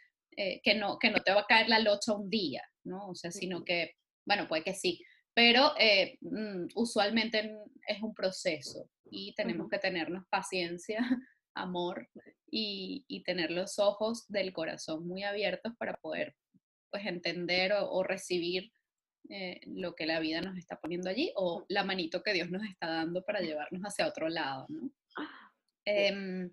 que, 0.64 0.74
no, 0.74 0.98
que 1.00 1.10
no 1.10 1.22
te 1.22 1.34
va 1.34 1.42
a 1.42 1.46
caer 1.46 1.68
la 1.68 1.80
locha 1.80 2.14
un 2.14 2.30
día, 2.30 2.64
¿no? 2.86 3.10
O 3.10 3.16
sea, 3.16 3.30
sino 3.30 3.66
que, 3.66 3.96
bueno, 4.26 4.48
puede 4.48 4.64
que 4.64 4.74
sí, 4.74 5.04
pero 5.34 5.74
mm, 6.22 6.68
usualmente 6.76 7.58
es 7.86 8.02
un 8.02 8.14
proceso 8.14 8.90
y 9.12 9.34
tenemos 9.36 9.68
que 9.70 9.80
tenernos 9.80 10.24
paciencia, 10.30 11.00
amor 11.56 12.08
y, 12.50 13.04
y 13.10 13.24
tener 13.24 13.52
los 13.52 13.80
ojos 13.80 14.26
del 14.30 14.54
corazón 14.54 15.06
muy 15.06 15.24
abiertos 15.24 15.74
para 15.78 15.96
poder 15.98 16.38
pues 16.90 17.06
entender 17.06 17.74
o, 17.74 18.04
recibir 18.04 18.72
eh, 19.30 19.60
lo 19.66 19.96
que 19.96 20.06
la 20.06 20.20
vida 20.20 20.42
nos 20.42 20.58
está 20.58 20.80
poniendo 20.80 21.10
allí 21.10 21.32
o 21.36 21.66
la 21.70 21.84
manito 21.84 22.24
que 22.24 22.34
Dios 22.34 22.50
nos 22.50 22.64
está 22.64 22.88
dando 22.88 23.24
para 23.24 23.42
llevarnos 23.42 23.82
hacia 23.84 24.08
otro 24.08 24.30
lado, 24.30 24.66
¿no? 24.70 24.92
Em, 25.86 26.52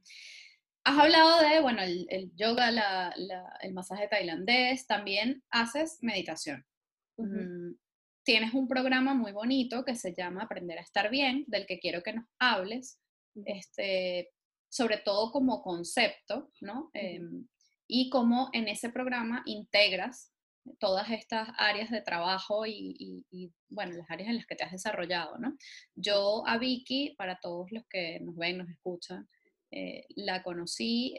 has 0.84 0.98
hablado 0.98 1.40
de, 1.40 1.60
bueno, 1.60 1.82
el, 1.82 2.32
yoga, 2.36 3.12
el 3.60 3.74
masaje 3.74 4.08
tailandés, 4.08 4.86
también 4.86 5.42
haces 5.50 5.98
meditación. 6.00 6.64
Mm, 7.18 7.72
tienes 8.24 8.54
un 8.54 8.68
programa 8.68 9.14
muy 9.14 9.32
bonito 9.32 9.84
que 9.84 9.94
se 9.94 10.14
llama 10.14 10.44
Aprender 10.44 10.78
a 10.78 10.82
estar 10.82 11.10
bien, 11.10 11.44
del 11.48 11.66
que 11.66 11.78
quiero 11.78 12.02
que 12.02 12.12
nos 12.12 12.26
hables, 12.38 13.00
este, 13.44 14.30
sobre 14.68 14.98
todo 14.98 15.30
como 15.32 15.62
concepto, 15.62 16.50
¿no? 16.60 16.90
Y 17.86 18.10
cómo 18.10 18.50
en 18.52 18.68
ese 18.68 18.90
programa 18.90 19.42
integras 19.46 20.32
todas 20.78 21.10
estas 21.10 21.48
áreas 21.58 21.90
de 21.90 22.00
trabajo 22.00 22.66
y, 22.66 23.24
bueno, 23.68 23.92
las 23.96 24.10
áreas 24.10 24.30
en 24.30 24.36
las 24.36 24.46
que 24.46 24.56
te 24.56 24.64
has 24.64 24.72
desarrollado, 24.72 25.38
¿no? 25.38 25.56
Yo 25.94 26.42
a 26.46 26.58
Vicky, 26.58 27.14
para 27.16 27.38
todos 27.40 27.70
los 27.70 27.86
que 27.88 28.18
nos 28.20 28.34
ven, 28.34 28.58
nos 28.58 28.68
escuchan, 28.68 29.28
eh, 29.70 30.06
la 30.16 30.42
conocí, 30.42 31.16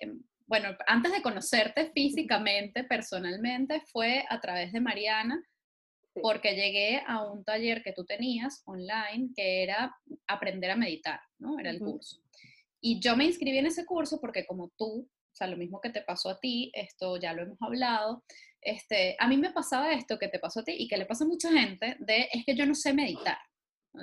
bueno, 0.47 0.69
antes 0.87 1.11
de 1.11 1.21
conocerte 1.21 1.91
físicamente, 1.91 2.83
personalmente, 2.85 3.81
fue 3.91 4.25
a 4.29 4.39
través 4.39 4.71
de 4.71 4.79
Mariana, 4.79 5.43
porque 6.21 6.55
llegué 6.55 7.03
a 7.05 7.23
un 7.25 7.43
taller 7.43 7.83
que 7.83 7.93
tú 7.93 8.05
tenías 8.05 8.63
online, 8.65 9.29
que 9.35 9.63
era 9.63 9.95
aprender 10.25 10.71
a 10.71 10.75
meditar, 10.75 11.19
¿no? 11.37 11.59
Era 11.59 11.69
el 11.69 11.79
curso. 11.79 12.21
Y 12.79 12.99
yo 12.99 13.15
me 13.15 13.25
inscribí 13.25 13.57
en 13.57 13.67
ese 13.67 13.85
curso 13.85 14.19
porque 14.19 14.45
como 14.45 14.69
tú, 14.77 15.07
sea, 15.37 15.47
lo 15.47 15.57
mismo 15.57 15.79
que 15.79 15.89
te 15.89 16.01
pasó 16.01 16.29
a 16.29 16.39
ti, 16.39 16.71
esto 16.73 17.17
ya 17.17 17.33
lo 17.33 17.43
hemos 17.43 17.61
hablado, 17.61 18.23
este, 18.61 19.15
a 19.19 19.27
mí 19.27 19.37
me 19.37 19.51
pasaba 19.51 19.93
esto 19.93 20.17
que 20.17 20.27
te 20.27 20.39
pasó 20.39 20.61
a 20.61 20.63
ti 20.63 20.75
y 20.77 20.87
que 20.87 20.97
le 20.97 21.05
pasa 21.05 21.23
a 21.23 21.27
mucha 21.27 21.51
gente, 21.51 21.95
de 21.99 22.27
es 22.31 22.43
que 22.45 22.55
yo 22.55 22.65
no 22.65 22.75
sé 22.75 22.93
meditar. 22.93 23.37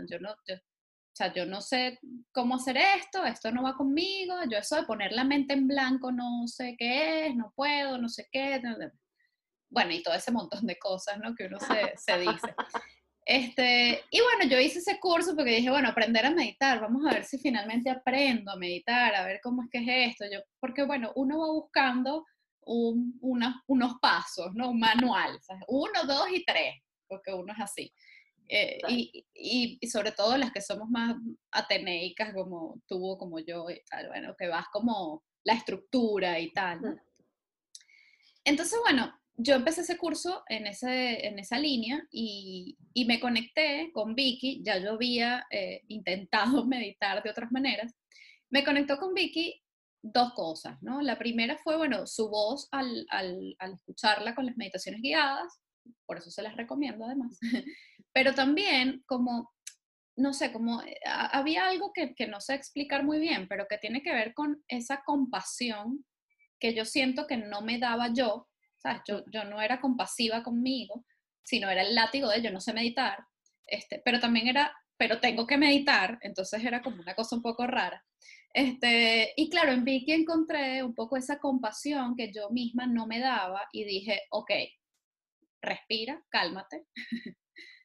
Yo 0.08 0.18
no, 0.18 0.32
o 0.32 1.16
sea, 1.16 1.32
yo 1.32 1.46
no 1.46 1.60
sé 1.60 2.00
cómo 2.32 2.56
hacer 2.56 2.76
esto, 2.76 3.24
esto 3.24 3.52
no 3.52 3.62
va 3.62 3.76
conmigo, 3.76 4.34
yo 4.50 4.58
eso 4.58 4.76
de 4.76 4.84
poner 4.84 5.12
la 5.12 5.24
mente 5.24 5.54
en 5.54 5.68
blanco 5.68 6.10
no 6.10 6.46
sé 6.46 6.74
qué 6.76 7.26
es, 7.26 7.36
no 7.36 7.52
puedo, 7.54 7.98
no 7.98 8.08
sé 8.08 8.28
qué. 8.32 8.60
Bueno, 9.70 9.92
y 9.92 10.02
todo 10.02 10.14
ese 10.14 10.32
montón 10.32 10.66
de 10.66 10.78
cosas, 10.78 11.18
¿no? 11.18 11.34
Que 11.34 11.46
uno 11.46 11.58
se, 11.60 11.94
se 11.96 12.18
dice. 12.18 12.54
Este, 13.26 14.04
y 14.10 14.20
bueno, 14.20 14.50
yo 14.50 14.60
hice 14.60 14.80
ese 14.80 15.00
curso 15.00 15.34
porque 15.34 15.56
dije, 15.56 15.70
bueno, 15.70 15.88
aprender 15.88 16.26
a 16.26 16.30
meditar, 16.30 16.80
vamos 16.80 17.06
a 17.06 17.14
ver 17.14 17.24
si 17.24 17.38
finalmente 17.38 17.88
aprendo 17.88 18.52
a 18.52 18.56
meditar, 18.56 19.14
a 19.14 19.24
ver 19.24 19.40
cómo 19.42 19.62
es 19.62 19.70
que 19.70 19.78
es 19.78 20.10
esto. 20.10 20.26
Yo, 20.30 20.40
porque 20.60 20.84
bueno, 20.84 21.10
uno 21.16 21.38
va 21.38 21.46
buscando 21.46 22.26
unos 22.66 23.94
pasos, 24.00 24.54
¿no? 24.54 24.70
Un 24.70 24.78
manual, 24.78 25.38
uno, 25.68 26.04
dos 26.06 26.28
y 26.32 26.44
tres, 26.44 26.74
porque 27.06 27.32
uno 27.32 27.52
es 27.52 27.60
así. 27.60 27.92
Eh, 28.46 28.78
y, 28.88 29.26
y, 29.80 29.88
sobre 29.88 30.12
todo 30.12 30.36
las 30.36 30.52
que 30.52 30.60
somos 30.60 30.88
más 30.90 31.16
ateneicas 31.50 32.34
como 32.34 32.80
tú, 32.86 33.16
como 33.18 33.38
yo, 33.38 33.70
y 33.70 33.80
tal, 33.88 34.08
bueno, 34.08 34.34
que 34.38 34.48
vas 34.48 34.66
como 34.70 35.24
la 35.44 35.54
estructura 35.54 36.38
y 36.38 36.52
tal. 36.52 37.00
Entonces, 38.44 38.78
bueno, 38.82 39.14
yo 39.36 39.54
empecé 39.54 39.80
ese 39.80 39.98
curso 39.98 40.44
en, 40.48 40.66
ese, 40.66 41.26
en 41.26 41.38
esa 41.38 41.58
línea 41.58 42.06
y, 42.10 42.76
y, 42.92 43.04
me 43.04 43.18
conecté 43.18 43.90
con 43.92 44.14
Vicky, 44.14 44.62
ya 44.64 44.78
yo 44.78 44.92
había 44.92 45.46
eh, 45.50 45.82
intentado 45.88 46.64
meditar 46.66 47.22
de 47.22 47.30
otras 47.30 47.50
maneras, 47.50 47.94
me 48.50 48.64
conectó 48.64 48.98
con 48.98 49.14
Vicky 49.14 49.60
dos 50.02 50.34
cosas, 50.34 50.80
¿no? 50.82 51.00
La 51.00 51.18
primera 51.18 51.56
fue, 51.58 51.76
bueno, 51.76 52.06
su 52.06 52.28
voz 52.28 52.68
al, 52.70 53.06
al, 53.08 53.56
escucharla 53.74 54.34
con 54.34 54.46
las 54.46 54.56
meditaciones 54.56 55.00
guiadas, 55.00 55.60
por 56.06 56.18
eso 56.18 56.30
se 56.30 56.42
las 56.42 56.56
recomiendo 56.56 57.04
además, 57.04 57.38
pero 58.12 58.34
también 58.34 59.02
como, 59.06 59.52
no 60.16 60.32
sé, 60.32 60.52
como 60.52 60.82
eh, 60.82 61.00
había 61.06 61.66
algo 61.66 61.92
que, 61.92 62.14
que 62.14 62.28
no 62.28 62.40
sé 62.40 62.54
explicar 62.54 63.02
muy 63.02 63.18
bien, 63.18 63.48
pero 63.48 63.66
que 63.68 63.78
tiene 63.78 64.02
que 64.02 64.12
ver 64.12 64.32
con 64.34 64.62
esa 64.68 65.02
compasión 65.04 66.04
que 66.60 66.72
yo 66.74 66.84
siento 66.84 67.26
que 67.26 67.36
no 67.36 67.62
me 67.62 67.78
daba 67.78 68.12
yo 68.12 68.46
yo, 69.06 69.24
yo 69.30 69.44
no 69.44 69.60
era 69.60 69.80
compasiva 69.80 70.42
conmigo, 70.42 71.04
sino 71.42 71.68
era 71.68 71.82
el 71.82 71.94
látigo 71.94 72.28
de 72.28 72.42
yo 72.42 72.50
no 72.50 72.60
sé 72.60 72.72
meditar, 72.72 73.24
este, 73.66 74.00
pero 74.04 74.20
también 74.20 74.48
era, 74.48 74.72
pero 74.96 75.20
tengo 75.20 75.46
que 75.46 75.58
meditar, 75.58 76.18
entonces 76.22 76.64
era 76.64 76.82
como 76.82 77.00
una 77.00 77.14
cosa 77.14 77.36
un 77.36 77.42
poco 77.42 77.66
rara. 77.66 78.04
Este, 78.52 79.32
y 79.36 79.50
claro, 79.50 79.72
en 79.72 79.84
Vicky 79.84 80.12
encontré 80.12 80.82
un 80.82 80.94
poco 80.94 81.16
esa 81.16 81.38
compasión 81.38 82.14
que 82.16 82.32
yo 82.32 82.50
misma 82.50 82.86
no 82.86 83.06
me 83.06 83.18
daba 83.18 83.68
y 83.72 83.84
dije, 83.84 84.22
ok, 84.30 84.50
respira, 85.60 86.22
cálmate, 86.30 86.86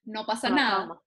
no 0.04 0.26
pasa 0.26 0.50
nada. 0.50 1.02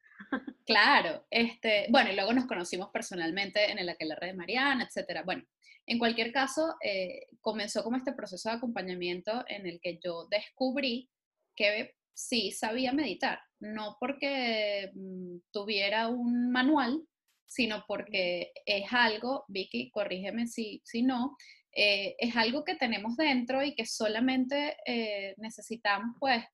Claro, 0.64 1.26
este, 1.30 1.86
bueno, 1.90 2.10
y 2.10 2.14
luego 2.14 2.32
nos 2.32 2.46
conocimos 2.46 2.90
personalmente 2.90 3.70
en 3.70 3.78
el 3.78 3.88
aquelarre 3.88 4.28
de 4.28 4.34
Mariana, 4.34 4.84
etcétera. 4.84 5.22
Bueno, 5.24 5.44
en 5.86 5.98
cualquier 5.98 6.32
caso, 6.32 6.76
eh, 6.84 7.26
comenzó 7.40 7.82
como 7.82 7.96
este 7.96 8.12
proceso 8.12 8.48
de 8.48 8.56
acompañamiento 8.56 9.44
en 9.48 9.66
el 9.66 9.80
que 9.80 9.98
yo 10.02 10.26
descubrí 10.30 11.10
que 11.56 11.94
sí 12.14 12.52
sabía 12.52 12.92
meditar, 12.92 13.40
no 13.58 13.96
porque 13.98 14.90
mm, 14.94 15.38
tuviera 15.50 16.08
un 16.08 16.50
manual, 16.50 17.02
sino 17.46 17.84
porque 17.86 18.52
es 18.64 18.92
algo, 18.92 19.44
Vicky, 19.48 19.90
corrígeme 19.90 20.46
si, 20.46 20.80
si 20.84 21.02
no, 21.02 21.36
eh, 21.74 22.14
es 22.18 22.36
algo 22.36 22.64
que 22.64 22.76
tenemos 22.76 23.16
dentro 23.16 23.62
y 23.62 23.74
que 23.74 23.84
solamente 23.84 24.76
eh, 24.86 25.34
necesitamos 25.38 26.16
pues 26.20 26.44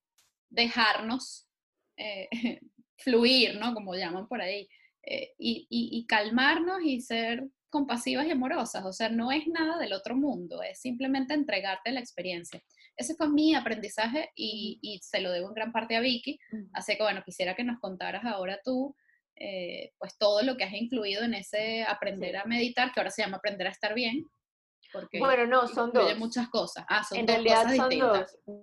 dejarnos 0.48 1.46
fluir, 2.96 3.58
¿no? 3.58 3.74
Como 3.74 3.94
llaman 3.94 4.28
por 4.28 4.40
ahí, 4.40 4.68
y, 5.38 5.66
y, 5.68 6.06
calmarnos 6.06 6.80
y 6.84 7.00
ser 7.00 7.42
compasivas 7.70 8.26
y 8.26 8.30
amorosas, 8.30 8.84
o 8.84 8.92
sea, 8.92 9.08
no 9.08 9.30
es 9.32 9.46
nada 9.46 9.78
del 9.78 9.92
otro 9.92 10.16
mundo, 10.16 10.62
es 10.62 10.80
simplemente 10.80 11.34
entregarte 11.34 11.92
la 11.92 12.00
experiencia. 12.00 12.62
Ese 12.96 13.14
fue 13.14 13.28
mi 13.28 13.54
aprendizaje 13.54 14.30
y, 14.34 14.98
se 15.02 15.20
lo 15.20 15.30
debo 15.30 15.48
en 15.48 15.54
gran 15.54 15.72
parte 15.72 15.96
a 15.96 16.00
Vicky, 16.00 16.38
así 16.72 16.96
que 16.96 17.02
bueno, 17.02 17.22
quisiera 17.24 17.54
que 17.54 17.64
nos 17.64 17.78
contaras 17.80 18.24
ahora 18.24 18.58
tú, 18.64 18.96
eh, 19.36 19.92
pues 19.98 20.18
todo 20.18 20.42
lo 20.42 20.56
que 20.56 20.64
has 20.64 20.72
incluido 20.72 21.22
en 21.22 21.34
ese 21.34 21.84
aprender 21.84 22.36
a 22.36 22.44
meditar, 22.44 22.92
que 22.92 23.00
ahora 23.00 23.10
se 23.10 23.22
llama 23.22 23.36
aprender 23.36 23.68
a 23.68 23.70
estar 23.70 23.94
bien. 23.94 24.24
Porque 24.92 25.18
bueno, 25.18 25.46
no, 25.46 25.68
son 25.68 25.92
dos. 25.92 26.16
muchas 26.16 26.48
cosas. 26.48 26.84
Ah, 26.88 27.04
son 27.04 27.18
en 27.18 27.26
dos 27.26 27.34
realidad 27.34 27.62
cosas 27.64 27.76
son 27.76 27.88
distintas. 27.90 28.38
dos. 28.46 28.58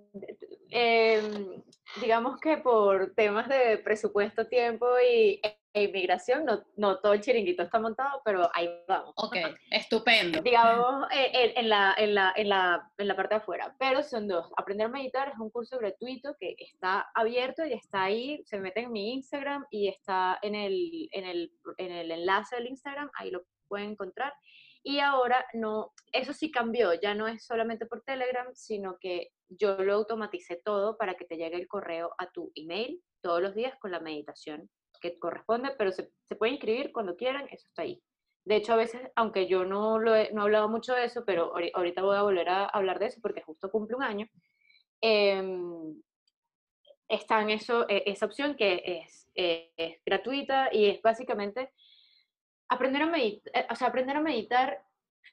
Em, 0.70 1.62
digamos 2.00 2.40
que 2.40 2.56
por 2.58 3.14
temas 3.14 3.48
de 3.48 3.78
presupuesto, 3.78 4.48
tiempo 4.48 4.86
y 4.98 5.40
inmigración, 5.82 6.44
no, 6.44 6.64
no 6.76 6.98
todo 7.00 7.12
el 7.12 7.20
chiringuito 7.20 7.62
está 7.62 7.78
montado, 7.78 8.20
pero 8.24 8.48
ahí 8.54 8.68
vamos. 8.88 9.12
Ok, 9.16 9.36
estupendo. 9.70 10.40
Digamos, 10.42 11.06
eh, 11.12 11.54
en, 11.56 11.68
la, 11.68 11.94
en, 11.96 12.14
la, 12.14 12.32
en, 12.36 12.48
la, 12.48 12.92
en 12.98 13.08
la 13.08 13.16
parte 13.16 13.34
de 13.34 13.40
afuera. 13.40 13.74
Pero 13.78 14.02
son 14.02 14.28
dos. 14.28 14.50
Aprender 14.56 14.86
a 14.86 14.90
meditar 14.90 15.28
es 15.28 15.38
un 15.38 15.50
curso 15.50 15.78
gratuito 15.78 16.36
que 16.38 16.56
está 16.58 17.10
abierto 17.14 17.64
y 17.64 17.72
está 17.72 18.04
ahí. 18.04 18.42
Se 18.46 18.58
mete 18.58 18.80
en 18.80 18.92
mi 18.92 19.12
Instagram 19.14 19.66
y 19.70 19.88
está 19.88 20.38
en 20.42 20.54
el, 20.54 21.08
en 21.12 21.24
el, 21.24 21.52
en 21.78 21.92
el 21.92 22.10
enlace 22.10 22.56
del 22.56 22.68
Instagram. 22.68 23.10
Ahí 23.14 23.30
lo 23.30 23.44
pueden 23.68 23.90
encontrar. 23.90 24.32
Y 24.82 25.00
ahora 25.00 25.44
no, 25.52 25.92
eso 26.12 26.32
sí 26.32 26.52
cambió, 26.52 26.94
ya 26.94 27.12
no 27.12 27.26
es 27.26 27.44
solamente 27.44 27.86
por 27.86 28.02
Telegram, 28.02 28.46
sino 28.54 28.98
que 29.00 29.32
yo 29.48 29.78
lo 29.78 29.94
automaticé 29.94 30.62
todo 30.64 30.96
para 30.96 31.14
que 31.16 31.24
te 31.24 31.36
llegue 31.36 31.56
el 31.56 31.66
correo 31.66 32.14
a 32.18 32.30
tu 32.30 32.52
email 32.54 33.02
todos 33.20 33.42
los 33.42 33.56
días 33.56 33.76
con 33.80 33.90
la 33.90 33.98
meditación 33.98 34.70
que 35.00 35.18
corresponde, 35.18 35.72
pero 35.76 35.92
se, 35.92 36.10
se 36.28 36.48
inscribir 36.48 36.92
cuando 36.92 37.16
quieran, 37.16 37.46
eso 37.50 37.66
está 37.68 37.82
ahí. 37.82 38.02
De 38.44 38.56
hecho, 38.56 38.72
a 38.72 38.76
veces, 38.76 39.00
aunque 39.16 39.48
yo 39.48 39.64
no, 39.64 39.98
lo 39.98 40.14
he, 40.14 40.32
no 40.32 40.42
he 40.42 40.44
hablado 40.44 40.68
mucho 40.68 40.94
de 40.94 41.04
eso, 41.04 41.24
pero 41.24 41.52
ahorita 41.74 42.02
voy 42.02 42.16
a 42.16 42.22
volver 42.22 42.48
a 42.48 42.66
hablar 42.66 42.98
de 42.98 43.06
eso 43.06 43.20
porque 43.20 43.42
justo 43.42 43.70
cumple 43.70 43.96
un 43.96 44.04
año, 44.04 44.28
eh, 45.00 45.42
está 47.08 47.42
en 47.42 47.50
eso, 47.50 47.88
e, 47.88 48.04
esa 48.06 48.26
opción 48.26 48.56
que 48.56 49.02
es, 49.04 49.28
es, 49.34 49.98
gratuita 50.04 50.68
y 50.72 50.86
es 50.86 51.02
básicamente 51.02 51.72
aprender 52.68 53.02
a, 53.02 53.06
meditar, 53.06 53.52
eh, 53.54 53.66
o 53.70 53.74
sea, 53.76 53.88
aprender 53.88 54.16
a 54.16 54.20
meditar 54.20 54.82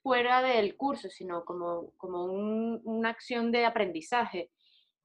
fuera 0.01 0.41
del 0.41 0.76
curso, 0.76 1.09
sino 1.09 1.45
como, 1.45 1.91
como 1.97 2.26
un, 2.26 2.82
una 2.84 3.09
acción 3.09 3.51
de 3.51 3.66
aprendizaje. 3.66 4.51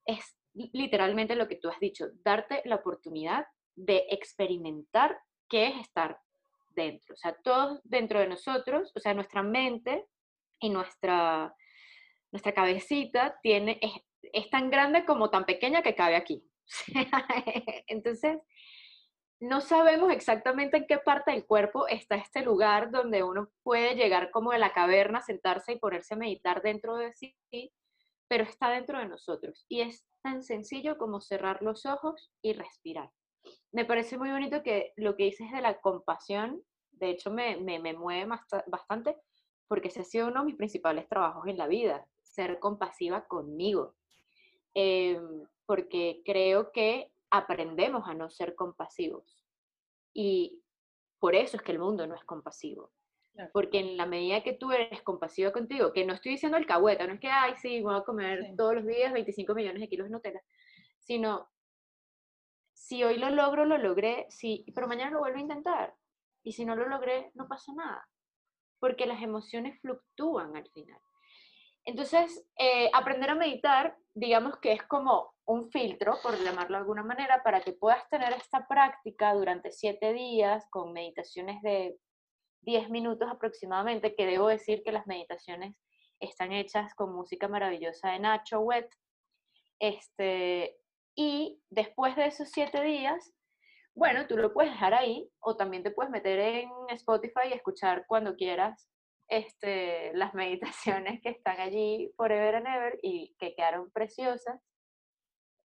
Es 0.05 0.35
literalmente 0.53 1.35
lo 1.35 1.47
que 1.47 1.55
tú 1.55 1.69
has 1.69 1.79
dicho, 1.79 2.07
darte 2.23 2.61
la 2.65 2.75
oportunidad 2.75 3.45
de 3.79 4.05
experimentar 4.09 5.17
qué 5.47 5.67
es 5.67 5.81
estar 5.81 6.19
dentro. 6.69 7.13
O 7.13 7.17
sea, 7.17 7.35
todos 7.43 7.79
dentro 7.83 8.19
de 8.19 8.27
nosotros, 8.27 8.91
o 8.95 8.99
sea, 8.99 9.13
nuestra 9.13 9.41
mente 9.41 10.05
y 10.59 10.69
nuestra, 10.69 11.53
nuestra 12.31 12.53
cabecita 12.53 13.39
tiene, 13.41 13.79
es, 13.81 13.91
es 14.33 14.49
tan 14.49 14.69
grande 14.69 15.05
como 15.05 15.29
tan 15.29 15.45
pequeña 15.45 15.81
que 15.81 15.95
cabe 15.95 16.15
aquí. 16.15 16.43
Entonces, 17.87 18.39
no 19.39 19.61
sabemos 19.61 20.11
exactamente 20.11 20.77
en 20.77 20.87
qué 20.87 20.97
parte 20.97 21.31
del 21.31 21.45
cuerpo 21.45 21.87
está 21.87 22.15
este 22.15 22.41
lugar 22.41 22.91
donde 22.91 23.23
uno 23.23 23.49
puede 23.63 23.95
llegar 23.95 24.31
como 24.31 24.51
de 24.51 24.59
la 24.59 24.73
caverna, 24.73 25.21
sentarse 25.21 25.73
y 25.73 25.79
ponerse 25.79 26.13
a 26.13 26.17
meditar 26.17 26.61
dentro 26.61 26.97
de 26.97 27.13
sí, 27.13 27.33
pero 28.27 28.43
está 28.43 28.69
dentro 28.69 28.99
de 28.99 29.07
nosotros 29.07 29.65
y 29.69 29.81
es 29.81 30.05
tan 30.21 30.43
sencillo 30.43 30.97
como 30.97 31.21
cerrar 31.21 31.61
los 31.61 31.85
ojos 31.85 32.31
y 32.41 32.51
respirar. 32.51 33.09
Me 33.71 33.85
parece 33.85 34.17
muy 34.17 34.31
bonito 34.31 34.63
que 34.63 34.93
lo 34.95 35.15
que 35.15 35.25
dices 35.25 35.51
de 35.51 35.61
la 35.61 35.79
compasión, 35.79 36.61
de 36.91 37.09
hecho 37.11 37.31
me, 37.31 37.57
me, 37.57 37.79
me 37.79 37.93
mueve 37.93 38.29
bastante 38.67 39.15
porque 39.69 39.89
ese 39.89 40.01
ha 40.01 40.03
sido 40.03 40.27
uno 40.27 40.41
de 40.41 40.47
mis 40.47 40.55
principales 40.55 41.07
trabajos 41.07 41.47
en 41.47 41.57
la 41.57 41.67
vida, 41.67 42.05
ser 42.23 42.59
compasiva 42.59 43.27
conmigo. 43.27 43.95
Em, 44.73 45.45
porque 45.65 46.21
creo 46.25 46.71
que 46.71 47.11
aprendemos 47.29 48.07
a 48.07 48.15
no 48.15 48.29
ser 48.29 48.55
compasivos. 48.55 49.45
Y 50.13 50.63
por 51.19 51.35
eso 51.35 51.57
es 51.57 51.63
que 51.63 51.71
el 51.71 51.79
mundo 51.79 52.07
no 52.07 52.15
es 52.15 52.23
compasivo. 52.23 52.91
Porque 53.53 53.79
en 53.79 53.95
la 53.95 54.05
medida 54.05 54.43
que 54.43 54.53
tú 54.53 54.71
eres 54.71 55.01
compasiva 55.03 55.53
contigo, 55.53 55.93
que 55.93 56.05
no 56.05 56.13
estoy 56.13 56.33
diciendo 56.33 56.57
el 56.57 56.65
cahueta, 56.65 57.07
no 57.07 57.13
es 57.13 57.19
que, 57.19 57.29
ay, 57.29 57.53
sí, 57.61 57.81
voy 57.81 57.95
a 57.95 58.03
comer 58.03 58.53
todos 58.57 58.75
los 58.75 58.85
días 58.85 59.13
25 59.13 59.53
millones 59.53 59.79
de 59.79 59.87
kilos 59.87 60.07
de 60.07 60.11
Nutella, 60.11 60.41
sino, 60.97 61.47
si 62.79 63.03
hoy 63.03 63.17
lo 63.17 63.29
logro, 63.29 63.65
lo 63.65 63.77
logré, 63.77 64.25
sí, 64.29 64.65
pero 64.73 64.87
mañana 64.87 65.11
lo 65.11 65.19
vuelvo 65.19 65.37
a 65.37 65.41
intentar. 65.41 65.93
Y 66.43 66.53
si 66.53 66.63
no 66.63 66.77
lo 66.77 66.87
logré, 66.87 67.29
no 67.35 67.45
pasa 67.49 67.73
nada. 67.75 68.07
Porque 68.79 69.05
las 69.05 69.21
emociones 69.21 69.79
fluctúan 69.81 70.55
al 70.55 70.65
final. 70.71 70.99
Entonces, 71.83 72.47
eh, 72.57 72.89
aprender 72.93 73.31
a 73.31 73.35
meditar, 73.35 73.97
digamos 74.13 74.57
que 74.59 74.71
es 74.71 74.83
como 74.83 75.33
un 75.43 75.69
filtro, 75.69 76.19
por 76.23 76.41
llamarlo 76.41 76.77
de 76.77 76.81
alguna 76.81 77.03
manera, 77.03 77.43
para 77.43 77.59
que 77.59 77.73
puedas 77.73 78.07
tener 78.07 78.31
esta 78.31 78.65
práctica 78.65 79.33
durante 79.33 79.73
siete 79.73 80.13
días 80.13 80.65
con 80.69 80.93
meditaciones 80.93 81.61
de 81.61 81.97
10 82.61 82.89
minutos 82.91 83.29
aproximadamente, 83.29 84.15
que 84.15 84.25
debo 84.25 84.47
decir 84.47 84.83
que 84.83 84.93
las 84.93 85.05
meditaciones 85.05 85.75
están 86.21 86.53
hechas 86.53 86.95
con 86.95 87.13
música 87.13 87.49
maravillosa 87.49 88.11
de 88.11 88.19
Nacho 88.19 88.61
Wet. 88.61 88.89
Este, 89.79 90.78
y 91.21 91.61
después 91.69 92.15
de 92.15 92.27
esos 92.27 92.47
siete 92.49 92.81
días, 92.81 93.33
bueno, 93.93 94.25
tú 94.25 94.37
lo 94.37 94.53
puedes 94.53 94.71
dejar 94.71 94.93
ahí 94.93 95.29
o 95.41 95.57
también 95.57 95.83
te 95.83 95.91
puedes 95.91 96.09
meter 96.09 96.39
en 96.39 96.69
Spotify 96.91 97.49
y 97.49 97.53
escuchar 97.53 98.05
cuando 98.07 98.37
quieras 98.37 98.89
este, 99.27 100.13
las 100.13 100.33
meditaciones 100.33 101.19
que 101.21 101.27
están 101.27 101.59
allí 101.59 102.09
forever 102.15 102.55
and 102.55 102.67
ever 102.67 102.99
y 103.03 103.35
que 103.37 103.53
quedaron 103.53 103.91
preciosas. 103.91 104.61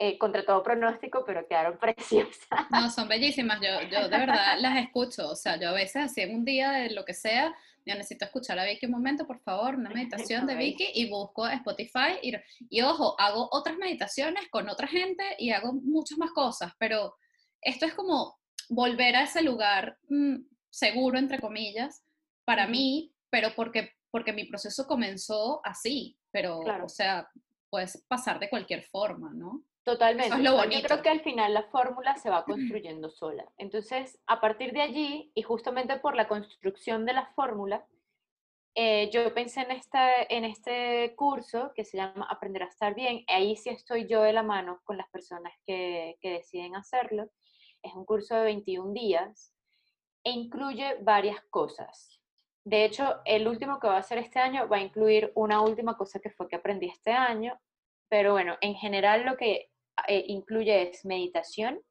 Eh, 0.05 0.17
contra 0.17 0.43
todo 0.43 0.61
pronóstico, 0.61 1.23
pero 1.25 1.47
quedaron 1.47 1.77
preciosas. 1.79 2.69
No, 2.69 2.89
son 2.89 3.07
bellísimas. 3.07 3.61
Yo, 3.61 3.87
yo 3.89 4.09
de 4.09 4.17
verdad 4.17 4.57
las 4.59 4.77
escucho. 4.77 5.29
O 5.29 5.35
sea, 5.35 5.57
yo 5.57 5.69
a 5.69 5.71
veces 5.73 5.95
así 5.95 6.19
en 6.19 6.35
un 6.35 6.43
día 6.43 6.71
de 6.71 6.89
lo 6.89 7.05
que 7.05 7.13
sea, 7.13 7.55
yo 7.85 7.95
necesito 7.95 8.25
escuchar 8.25 8.59
a 8.59 8.65
Vicky 8.65 8.85
un 8.87 8.91
momento, 8.91 9.25
por 9.25 9.39
favor, 9.39 9.75
una 9.75 9.89
meditación 9.89 10.45
de 10.45 10.55
Vicky 10.55 10.89
y 10.93 11.09
busco 11.09 11.47
Spotify. 11.47 12.19
Y, 12.21 12.33
y 12.69 12.81
ojo, 12.81 13.15
hago 13.17 13.47
otras 13.53 13.77
meditaciones 13.77 14.49
con 14.49 14.67
otra 14.67 14.87
gente 14.87 15.23
y 15.37 15.51
hago 15.51 15.71
muchas 15.71 16.17
más 16.17 16.31
cosas, 16.31 16.73
pero 16.77 17.15
esto 17.61 17.85
es 17.85 17.93
como 17.93 18.37
volver 18.67 19.15
a 19.15 19.23
ese 19.23 19.41
lugar 19.41 19.97
mm, 20.09 20.35
seguro, 20.69 21.17
entre 21.17 21.39
comillas, 21.39 22.03
para 22.43 22.67
mí, 22.67 23.13
pero 23.29 23.55
porque, 23.55 23.93
porque 24.11 24.33
mi 24.33 24.43
proceso 24.43 24.85
comenzó 24.85 25.61
así, 25.63 26.17
pero, 26.29 26.59
o 26.59 26.89
sea, 26.89 27.29
puedes 27.69 28.03
pasar 28.09 28.37
de 28.39 28.49
cualquier 28.49 28.83
forma, 28.83 29.31
¿no? 29.33 29.63
Totalmente. 29.83 30.41
Yo 30.41 30.57
creo 30.81 31.01
que 31.01 31.09
al 31.09 31.21
final 31.21 31.53
la 31.53 31.63
fórmula 31.63 32.15
se 32.15 32.29
va 32.29 32.45
construyendo 32.45 33.09
sola. 33.09 33.45
Entonces, 33.57 34.17
a 34.27 34.39
partir 34.39 34.71
de 34.71 34.81
allí, 34.81 35.31
y 35.35 35.41
justamente 35.41 35.97
por 35.99 36.15
la 36.15 36.27
construcción 36.27 37.05
de 37.05 37.13
la 37.13 37.25
fórmula, 37.35 37.85
eh, 38.75 39.09
yo 39.11 39.33
pensé 39.33 39.61
en, 39.61 39.71
esta, 39.71 40.09
en 40.29 40.45
este 40.45 41.13
curso 41.15 41.73
que 41.75 41.83
se 41.83 41.97
llama 41.97 42.27
Aprender 42.29 42.63
a 42.63 42.67
estar 42.67 42.95
bien. 42.95 43.25
Ahí 43.27 43.57
sí 43.57 43.69
estoy 43.69 44.07
yo 44.07 44.21
de 44.21 44.33
la 44.33 44.41
mano 44.41 44.81
con 44.85 44.97
las 44.97 45.09
personas 45.09 45.53
que, 45.65 46.17
que 46.21 46.31
deciden 46.31 46.75
hacerlo. 46.75 47.29
Es 47.83 47.93
un 47.93 48.05
curso 48.05 48.35
de 48.35 48.43
21 48.45 48.93
días 48.93 49.53
e 50.23 50.31
incluye 50.31 50.95
varias 51.01 51.41
cosas. 51.49 52.21
De 52.65 52.85
hecho, 52.85 53.19
el 53.25 53.49
último 53.49 53.79
que 53.79 53.87
va 53.87 53.97
a 53.97 53.99
hacer 53.99 54.17
este 54.17 54.39
año 54.39 54.69
va 54.69 54.77
a 54.77 54.81
incluir 54.81 55.33
una 55.35 55.61
última 55.61 55.97
cosa 55.97 56.19
que 56.19 56.29
fue 56.29 56.47
que 56.47 56.55
aprendí 56.55 56.87
este 56.87 57.11
año, 57.11 57.59
pero 58.09 58.31
bueno, 58.31 58.57
en 58.61 58.75
general 58.75 59.25
lo 59.25 59.35
que 59.35 59.72
eh, 60.07 60.25
incluye 60.27 60.89
es 60.89 61.05
meditación, 61.05 61.81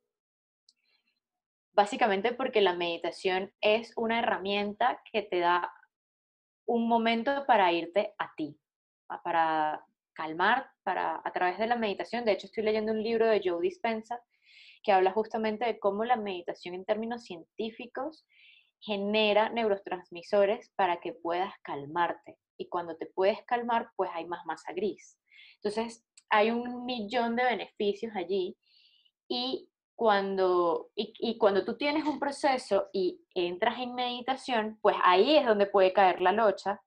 básicamente 1.72 2.32
porque 2.32 2.60
la 2.60 2.74
meditación 2.74 3.52
es 3.60 3.92
una 3.96 4.18
herramienta 4.18 5.00
que 5.10 5.22
te 5.22 5.40
da 5.40 5.72
un 6.66 6.88
momento 6.88 7.44
para 7.46 7.72
irte 7.72 8.14
a 8.18 8.32
ti, 8.36 8.58
para 9.24 9.84
calmar, 10.14 10.70
para 10.82 11.20
a 11.24 11.32
través 11.32 11.58
de 11.58 11.66
la 11.66 11.76
meditación. 11.76 12.24
De 12.24 12.32
hecho, 12.32 12.46
estoy 12.46 12.64
leyendo 12.64 12.92
un 12.92 13.02
libro 13.02 13.26
de 13.26 13.40
Joe 13.42 13.60
Dispensa 13.60 14.22
que 14.82 14.92
habla 14.92 15.12
justamente 15.12 15.64
de 15.64 15.78
cómo 15.78 16.04
la 16.04 16.16
meditación 16.16 16.74
en 16.74 16.84
términos 16.84 17.24
científicos 17.24 18.26
genera 18.80 19.48
neurotransmisores 19.48 20.70
para 20.74 21.00
que 21.00 21.12
puedas 21.12 21.54
calmarte. 21.62 22.36
Y 22.58 22.68
cuando 22.68 22.96
te 22.96 23.06
puedes 23.06 23.42
calmar, 23.44 23.90
pues 23.96 24.10
hay 24.12 24.26
más 24.26 24.44
masa 24.44 24.72
gris. 24.72 25.18
Entonces, 25.56 26.04
hay 26.32 26.50
un 26.50 26.86
millón 26.86 27.36
de 27.36 27.44
beneficios 27.44 28.12
allí 28.16 28.56
y 29.28 29.68
cuando, 29.94 30.90
y, 30.96 31.38
cuando 31.38 31.64
tú 31.64 31.76
tienes 31.76 32.04
un 32.04 32.18
proceso 32.18 32.88
y 32.92 33.20
entras 33.34 33.78
en 33.78 33.94
meditación, 33.94 34.78
pues 34.80 34.96
ahí 35.04 35.36
es 35.36 35.46
donde 35.46 35.66
puede 35.66 35.92
caer 35.92 36.20
la 36.20 36.32
locha. 36.32 36.80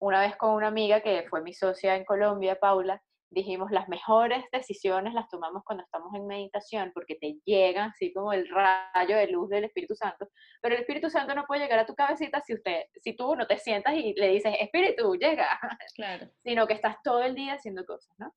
Una 0.00 0.20
vez 0.20 0.36
con 0.36 0.50
una 0.54 0.66
amiga 0.66 1.00
que 1.00 1.24
fue 1.30 1.40
mi 1.40 1.54
socia 1.54 1.94
en 1.94 2.04
Colombia, 2.04 2.58
Paula, 2.60 3.00
dijimos 3.30 3.70
las 3.70 3.88
mejores 3.88 4.44
decisiones 4.50 5.14
las 5.14 5.28
tomamos 5.28 5.62
cuando 5.64 5.84
estamos 5.84 6.12
en 6.14 6.26
meditación 6.26 6.90
porque 6.92 7.14
te 7.14 7.38
llegan 7.44 7.90
así 7.90 8.12
como 8.12 8.32
el 8.32 8.48
rayo 8.48 9.16
de 9.16 9.28
luz 9.28 9.48
del 9.48 9.64
Espíritu 9.64 9.94
Santo, 9.94 10.28
pero 10.60 10.74
el 10.74 10.80
Espíritu 10.80 11.08
Santo 11.08 11.34
no 11.34 11.44
puede 11.46 11.62
llegar 11.62 11.78
a 11.78 11.86
tu 11.86 11.94
cabecita 11.94 12.40
si 12.40 12.54
usted 12.54 12.82
si 13.00 13.14
tú 13.14 13.36
no 13.36 13.46
te 13.46 13.56
sientas 13.56 13.94
y 13.94 14.14
le 14.14 14.28
dices, 14.30 14.52
"Espíritu, 14.58 15.14
llega." 15.14 15.48
Claro. 15.94 16.26
Sino 16.42 16.66
que 16.66 16.74
estás 16.74 16.96
todo 17.04 17.22
el 17.22 17.36
día 17.36 17.54
haciendo 17.54 17.86
cosas, 17.86 18.12
¿no? 18.18 18.34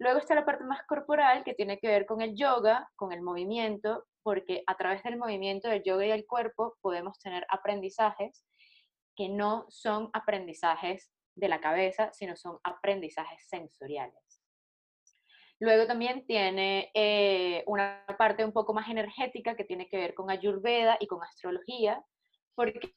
Luego 0.00 0.18
está 0.18 0.34
la 0.34 0.46
parte 0.46 0.64
más 0.64 0.82
corporal 0.86 1.44
que 1.44 1.52
tiene 1.52 1.78
que 1.78 1.86
ver 1.86 2.06
con 2.06 2.22
el 2.22 2.34
yoga, 2.34 2.90
con 2.96 3.12
el 3.12 3.20
movimiento, 3.20 4.06
porque 4.22 4.62
a 4.66 4.74
través 4.74 5.02
del 5.02 5.18
movimiento 5.18 5.68
del 5.68 5.82
yoga 5.82 6.06
y 6.06 6.08
del 6.08 6.26
cuerpo 6.26 6.78
podemos 6.80 7.18
tener 7.18 7.46
aprendizajes 7.50 8.42
que 9.14 9.28
no 9.28 9.66
son 9.68 10.08
aprendizajes 10.14 11.12
de 11.34 11.48
la 11.48 11.60
cabeza, 11.60 12.10
sino 12.14 12.34
son 12.34 12.58
aprendizajes 12.64 13.46
sensoriales. 13.46 14.42
Luego 15.58 15.86
también 15.86 16.26
tiene 16.26 16.90
eh, 16.94 17.62
una 17.66 18.02
parte 18.16 18.42
un 18.42 18.52
poco 18.52 18.72
más 18.72 18.88
energética 18.88 19.54
que 19.54 19.64
tiene 19.64 19.86
que 19.86 19.98
ver 19.98 20.14
con 20.14 20.30
ayurveda 20.30 20.96
y 20.98 21.08
con 21.08 21.22
astrología, 21.22 22.02
porque, 22.54 22.94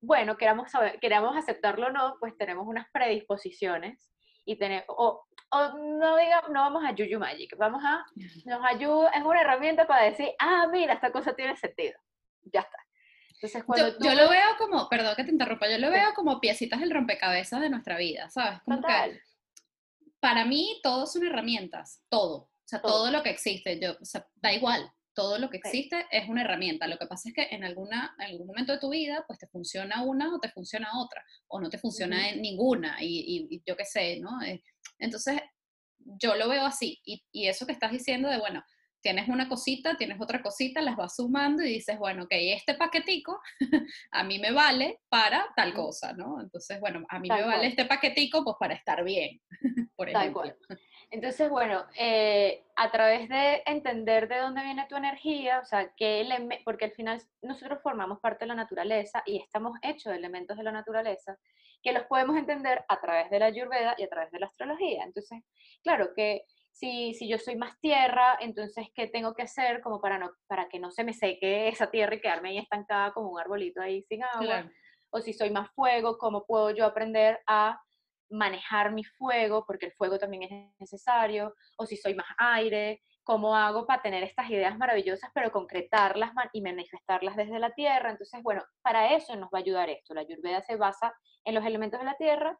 bueno, 0.00 0.36
queramos, 0.36 0.70
queramos 1.00 1.36
aceptarlo 1.36 1.88
o 1.88 1.90
no, 1.90 2.16
pues 2.20 2.36
tenemos 2.38 2.68
unas 2.68 2.86
predisposiciones 2.92 4.12
y 4.46 4.56
tenemos, 4.56 4.86
o, 4.88 5.26
no 5.52 6.16
diga, 6.16 6.44
no 6.48 6.60
vamos 6.60 6.84
a 6.84 6.94
Juju 6.96 7.18
Magic, 7.18 7.56
vamos 7.58 7.82
a, 7.84 8.06
nos 8.44 8.64
ayuda, 8.64 9.10
es 9.10 9.22
una 9.22 9.40
herramienta 9.40 9.86
para 9.86 10.04
decir, 10.04 10.30
ah, 10.38 10.66
mira, 10.72 10.94
esta 10.94 11.12
cosa 11.12 11.34
tiene 11.34 11.56
sentido. 11.56 11.98
Ya 12.44 12.60
está. 12.60 12.78
Entonces, 13.34 13.64
cuando 13.64 13.88
yo, 13.98 13.98
yo, 14.00 14.14
lo 14.14 14.30
veo 14.30 14.56
como, 14.56 14.88
perdón 14.88 15.14
que 15.16 15.24
te 15.24 15.30
interrumpa, 15.30 15.68
yo 15.68 15.78
lo 15.78 15.90
veo 15.90 16.14
como 16.14 16.40
piecitas 16.40 16.80
del 16.80 16.90
rompecabezas 16.90 17.60
de 17.60 17.68
nuestra 17.68 17.98
vida, 17.98 18.30
¿sabes? 18.30 18.60
Como 18.64 18.80
Que 18.80 19.20
para 20.20 20.44
mí 20.44 20.80
todo 20.82 21.06
son 21.06 21.26
herramientas, 21.26 22.02
todo. 22.08 22.36
O 22.36 22.68
sea, 22.68 22.80
todo, 22.80 23.10
lo 23.10 23.22
que 23.22 23.30
existe, 23.30 23.78
yo, 23.78 23.92
o 24.00 24.04
sea, 24.04 24.26
da 24.36 24.52
igual, 24.52 24.90
todo 25.16 25.38
lo 25.38 25.48
que 25.48 25.56
existe 25.56 26.06
es 26.12 26.28
una 26.28 26.42
herramienta. 26.42 26.86
Lo 26.86 26.98
que 26.98 27.06
pasa 27.06 27.30
es 27.30 27.34
que 27.34 27.48
en, 27.50 27.64
alguna, 27.64 28.14
en 28.18 28.26
algún 28.26 28.46
momento 28.46 28.72
de 28.72 28.78
tu 28.78 28.90
vida, 28.90 29.24
pues 29.26 29.38
te 29.38 29.48
funciona 29.48 30.04
una 30.04 30.32
o 30.32 30.38
te 30.38 30.50
funciona 30.50 30.90
otra, 31.00 31.24
o 31.48 31.58
no 31.58 31.70
te 31.70 31.78
funciona 31.78 32.32
ninguna, 32.36 32.98
y, 33.00 33.48
y, 33.50 33.62
yo 33.66 33.76
qué 33.76 33.86
sé, 33.86 34.20
¿no? 34.20 34.42
Eh, 34.42 34.62
entonces, 34.98 35.40
yo 35.98 36.36
lo 36.36 36.48
veo 36.48 36.66
así, 36.66 37.00
y, 37.04 37.24
y, 37.32 37.48
eso 37.48 37.66
que 37.66 37.72
estás 37.72 37.90
diciendo 37.90 38.28
de, 38.28 38.38
bueno, 38.38 38.62
tienes 39.00 39.28
una 39.28 39.48
cosita, 39.48 39.96
tienes 39.96 40.20
otra 40.20 40.42
cosita, 40.42 40.82
las 40.82 40.96
vas 40.96 41.16
sumando 41.16 41.62
y 41.62 41.68
dices, 41.68 41.98
bueno, 41.98 42.24
ok, 42.24 42.32
este 42.32 42.74
paquetico 42.74 43.40
a 44.10 44.24
mí 44.24 44.38
me 44.38 44.52
vale 44.52 45.00
para 45.08 45.46
tal 45.56 45.72
cosa, 45.72 46.12
¿no? 46.12 46.42
Entonces, 46.42 46.78
bueno, 46.78 47.06
a 47.08 47.18
mí 47.18 47.28
me 47.28 47.42
vale 47.42 47.68
este 47.68 47.86
paquetico 47.86 48.44
pues 48.44 48.56
para 48.60 48.74
estar 48.74 49.02
bien, 49.02 49.40
por 49.96 50.10
ejemplo. 50.10 50.52
Entonces, 51.10 51.48
bueno, 51.48 51.84
eh, 51.98 52.64
a 52.74 52.90
través 52.90 53.28
de 53.28 53.62
entender 53.66 54.28
de 54.28 54.38
dónde 54.38 54.62
viene 54.62 54.86
tu 54.88 54.96
energía, 54.96 55.60
o 55.60 55.64
sea, 55.64 55.92
que 55.96 56.26
porque 56.64 56.86
al 56.86 56.92
final 56.92 57.22
nosotros 57.42 57.80
formamos 57.82 58.18
parte 58.20 58.44
de 58.44 58.48
la 58.48 58.54
naturaleza 58.54 59.22
y 59.24 59.40
estamos 59.40 59.78
hechos 59.82 60.12
de 60.12 60.18
elementos 60.18 60.56
de 60.56 60.64
la 60.64 60.72
naturaleza, 60.72 61.38
que 61.82 61.92
los 61.92 62.04
podemos 62.04 62.36
entender 62.36 62.84
a 62.88 63.00
través 63.00 63.30
de 63.30 63.38
la 63.38 63.46
ayurveda 63.46 63.94
y 63.96 64.02
a 64.02 64.08
través 64.08 64.32
de 64.32 64.40
la 64.40 64.46
astrología. 64.46 65.04
Entonces, 65.04 65.42
claro 65.82 66.10
que 66.14 66.42
si, 66.72 67.14
si 67.14 67.28
yo 67.28 67.38
soy 67.38 67.56
más 67.56 67.78
tierra, 67.80 68.36
entonces, 68.40 68.88
¿qué 68.94 69.06
tengo 69.06 69.34
que 69.34 69.42
hacer 69.42 69.80
como 69.80 70.00
para, 70.00 70.18
no, 70.18 70.32
para 70.48 70.68
que 70.68 70.80
no 70.80 70.90
se 70.90 71.04
me 71.04 71.14
seque 71.14 71.68
esa 71.68 71.90
tierra 71.90 72.16
y 72.16 72.20
quedarme 72.20 72.50
ahí 72.50 72.58
estancada 72.58 73.12
como 73.12 73.30
un 73.30 73.40
arbolito 73.40 73.80
ahí 73.80 74.02
sin 74.02 74.24
agua? 74.24 74.70
O 75.10 75.20
si 75.20 75.32
soy 75.32 75.50
más 75.50 75.70
fuego, 75.70 76.18
¿cómo 76.18 76.44
puedo 76.44 76.70
yo 76.72 76.84
aprender 76.84 77.40
a 77.46 77.80
manejar 78.30 78.92
mi 78.92 79.04
fuego, 79.04 79.64
porque 79.66 79.86
el 79.86 79.92
fuego 79.92 80.18
también 80.18 80.42
es 80.44 80.80
necesario, 80.80 81.54
o 81.76 81.86
si 81.86 81.96
soy 81.96 82.14
más 82.14 82.26
aire, 82.38 83.02
cómo 83.22 83.56
hago 83.56 83.86
para 83.86 84.02
tener 84.02 84.22
estas 84.22 84.48
ideas 84.50 84.78
maravillosas, 84.78 85.30
pero 85.34 85.50
concretarlas 85.50 86.32
y 86.52 86.60
manifestarlas 86.60 87.36
desde 87.36 87.58
la 87.58 87.72
tierra. 87.72 88.10
Entonces, 88.10 88.42
bueno, 88.42 88.62
para 88.82 89.14
eso 89.14 89.34
nos 89.34 89.48
va 89.48 89.58
a 89.58 89.62
ayudar 89.62 89.90
esto. 89.90 90.14
La 90.14 90.20
Ayurveda 90.20 90.62
se 90.62 90.76
basa 90.76 91.12
en 91.44 91.54
los 91.54 91.64
elementos 91.64 91.98
de 91.98 92.06
la 92.06 92.16
tierra 92.16 92.56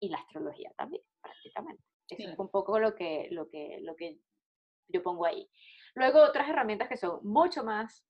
y 0.00 0.10
la 0.10 0.18
astrología 0.18 0.70
también, 0.76 1.02
prácticamente. 1.22 1.82
Eso 2.08 2.28
es 2.28 2.38
un 2.38 2.50
poco 2.50 2.78
lo 2.78 2.94
que, 2.94 3.28
lo, 3.30 3.48
que, 3.48 3.78
lo 3.80 3.96
que 3.96 4.18
yo 4.88 5.02
pongo 5.02 5.24
ahí. 5.24 5.48
Luego, 5.94 6.22
otras 6.22 6.48
herramientas 6.48 6.88
que 6.88 6.96
son 6.98 7.20
mucho 7.22 7.64
más 7.64 8.04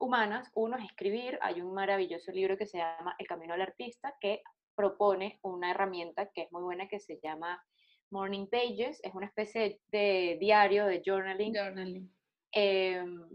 humanas. 0.00 0.50
Uno 0.54 0.76
es 0.76 0.84
escribir. 0.84 1.38
Hay 1.42 1.60
un 1.60 1.74
maravilloso 1.74 2.32
libro 2.32 2.56
que 2.56 2.66
se 2.66 2.78
llama 2.78 3.14
El 3.18 3.26
Camino 3.26 3.54
al 3.54 3.62
Artista, 3.62 4.14
que 4.20 4.42
propone 4.80 5.38
una 5.42 5.72
herramienta 5.72 6.30
que 6.30 6.42
es 6.42 6.52
muy 6.52 6.62
buena, 6.62 6.88
que 6.88 7.00
se 7.00 7.20
llama 7.22 7.62
Morning 8.10 8.46
Pages, 8.46 8.98
es 9.02 9.14
una 9.14 9.26
especie 9.26 9.78
de 9.88 10.38
diario, 10.40 10.86
de 10.86 11.02
journaling. 11.04 11.54
Journaling. 11.54 12.10
Em, 12.52 13.28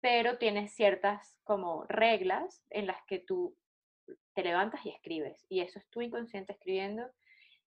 pero 0.00 0.38
tiene 0.38 0.66
ciertas 0.66 1.38
como 1.44 1.84
reglas 1.84 2.64
en 2.70 2.88
las 2.88 2.98
que 3.06 3.20
tú 3.20 3.56
te 4.34 4.42
levantas 4.42 4.84
y 4.84 4.90
escribes. 4.90 5.46
Y 5.48 5.60
eso 5.60 5.78
es 5.78 5.88
tu 5.88 6.02
inconsciente 6.02 6.52
escribiendo 6.52 7.08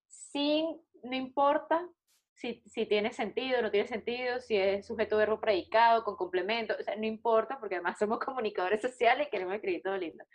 sin, 0.07 0.65
no 1.03 1.15
importa 1.15 1.87
si, 2.33 2.61
si 2.65 2.85
tiene 2.85 3.13
sentido, 3.13 3.61
no 3.61 3.71
tiene 3.71 3.87
sentido, 3.87 4.41
si 4.41 4.57
es 4.57 4.85
sujeto 4.85 5.15
verbo 5.15 5.39
predicado, 5.39 6.03
con 6.03 6.17
complemento, 6.17 6.75
o 6.77 6.83
sea, 6.83 6.97
no 6.97 7.05
importa, 7.05 7.59
porque 7.59 7.75
además 7.75 7.97
somos 7.97 8.19
comunicadores 8.25 8.81
sociales 8.81 9.27
y 9.27 9.29
queremos 9.29 9.55
escribir 9.55 9.83
todo 9.83 9.97
lindo. 9.97 10.25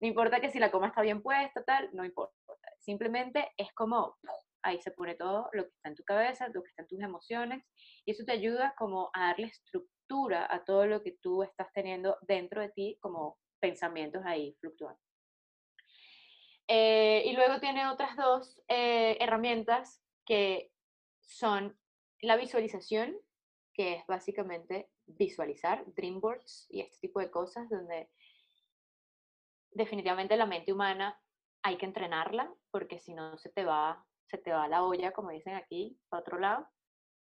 No 0.00 0.08
importa 0.08 0.40
que 0.40 0.50
si 0.50 0.58
la 0.58 0.70
coma 0.70 0.88
está 0.88 1.02
bien 1.02 1.22
puesta, 1.22 1.62
tal, 1.64 1.88
no 1.92 2.04
importa. 2.04 2.34
Simplemente 2.78 3.52
es 3.56 3.72
como 3.74 4.16
ahí 4.64 4.80
se 4.80 4.90
pone 4.90 5.14
todo 5.14 5.48
lo 5.52 5.64
que 5.64 5.74
está 5.74 5.90
en 5.90 5.94
tu 5.94 6.04
cabeza, 6.04 6.48
lo 6.48 6.62
que 6.62 6.70
está 6.70 6.82
en 6.82 6.88
tus 6.88 7.00
emociones, 7.00 7.64
y 8.04 8.12
eso 8.12 8.24
te 8.24 8.32
ayuda 8.32 8.74
como 8.78 9.10
a 9.12 9.28
darle 9.28 9.48
estructura 9.48 10.46
a 10.52 10.64
todo 10.64 10.86
lo 10.86 11.02
que 11.02 11.12
tú 11.20 11.42
estás 11.42 11.68
teniendo 11.72 12.16
dentro 12.22 12.62
de 12.62 12.70
ti 12.70 12.98
como 13.00 13.38
pensamientos 13.60 14.22
ahí 14.24 14.56
fluctuando. 14.60 15.00
Eh, 16.66 17.22
y 17.26 17.34
luego 17.34 17.60
tiene 17.60 17.86
otras 17.88 18.16
dos 18.16 18.62
eh, 18.68 19.18
herramientas 19.20 20.02
que 20.24 20.72
son 21.20 21.78
la 22.22 22.36
visualización, 22.36 23.14
que 23.74 23.94
es 23.94 24.06
básicamente 24.06 24.88
visualizar, 25.06 25.84
dream 25.94 26.20
boards 26.20 26.66
y 26.70 26.80
este 26.80 27.08
tipo 27.08 27.20
de 27.20 27.30
cosas, 27.30 27.68
donde 27.68 28.08
definitivamente 29.72 30.36
la 30.38 30.46
mente 30.46 30.72
humana 30.72 31.20
hay 31.64 31.76
que 31.76 31.86
entrenarla, 31.86 32.52
porque 32.70 33.00
si 33.00 33.14
no 33.14 33.36
se 33.38 33.50
te 33.50 33.64
va 33.64 34.06
se 34.26 34.38
te 34.38 34.52
va 34.52 34.68
la 34.68 34.84
olla, 34.84 35.12
como 35.12 35.30
dicen 35.30 35.54
aquí, 35.54 35.98
para 36.08 36.20
otro 36.20 36.38
lado, 36.38 36.66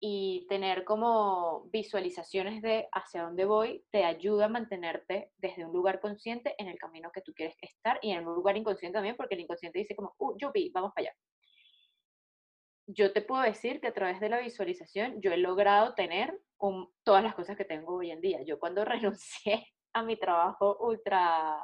y 0.03 0.47
tener 0.49 0.85
como 0.85 1.69
visualizaciones 1.71 2.63
de 2.63 2.89
hacia 2.93 3.23
dónde 3.25 3.45
voy 3.45 3.85
te 3.91 4.05
ayuda 4.05 4.47
a 4.47 4.49
mantenerte 4.49 5.31
desde 5.37 5.67
un 5.67 5.73
lugar 5.73 6.01
consciente 6.01 6.55
en 6.57 6.69
el 6.69 6.79
camino 6.79 7.11
que 7.13 7.21
tú 7.21 7.35
quieres 7.35 7.57
estar 7.61 7.99
y 8.01 8.13
en 8.13 8.27
un 8.27 8.35
lugar 8.35 8.57
inconsciente 8.57 8.97
también, 8.97 9.17
porque 9.17 9.35
el 9.35 9.43
inconsciente 9.43 9.79
dice 9.79 9.95
como, 9.95 10.15
uh, 10.19 10.37
yupi, 10.39 10.71
vamos 10.71 10.93
para 10.95 11.09
allá. 11.09 11.17
Yo 12.87 13.13
te 13.13 13.23
puedo 13.23 13.43
decir 13.43 13.81
que 13.81 13.89
a 13.89 13.95
través 13.95 14.21
de 14.21 14.31
la 14.31 14.41
visualización 14.41 15.21
yo 15.21 15.33
he 15.33 15.37
logrado 15.37 15.95
tener 15.95 16.41
todas 17.05 17.23
las 17.23 17.35
cosas 17.35 17.57
que 17.57 17.65
tengo 17.65 17.97
hoy 17.97 18.11
en 18.11 18.21
día. 18.21 18.43
Yo 18.43 18.59
cuando 18.59 18.85
renuncié 18.87 19.67
a 19.93 20.03
mi 20.03 20.17
trabajo 20.17 20.79
ultra 20.81 21.63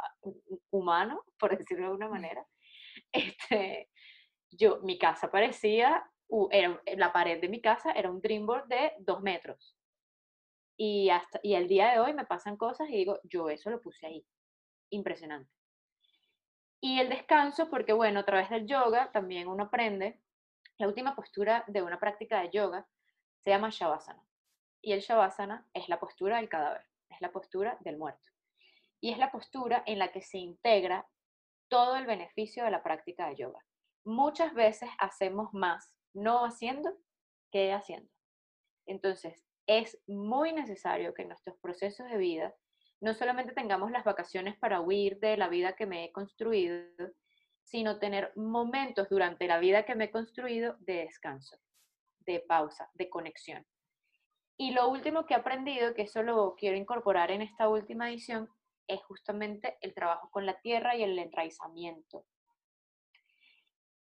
humano, 0.71 1.23
por 1.39 1.57
decirlo 1.57 1.85
de 1.85 1.91
alguna 1.93 2.09
manera, 2.09 2.47
este, 3.17 3.91
yo, 4.51 4.81
mi 4.83 4.99
casa 4.99 5.31
parecía, 5.31 6.09
era, 6.51 6.81
la 6.97 7.13
pared 7.13 7.41
de 7.41 7.49
mi 7.49 7.61
casa 7.61 7.93
era 7.93 8.11
un 8.11 8.21
dreamboard 8.21 8.69
de 8.69 8.93
dos 8.99 9.21
metros. 9.23 9.77
Y, 10.79 11.09
hasta, 11.11 11.41
y 11.43 11.55
el 11.55 11.69
día 11.69 11.93
de 11.93 12.01
hoy 12.01 12.13
me 12.13 12.27
pasan 12.27 12.57
cosas 12.57 12.89
y 12.91 12.97
digo, 12.97 13.19
yo 13.25 13.49
eso 13.49 13.71
lo 13.71 13.81
puse 13.81 14.07
ahí. 14.07 14.27
Impresionante. 14.91 15.51
Y 16.81 17.01
el 17.01 17.09
descanso, 17.09 17.71
porque 17.71 17.93
bueno, 17.93 18.21
a 18.21 18.25
través 18.25 18.51
del 18.51 18.67
yoga 18.67 19.11
también 19.11 19.49
uno 19.49 19.65
aprende, 19.65 20.21
la 20.79 20.87
última 20.87 21.17
postura 21.17 21.65
de 21.67 21.83
una 21.83 21.99
práctica 21.99 22.43
de 22.43 22.51
yoga 22.51 22.87
se 23.39 23.51
llama 23.51 23.71
Shavasana. 23.71 24.23
Y 24.83 24.93
el 24.93 25.01
Shavasana 25.01 25.67
es 25.73 25.89
la 25.89 25.99
postura 25.99 26.37
del 26.37 26.49
cadáver, 26.49 26.85
es 27.09 27.21
la 27.21 27.33
postura 27.33 27.79
del 27.81 27.97
muerto. 27.97 28.31
Y 29.01 29.11
es 29.11 29.19
la 29.19 29.33
postura 29.33 29.83
en 29.87 29.99
la 29.99 30.13
que 30.13 30.21
se 30.21 30.39
integra 30.39 31.09
todo 31.69 31.97
el 31.97 32.07
beneficio 32.07 32.65
de 32.65 32.71
la 32.71 32.83
práctica 32.83 33.29
de 33.29 33.37
yoga 33.37 33.65
muchas 34.05 34.55
veces 34.55 34.89
hacemos 34.99 35.53
más 35.53 35.93
no 36.15 36.45
haciendo 36.47 36.97
que 37.51 37.73
haciendo. 37.73 38.11
Entonces, 38.87 39.45
es 39.67 40.01
muy 40.07 40.53
necesario 40.53 41.13
que 41.13 41.25
nuestros 41.25 41.59
procesos 41.59 42.09
de 42.09 42.17
vida 42.17 42.55
no 43.01 43.15
solamente 43.15 43.53
tengamos 43.53 43.91
las 43.91 44.05
vacaciones 44.05 44.57
para 44.59 44.81
huir 44.81 45.19
de 45.19 45.37
la 45.37 45.49
vida 45.49 45.75
que 45.75 45.87
me 45.87 46.05
he 46.05 46.13
construido, 46.13 46.87
sino 47.65 47.99
tener 47.99 48.33
momentos 48.37 49.09
durante 49.11 49.49
la 49.49 49.59
vida 49.59 49.85
que 49.85 49.97
me 49.97 50.05
he 50.05 50.11
construido 50.11 50.77
de 50.79 51.05
descanso, 51.05 51.59
de 52.21 52.41
pausa, 52.41 52.89
de 52.95 53.11
conexión. 53.11 53.67
Y 54.57 54.71
lo 54.71 54.89
último 54.89 55.27
que 55.27 55.35
he 55.35 55.37
aprendido, 55.37 55.95
que 55.95 56.03
eso 56.03 56.23
lo 56.23 56.55
quiero 56.55 56.77
incorporar 56.77 57.31
en 57.31 57.43
esta 57.43 57.69
última 57.69 58.09
edición, 58.09 58.49
es 58.89 59.03
justamente 59.05 59.77
el 59.81 59.95
trabajo 59.95 60.31
con 60.31 60.47
la 60.47 60.61
tierra 60.61 60.97
y 60.97 61.03
el 61.03 61.19
enraizamiento 61.19 62.25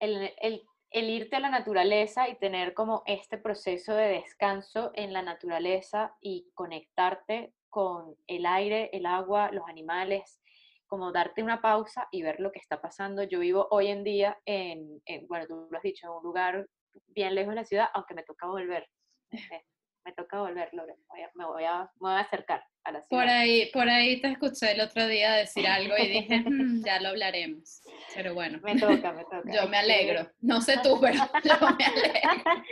el, 0.04 1.10
irte 1.10 1.36
a 1.36 1.40
la 1.40 1.50
naturaleza 1.50 2.30
y 2.30 2.36
tener 2.36 2.74
como 2.74 3.04
este 3.06 3.38
proceso 3.38 3.94
de 3.96 4.08
descanso 4.08 4.92
en 4.96 5.14
la 5.14 5.22
naturaleza 5.22 6.16
y 6.22 6.50
conectarte 6.54 7.54
con 7.70 8.16
el 8.28 8.46
aire, 8.46 8.90
el 8.94 9.06
agua, 9.06 9.52
los 9.52 9.68
animales, 9.68 10.40
como 10.86 11.12
darte 11.12 11.42
una 11.42 11.62
pausa 11.62 12.08
y 12.12 12.22
ver 12.22 12.40
lo 12.40 12.52
que 12.52 12.60
está 12.60 12.80
pasando. 12.82 13.24
Yo 13.24 13.40
vivo 13.40 13.68
hoy 13.72 13.88
en 13.88 14.04
día 14.04 14.38
en, 14.46 15.02
bueno, 15.28 15.48
tú 15.48 15.68
lo 15.72 15.78
has 15.78 15.84
dicho, 15.84 16.06
en 16.06 16.14
un 16.14 16.24
lugar 16.24 16.68
bien 17.08 17.34
lejos 17.34 17.52
de 17.52 17.56
la 17.56 17.66
ciudad, 17.66 17.88
aunque 17.94 18.14
me 18.14 18.24
toca 18.24 18.48
volver. 18.48 18.88
Me 20.06 20.12
toca 20.14 20.42
volver, 20.42 20.70
Lore. 20.74 20.96
Me 21.36 21.46
voy 21.46 21.64
a, 21.64 21.80
me 22.00 22.10
voy 22.10 22.14
a 22.14 22.20
acercar. 22.20 22.64
Por 23.10 23.24
ahí, 23.24 23.70
por 23.72 23.88
ahí 23.88 24.20
te 24.20 24.30
escuché 24.30 24.74
el 24.74 24.82
otro 24.82 25.08
día 25.08 25.34
decir 25.34 25.66
algo 25.68 25.96
y 25.98 26.08
dije, 26.08 26.40
mm, 26.42 26.84
ya 26.84 27.00
lo 27.00 27.10
hablaremos. 27.10 27.82
Pero 28.14 28.34
bueno. 28.34 28.60
Me 28.62 28.78
toca, 28.78 29.14
me 29.14 29.24
toca. 29.24 29.44
Yo 29.46 29.68
me 29.70 29.78
alegro. 29.78 30.30
No 30.42 30.62
sé 30.62 30.78
tú, 30.84 31.00
pero 31.00 31.16
yo 31.44 31.76
me 31.78 31.86
alegro. 31.86 32.64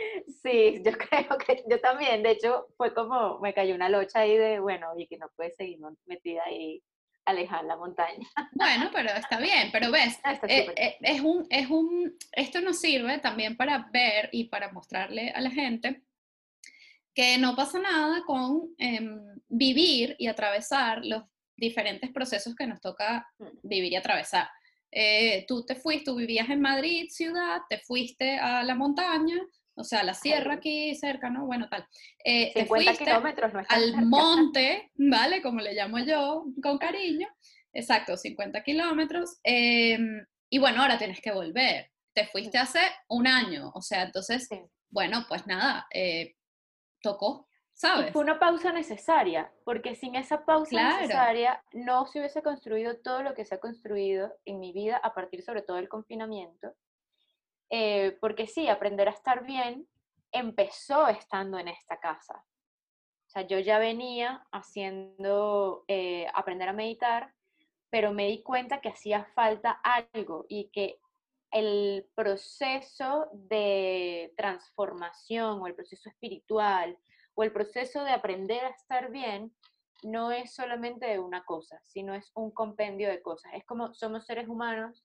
Sí, 0.42 0.82
yo 0.84 0.92
creo 0.92 1.38
que 1.38 1.64
yo 1.68 1.80
también. 1.80 2.22
De 2.22 2.32
hecho, 2.32 2.66
fue 2.76 2.92
como, 2.92 3.38
me 3.40 3.54
cayó 3.54 3.74
una 3.74 3.88
locha 3.88 4.20
ahí 4.20 4.36
de, 4.36 4.60
bueno, 4.60 4.88
y 4.96 5.06
que 5.06 5.16
no 5.16 5.30
puede 5.34 5.54
seguir 5.54 5.78
metida 6.06 6.42
ahí 6.44 6.82
alejar 7.24 7.64
la 7.64 7.76
montaña. 7.76 8.28
Bueno, 8.52 8.90
pero 8.92 9.10
está 9.10 9.38
bien, 9.38 9.70
pero 9.70 9.92
ves, 9.92 10.18
eh, 10.48 10.66
eh, 10.76 10.96
es, 11.00 11.20
un, 11.20 11.46
es 11.50 11.70
un, 11.70 12.16
esto 12.32 12.60
nos 12.60 12.80
sirve 12.80 13.18
también 13.18 13.56
para 13.56 13.88
ver 13.92 14.28
y 14.32 14.48
para 14.48 14.72
mostrarle 14.72 15.30
a 15.30 15.40
la 15.40 15.50
gente 15.50 16.02
que 17.14 17.38
no 17.38 17.54
pasa 17.54 17.78
nada 17.78 18.22
con 18.26 18.74
em, 18.78 19.20
vivir 19.48 20.16
y 20.18 20.26
atravesar 20.26 21.04
los 21.04 21.24
diferentes 21.56 22.10
procesos 22.10 22.54
que 22.54 22.66
nos 22.66 22.80
toca 22.80 23.26
vivir 23.62 23.92
y 23.92 23.96
atravesar. 23.96 24.48
Eh, 24.90 25.44
tú 25.48 25.64
te 25.64 25.74
fuiste, 25.74 26.04
tú 26.04 26.16
vivías 26.16 26.50
en 26.50 26.60
Madrid, 26.60 27.08
ciudad, 27.08 27.60
te 27.68 27.78
fuiste 27.78 28.36
a 28.38 28.62
la 28.62 28.74
montaña, 28.74 29.40
o 29.74 29.84
sea, 29.84 30.00
a 30.00 30.04
la 30.04 30.12
sierra 30.12 30.54
aquí 30.54 30.94
cerca, 30.94 31.30
¿no? 31.30 31.46
Bueno, 31.46 31.68
tal. 31.70 31.86
Eh, 32.24 32.52
50 32.54 32.96
kilómetros, 32.96 33.54
no 33.54 33.62
Al 33.68 34.04
monte, 34.04 34.90
¿vale? 34.96 35.40
Como 35.40 35.60
le 35.60 35.72
llamo 35.72 35.98
yo 36.00 36.44
con 36.62 36.76
cariño. 36.78 37.28
Exacto, 37.72 38.16
50 38.16 38.62
kilómetros. 38.62 39.38
Em, 39.42 40.26
y 40.50 40.58
bueno, 40.58 40.82
ahora 40.82 40.98
tienes 40.98 41.20
que 41.22 41.32
volver. 41.32 41.90
Te 42.12 42.26
fuiste 42.26 42.58
hace 42.58 42.80
un 43.08 43.26
año, 43.26 43.70
o 43.74 43.80
sea, 43.80 44.02
entonces, 44.02 44.46
bueno, 44.90 45.24
pues 45.26 45.46
nada, 45.46 45.86
eh, 45.90 46.34
tocó, 47.02 47.48
¿sabes? 47.72 48.12
fue 48.12 48.22
una 48.22 48.38
pausa 48.38 48.72
necesaria, 48.72 49.52
porque 49.64 49.94
sin 49.94 50.14
esa 50.14 50.44
pausa 50.44 51.00
necesaria 51.00 51.62
no 51.72 52.06
se 52.06 52.20
hubiese 52.20 52.42
construido 52.42 52.96
todo 52.98 53.22
lo 53.22 53.34
que 53.34 53.44
se 53.44 53.56
ha 53.56 53.60
construido 53.60 54.32
en 54.44 54.60
mi 54.60 54.72
vida 54.72 54.96
a 54.96 55.12
partir 55.14 55.42
sobre 55.42 55.62
todo 55.62 55.76
del 55.76 55.88
confinamiento. 55.88 56.74
Eh, 57.70 58.18
porque 58.20 58.46
sí, 58.46 58.68
aprender 58.68 59.08
a 59.08 59.12
estar 59.12 59.44
bien 59.44 59.88
empezó 60.30 61.08
estando 61.08 61.58
en 61.58 61.68
esta 61.68 61.98
casa. 62.00 62.44
O 63.26 63.30
sea, 63.32 63.46
yo 63.46 63.58
ya 63.58 63.78
venía 63.78 64.46
haciendo, 64.52 65.84
eh, 65.88 66.26
aprender 66.34 66.68
a 66.68 66.74
meditar, 66.74 67.32
pero 67.88 68.12
me 68.12 68.26
di 68.26 68.42
cuenta 68.42 68.80
que 68.80 68.90
hacía 68.90 69.24
falta 69.34 69.80
algo 69.82 70.44
y 70.48 70.68
que 70.70 70.98
el 71.52 72.08
proceso 72.14 73.28
de 73.32 74.32
transformación 74.36 75.60
o 75.60 75.66
el 75.66 75.74
proceso 75.74 76.08
espiritual 76.08 76.98
o 77.34 77.42
el 77.42 77.52
proceso 77.52 78.04
de 78.04 78.10
aprender 78.10 78.64
a 78.64 78.70
estar 78.70 79.10
bien 79.10 79.54
no 80.02 80.32
es 80.32 80.54
solamente 80.54 81.18
una 81.18 81.44
cosa, 81.44 81.80
sino 81.84 82.14
es 82.14 82.32
un 82.34 82.50
compendio 82.50 83.08
de 83.08 83.22
cosas. 83.22 83.52
Es 83.54 83.64
como 83.64 83.94
somos 83.94 84.26
seres 84.26 84.48
humanos, 84.48 85.04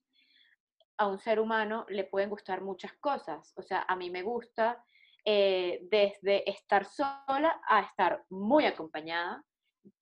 a 0.96 1.06
un 1.06 1.18
ser 1.18 1.38
humano 1.38 1.86
le 1.88 2.04
pueden 2.04 2.28
gustar 2.28 2.60
muchas 2.60 2.92
cosas. 2.94 3.52
O 3.56 3.62
sea, 3.62 3.84
a 3.88 3.94
mí 3.94 4.10
me 4.10 4.22
gusta 4.22 4.84
eh, 5.24 5.80
desde 5.90 6.48
estar 6.50 6.84
sola 6.84 7.60
a 7.68 7.82
estar 7.82 8.24
muy 8.30 8.66
acompañada. 8.66 9.44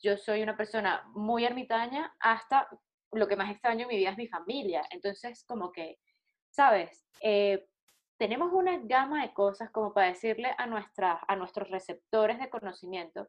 Yo 0.03 0.17
soy 0.17 0.43
una 0.43 0.57
persona 0.57 1.05
muy 1.15 1.45
ermitaña 1.45 2.15
hasta 2.19 2.69
lo 3.13 3.29
que 3.29 3.37
más 3.37 3.51
extraño 3.51 3.83
en 3.83 3.89
mi 3.89 3.97
vida 3.99 4.11
es 4.11 4.17
mi 4.17 4.29
familia. 4.29 4.83
Entonces, 4.91 5.45
como 5.45 5.71
que, 5.71 5.99
¿sabes? 6.57 7.05
Eh, 7.21 7.67
tenemos 8.17 8.51
una 8.53 8.79
gama 8.83 9.23
de 9.23 9.35
cosas 9.35 9.71
como 9.71 9.93
para 9.93 10.09
decirle 10.09 10.51
a, 10.57 10.67
nuestra, 10.67 11.21
a 11.29 11.37
nuestros 11.37 11.69
receptores 11.69 12.39
de 12.39 12.49
conocimiento, 12.49 13.29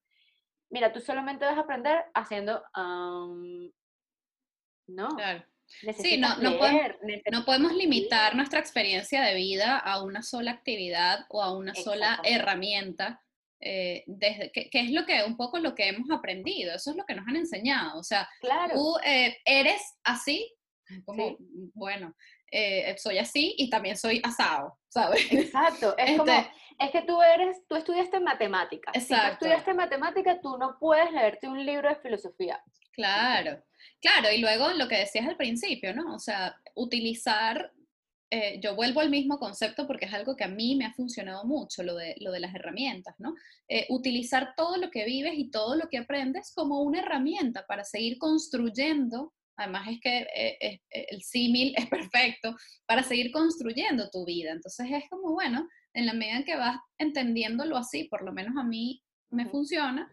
mira, 0.70 0.94
tú 0.94 1.02
solamente 1.02 1.44
vas 1.46 1.58
a 1.58 1.62
aprender 1.62 2.06
haciendo, 2.14 2.64
no. 4.88 5.10
Claro. 5.16 5.44
Sí, 5.98 6.18
no, 6.18 6.38
no, 6.38 6.58
podemos, 7.46 7.74
limitar 7.74 8.38
nuestra 8.38 8.62
experiencia 8.62 9.22
de 9.22 9.36
vida 9.36 9.78
a 9.78 10.02
una 10.02 10.24
sola 10.24 10.52
actividad 10.52 11.26
o 11.28 11.44
a 11.44 11.54
una 11.54 11.76
sola 11.76 12.22
herramienta, 12.24 13.22
eh, 13.60 14.06
desde, 14.08 14.50
que, 14.54 14.70
es 14.72 14.92
lo 14.92 15.06
que 15.06 15.26
un 15.26 15.36
poco 15.36 15.60
lo 15.60 15.76
que 15.76 15.90
hemos 15.90 16.10
aprendido, 16.10 16.74
eso 16.74 16.92
es 16.92 16.96
lo 16.96 17.04
que 17.06 17.16
nos 17.16 17.28
han 17.28 17.36
enseñado. 17.36 18.00
O 18.00 18.04
sea, 18.04 18.30
tú 18.74 18.96
eh, 19.06 19.40
eres 19.44 19.82
así, 20.06 20.56
como, 21.04 21.36
bueno, 21.74 22.16
eh, 22.52 22.96
soy 22.98 23.18
así 23.18 23.56
y 23.58 23.70
también 23.70 23.98
soy 23.98 24.22
asado, 24.24 24.78
¿sabes? 24.90 25.32
Exacto, 25.32 25.96
es 25.98 26.18
como, 26.18 26.32
este 26.32 26.52
es 26.80 26.92
que 26.92 27.02
tú 27.02 27.22
eres, 27.22 27.58
tú 27.68 27.76
estudiaste 27.76 28.20
matemáticas. 28.20 28.96
Exacto. 28.96 29.24
Si 29.24 29.30
tú 29.30 29.46
estudiaste 29.46 29.74
matemática, 29.74 30.40
tú 30.42 30.58
no 30.58 30.78
puedes 30.80 31.12
leerte 31.12 31.48
un 31.48 31.66
libro 31.66 31.90
de 31.90 31.96
filosofía. 31.96 32.62
Claro, 32.92 33.64
claro, 34.00 34.32
y 34.32 34.40
luego 34.40 34.70
lo 34.72 34.88
que 34.88 34.98
decías 34.98 35.28
al 35.28 35.38
principio, 35.38 35.94
¿no? 35.96 36.16
O 36.16 36.20
sea, 36.20 36.56
utilizar, 36.76 37.72
eh, 38.30 38.60
yo 38.60 38.76
vuelvo 38.76 39.02
al 39.02 39.10
mismo 39.10 39.40
concepto 39.40 39.88
porque 39.88 40.06
es 40.06 40.14
algo 40.14 40.36
que 40.36 40.44
a 40.44 40.50
mí 40.50 40.76
me 40.76 40.86
ha 40.86 40.94
funcionado 40.94 41.46
mucho, 41.46 41.84
lo 41.84 41.96
de, 41.96 42.16
lo 42.20 42.32
de 42.32 42.40
las 42.40 42.54
herramientas, 42.54 43.16
¿no? 43.20 43.36
Eh, 43.68 43.86
utilizar 43.90 44.54
todo 44.56 44.78
lo 44.78 44.92
que 44.92 45.06
vives 45.06 45.34
y 45.36 45.50
todo 45.50 45.76
lo 45.76 45.90
que 45.90 45.98
aprendes 45.98 46.54
como 46.56 46.82
una 46.82 47.00
herramienta 47.00 47.66
para 47.68 47.84
seguir 47.84 48.18
construyendo 48.18 49.34
Además 49.58 49.88
es 49.90 50.00
que 50.02 50.28
eh, 50.36 50.82
el 50.92 51.22
símil 51.22 51.74
es 51.78 51.88
perfecto 51.88 52.56
para 52.86 53.04
seguir 53.04 53.32
construyendo 53.32 54.10
tu 54.10 54.26
vida. 54.26 54.52
Entonces 54.52 54.88
es 54.92 55.10
como, 55.10 55.34
bueno, 55.34 55.68
en 55.94 56.06
la 56.06 56.14
medida 56.14 56.38
en 56.38 56.46
que 56.46 56.56
vas 56.56 56.78
entendiéndolo 56.98 57.76
así, 57.78 58.06
por 58.06 58.24
lo 58.24 58.32
menos 58.32 58.56
a 58.58 58.64
mí 58.64 59.02
me 59.30 59.50
funciona, 59.50 60.10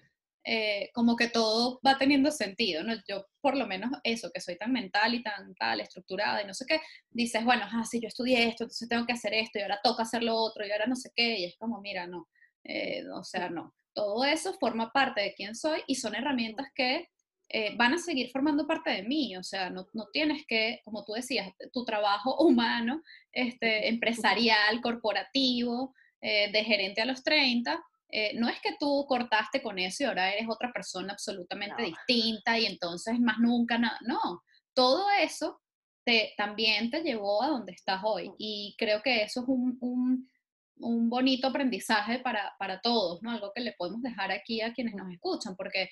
eh, 0.47 0.91
como 0.93 1.17
que 1.17 1.29
todo 1.29 1.81
va 1.87 1.97
teniendo 1.97 2.31
sentido, 2.31 2.83
¿no? 2.83 2.95
Yo 3.09 3.27
por 3.41 3.57
lo 3.57 3.67
menos 3.67 3.91
eso, 4.03 4.31
que 4.33 4.43
soy 4.43 4.59
tan 4.59 4.73
mental 4.73 5.15
y 5.15 5.23
tan 5.23 5.55
tal, 5.55 5.81
estructurada 5.81 6.43
y 6.43 6.47
no 6.47 6.53
sé 6.53 6.67
qué, 6.69 6.81
dices, 7.11 7.45
bueno, 7.45 7.65
ah, 7.71 7.85
sí, 7.85 7.99
yo 8.01 8.09
estudié 8.09 8.49
esto, 8.49 8.65
entonces 8.65 8.89
tengo 8.89 9.07
que 9.07 9.15
hacer 9.15 9.33
esto 9.33 9.59
y 9.59 9.63
ahora 9.63 9.81
toca 9.83 10.03
hacer 10.03 10.23
lo 10.23 10.37
otro 10.37 10.67
y 10.67 10.71
ahora 10.71 10.87
no 10.87 10.97
sé 10.97 11.11
qué, 11.17 11.39
y 11.39 11.45
es 11.47 11.57
como, 11.57 11.81
mira, 11.81 12.07
no, 12.07 12.29
eh, 12.65 13.05
o 13.15 13.25
sea, 13.25 13.49
no. 13.49 13.75
Todo 13.95 14.25
eso 14.25 14.53
forma 14.61 14.91
parte 14.93 15.23
de 15.23 15.35
quién 15.35 15.55
soy 15.55 15.81
y 15.87 15.95
son 15.95 16.15
herramientas 16.15 16.67
que 16.75 17.09
eh, 17.49 17.77
van 17.77 17.95
a 17.95 17.99
seguir 17.99 18.31
formando 18.31 18.67
parte 18.67 18.91
de 18.91 19.03
mí, 19.03 19.37
o 19.37 19.43
sea, 19.43 19.71
no, 19.71 19.87
no, 19.93 20.07
tienes 20.13 20.45
que, 20.47 20.81
como 20.85 21.05
tú 21.05 21.13
decías, 21.13 21.53
tu 21.73 21.85
trabajo 21.85 22.37
humano, 22.45 23.03
este, 23.33 23.89
empresarial, 23.89 24.81
corporativo, 24.81 25.95
de 26.27 26.65
gerente 26.65 27.03
a 27.03 27.05
los 27.05 27.23
30, 27.23 27.85
eh, 28.17 28.31
no 28.35 28.49
es 28.49 28.61
que 28.61 28.77
tú 28.79 29.05
cortaste 29.09 29.61
con 29.61 29.77
eso 29.77 30.05
y 30.05 30.07
ahora 30.07 30.33
eres 30.33 30.47
otra 30.49 30.73
persona 30.73 31.15
absolutamente 31.15 31.83
distinta 31.83 32.57
y 32.57 32.67
entonces 32.67 33.19
más 33.19 33.39
nunca, 33.41 33.77
no, 33.77 33.91
no, 34.03 34.41
todo 34.73 35.05
eso 35.21 35.61
te, 36.05 36.33
también 36.37 36.93
te 36.93 37.03
llevó 37.03 37.43
a 37.43 37.49
donde 37.49 37.73
estás 37.73 38.03
hoy 38.05 38.31
y 38.39 38.77
creo 38.79 39.03
que 39.03 39.25
eso 39.25 39.41
es 39.41 39.49
un, 39.49 39.79
un, 39.81 40.31
un 40.77 41.11
bonito 41.11 41.49
aprendizaje 41.49 42.21
para, 42.21 42.55
para, 42.57 42.81
todos, 42.81 43.21
¿no? 43.21 43.33
Algo 43.33 43.51
que 43.53 43.63
le 43.63 43.73
podemos 43.73 44.01
dejar 44.01 44.31
aquí 44.31 44.61
a 44.61 44.73
quienes 44.73 44.95
nos 44.95 45.13
escuchan, 45.13 45.57
porque 45.57 45.91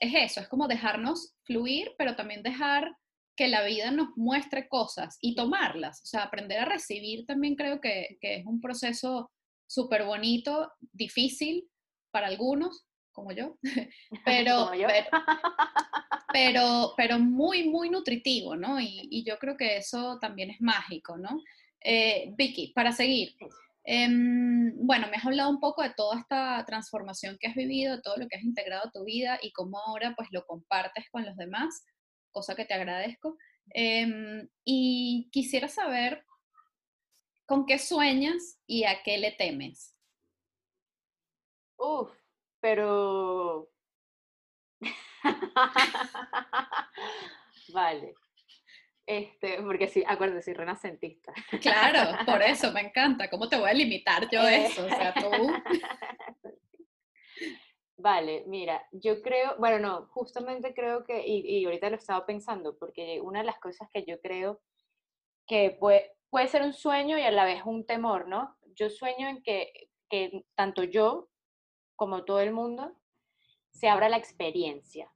es 0.00 0.14
eso, 0.14 0.40
es 0.40 0.48
como 0.48 0.68
dejarnos 0.68 1.34
fluir, 1.44 1.94
pero 1.98 2.16
también 2.16 2.42
dejar 2.42 2.96
que 3.36 3.48
la 3.48 3.62
vida 3.64 3.90
nos 3.90 4.16
muestre 4.16 4.68
cosas 4.68 5.16
y 5.20 5.34
tomarlas, 5.34 6.02
o 6.02 6.06
sea, 6.06 6.24
aprender 6.24 6.58
a 6.58 6.64
recibir 6.64 7.24
también 7.24 7.54
creo 7.54 7.80
que, 7.80 8.18
que 8.20 8.36
es 8.36 8.46
un 8.46 8.60
proceso 8.60 9.30
súper 9.68 10.04
bonito, 10.04 10.72
difícil 10.92 11.68
para 12.10 12.26
algunos, 12.26 12.84
como 13.12 13.32
yo, 13.32 13.58
pero, 14.24 14.70
Pero, 16.32 16.92
pero, 16.94 17.18
muy, 17.18 17.66
muy 17.70 17.88
nutritivo, 17.88 18.54
¿no? 18.54 18.78
Y, 18.78 19.24
yo 19.24 19.38
creo 19.38 19.56
que 19.56 19.78
eso 19.78 20.18
también 20.20 20.50
es 20.50 20.60
mágico, 20.60 21.16
¿no? 21.16 21.42
Eh, 21.80 22.34
Vicky, 22.36 22.72
para 22.74 22.92
seguir, 22.92 23.34
em, 23.88 24.72
bueno, 24.86 25.08
me 25.08 25.16
has 25.16 25.26
hablado 25.26 25.50
un 25.50 25.60
poco 25.60 25.82
de 25.82 25.92
toda 25.96 26.20
esta 26.20 26.64
transformación 26.66 27.36
que 27.40 27.48
has 27.48 27.54
vivido, 27.54 28.00
todo 28.02 28.16
lo 28.16 28.28
que 28.28 28.36
has 28.36 28.44
integrado 28.44 28.88
a 28.88 28.92
tu 28.92 29.04
vida 29.04 29.38
y 29.42 29.52
cómo 29.52 29.78
ahora 29.78 30.14
pues 30.16 30.28
lo 30.32 30.44
compartes 30.44 31.06
con 31.10 31.24
los 31.24 31.36
demás, 31.36 31.84
cosa 32.30 32.54
que 32.54 32.64
te 32.64 32.74
agradezco. 32.74 33.36
Em, 33.74 34.48
y 34.64 35.28
quisiera 35.32 35.68
saber 35.68 36.24
¿Con 37.48 37.64
qué 37.64 37.78
sueñas 37.78 38.60
y 38.66 38.84
a 38.84 39.02
qué 39.02 39.16
le 39.16 39.32
temes? 39.32 39.96
Uf, 41.78 42.10
pero... 42.60 43.70
vale. 47.72 48.14
Este, 49.08 49.62
porque 49.62 49.88
sí, 49.88 50.04
acuérdate, 50.06 50.42
soy 50.42 50.52
renacentista. 50.52 51.32
Claro, 51.62 51.98
por 52.26 52.42
eso 52.42 52.70
me 52.72 52.82
encanta. 52.82 53.30
¿Cómo 53.30 53.48
te 53.48 53.56
voy 53.58 53.70
a 53.70 53.72
limitar 53.72 54.28
yo 54.30 54.42
eh. 54.42 54.66
eso? 54.66 54.84
O 54.84 54.88
sea, 54.90 55.14
tú. 55.14 55.30
Vale, 57.96 58.44
mira, 58.46 58.86
yo 58.92 59.22
creo, 59.22 59.56
bueno, 59.58 59.78
no, 59.78 60.08
justamente 60.08 60.74
creo 60.74 61.04
que, 61.04 61.26
y, 61.26 61.58
y 61.58 61.64
ahorita 61.64 61.88
lo 61.88 61.96
estaba 61.96 62.26
pensando, 62.26 62.76
porque 62.78 63.18
una 63.22 63.40
de 63.40 63.46
las 63.46 63.58
cosas 63.58 63.88
que 63.90 64.04
yo 64.04 64.20
creo 64.20 64.60
que 65.46 65.70
puede, 65.80 66.12
puede 66.28 66.48
ser 66.48 66.60
un 66.60 66.74
sueño 66.74 67.18
y 67.18 67.22
a 67.22 67.30
la 67.30 67.46
vez 67.46 67.62
un 67.64 67.86
temor, 67.86 68.28
¿no? 68.28 68.58
Yo 68.74 68.90
sueño 68.90 69.26
en 69.26 69.42
que, 69.42 69.72
tanto 70.54 70.84
yo 70.84 71.30
como 71.96 72.24
todo 72.24 72.40
el 72.40 72.52
mundo 72.52 72.94
se 73.70 73.88
abra 73.88 74.10
la 74.10 74.18
experiencia, 74.18 75.10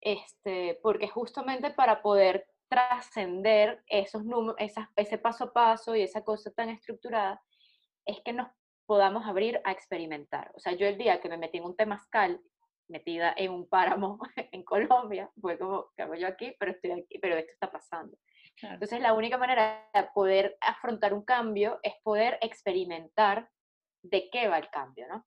este, 0.00 0.78
porque 0.82 1.08
justamente 1.08 1.70
para 1.70 2.00
poder 2.00 2.46
trascender 2.68 3.82
esos 3.86 4.24
números, 4.24 4.56
ese 4.96 5.18
paso 5.18 5.44
a 5.44 5.52
paso 5.52 5.96
y 5.96 6.02
esa 6.02 6.22
cosa 6.22 6.50
tan 6.50 6.68
estructurada, 6.68 7.42
es 8.04 8.20
que 8.24 8.32
nos 8.32 8.48
podamos 8.86 9.26
abrir 9.26 9.60
a 9.64 9.72
experimentar. 9.72 10.50
O 10.54 10.60
sea, 10.60 10.72
yo 10.72 10.86
el 10.86 10.96
día 10.96 11.20
que 11.20 11.28
me 11.28 11.36
metí 11.36 11.58
en 11.58 11.64
un 11.64 11.76
temazcal, 11.76 12.40
metida 12.88 13.34
en 13.36 13.52
un 13.52 13.68
páramo 13.68 14.18
en 14.36 14.62
Colombia, 14.64 15.30
fue 15.40 15.58
como, 15.58 15.90
¿qué 15.96 16.02
hago 16.02 16.14
yo 16.14 16.26
aquí? 16.26 16.54
Pero 16.58 16.72
estoy 16.72 16.92
aquí, 16.92 17.18
pero 17.18 17.36
esto 17.36 17.52
está 17.52 17.70
pasando. 17.70 18.16
Entonces, 18.60 19.00
la 19.00 19.12
única 19.12 19.38
manera 19.38 19.88
de 19.94 20.04
poder 20.14 20.56
afrontar 20.60 21.14
un 21.14 21.22
cambio 21.22 21.78
es 21.82 21.94
poder 22.02 22.38
experimentar 22.40 23.48
de 24.02 24.28
qué 24.30 24.48
va 24.48 24.58
el 24.58 24.68
cambio, 24.70 25.06
¿no? 25.08 25.24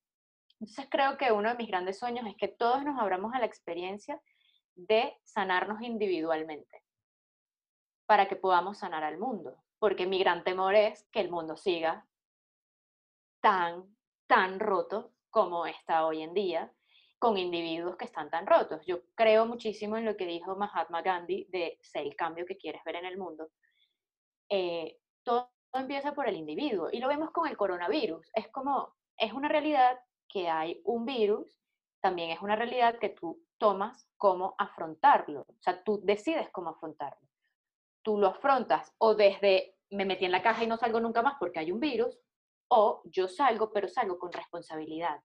Entonces, 0.60 0.88
creo 0.90 1.18
que 1.18 1.32
uno 1.32 1.50
de 1.50 1.56
mis 1.56 1.68
grandes 1.68 1.98
sueños 1.98 2.26
es 2.28 2.36
que 2.36 2.50
todos 2.50 2.84
nos 2.84 3.00
abramos 3.00 3.34
a 3.34 3.40
la 3.40 3.46
experiencia 3.46 4.20
de 4.76 5.18
sanarnos 5.24 5.82
individualmente 5.82 6.84
para 8.12 8.28
que 8.28 8.36
podamos 8.36 8.80
sanar 8.80 9.06
al 9.06 9.18
mundo. 9.18 9.56
Porque 9.80 10.06
mi 10.06 10.20
gran 10.20 10.44
temor 10.44 10.76
es 10.76 11.08
que 11.14 11.22
el 11.22 11.32
mundo 11.32 11.56
siga 11.56 12.06
tan, 13.40 13.96
tan 14.28 14.60
roto 14.60 15.14
como 15.30 15.66
está 15.66 16.06
hoy 16.06 16.22
en 16.22 16.34
día 16.34 16.74
con 17.20 17.38
individuos 17.38 17.96
que 17.96 18.04
están 18.04 18.30
tan 18.30 18.46
rotos. 18.46 18.86
Yo 18.86 19.04
creo 19.16 19.46
muchísimo 19.46 19.96
en 19.96 20.04
lo 20.04 20.18
que 20.18 20.26
dijo 20.26 20.58
Mahatma 20.58 21.02
Gandhi 21.02 21.48
de 21.52 21.80
ser 21.82 22.06
el 22.06 22.18
cambio 22.18 22.46
que 22.46 22.58
quieres 22.58 22.84
ver 22.84 22.98
en 22.98 23.06
el 23.06 23.18
mundo. 23.18 23.48
Eh, 24.50 24.98
todo 25.24 25.50
empieza 25.72 26.14
por 26.14 26.28
el 26.28 26.36
individuo 26.36 26.90
y 26.92 27.00
lo 27.00 27.08
vemos 27.08 27.32
con 27.32 27.48
el 27.48 27.56
coronavirus. 27.56 28.30
Es 28.34 28.50
como, 28.50 28.94
es 29.16 29.32
una 29.32 29.48
realidad 29.48 29.98
que 30.28 30.50
hay 30.50 30.82
un 30.84 31.06
virus, 31.06 31.62
también 32.02 32.32
es 32.32 32.42
una 32.42 32.58
realidad 32.58 33.00
que 33.00 33.08
tú 33.08 33.42
tomas 33.58 34.06
cómo 34.18 34.54
afrontarlo. 34.58 35.46
O 35.48 35.62
sea, 35.62 35.82
tú 35.82 36.02
decides 36.04 36.50
cómo 36.52 36.72
afrontarlo. 36.72 37.31
Tú 38.02 38.18
lo 38.18 38.28
afrontas 38.28 38.94
o 38.98 39.16
desde 39.16 39.76
me 39.92 40.06
metí 40.06 40.26
en 40.26 40.32
la 40.32 40.42
caja 40.42 40.64
y 40.64 40.68
no 40.68 40.78
salgo 40.78 41.00
nunca 41.00 41.22
más 41.22 41.36
porque 41.40 41.60
hay 41.60 41.72
un 41.72 41.80
virus, 41.80 42.18
o 42.70 43.02
yo 43.06 43.28
salgo, 43.28 43.72
pero 43.74 43.90
salgo 43.90 44.18
con 44.18 44.32
responsabilidad. 44.32 45.20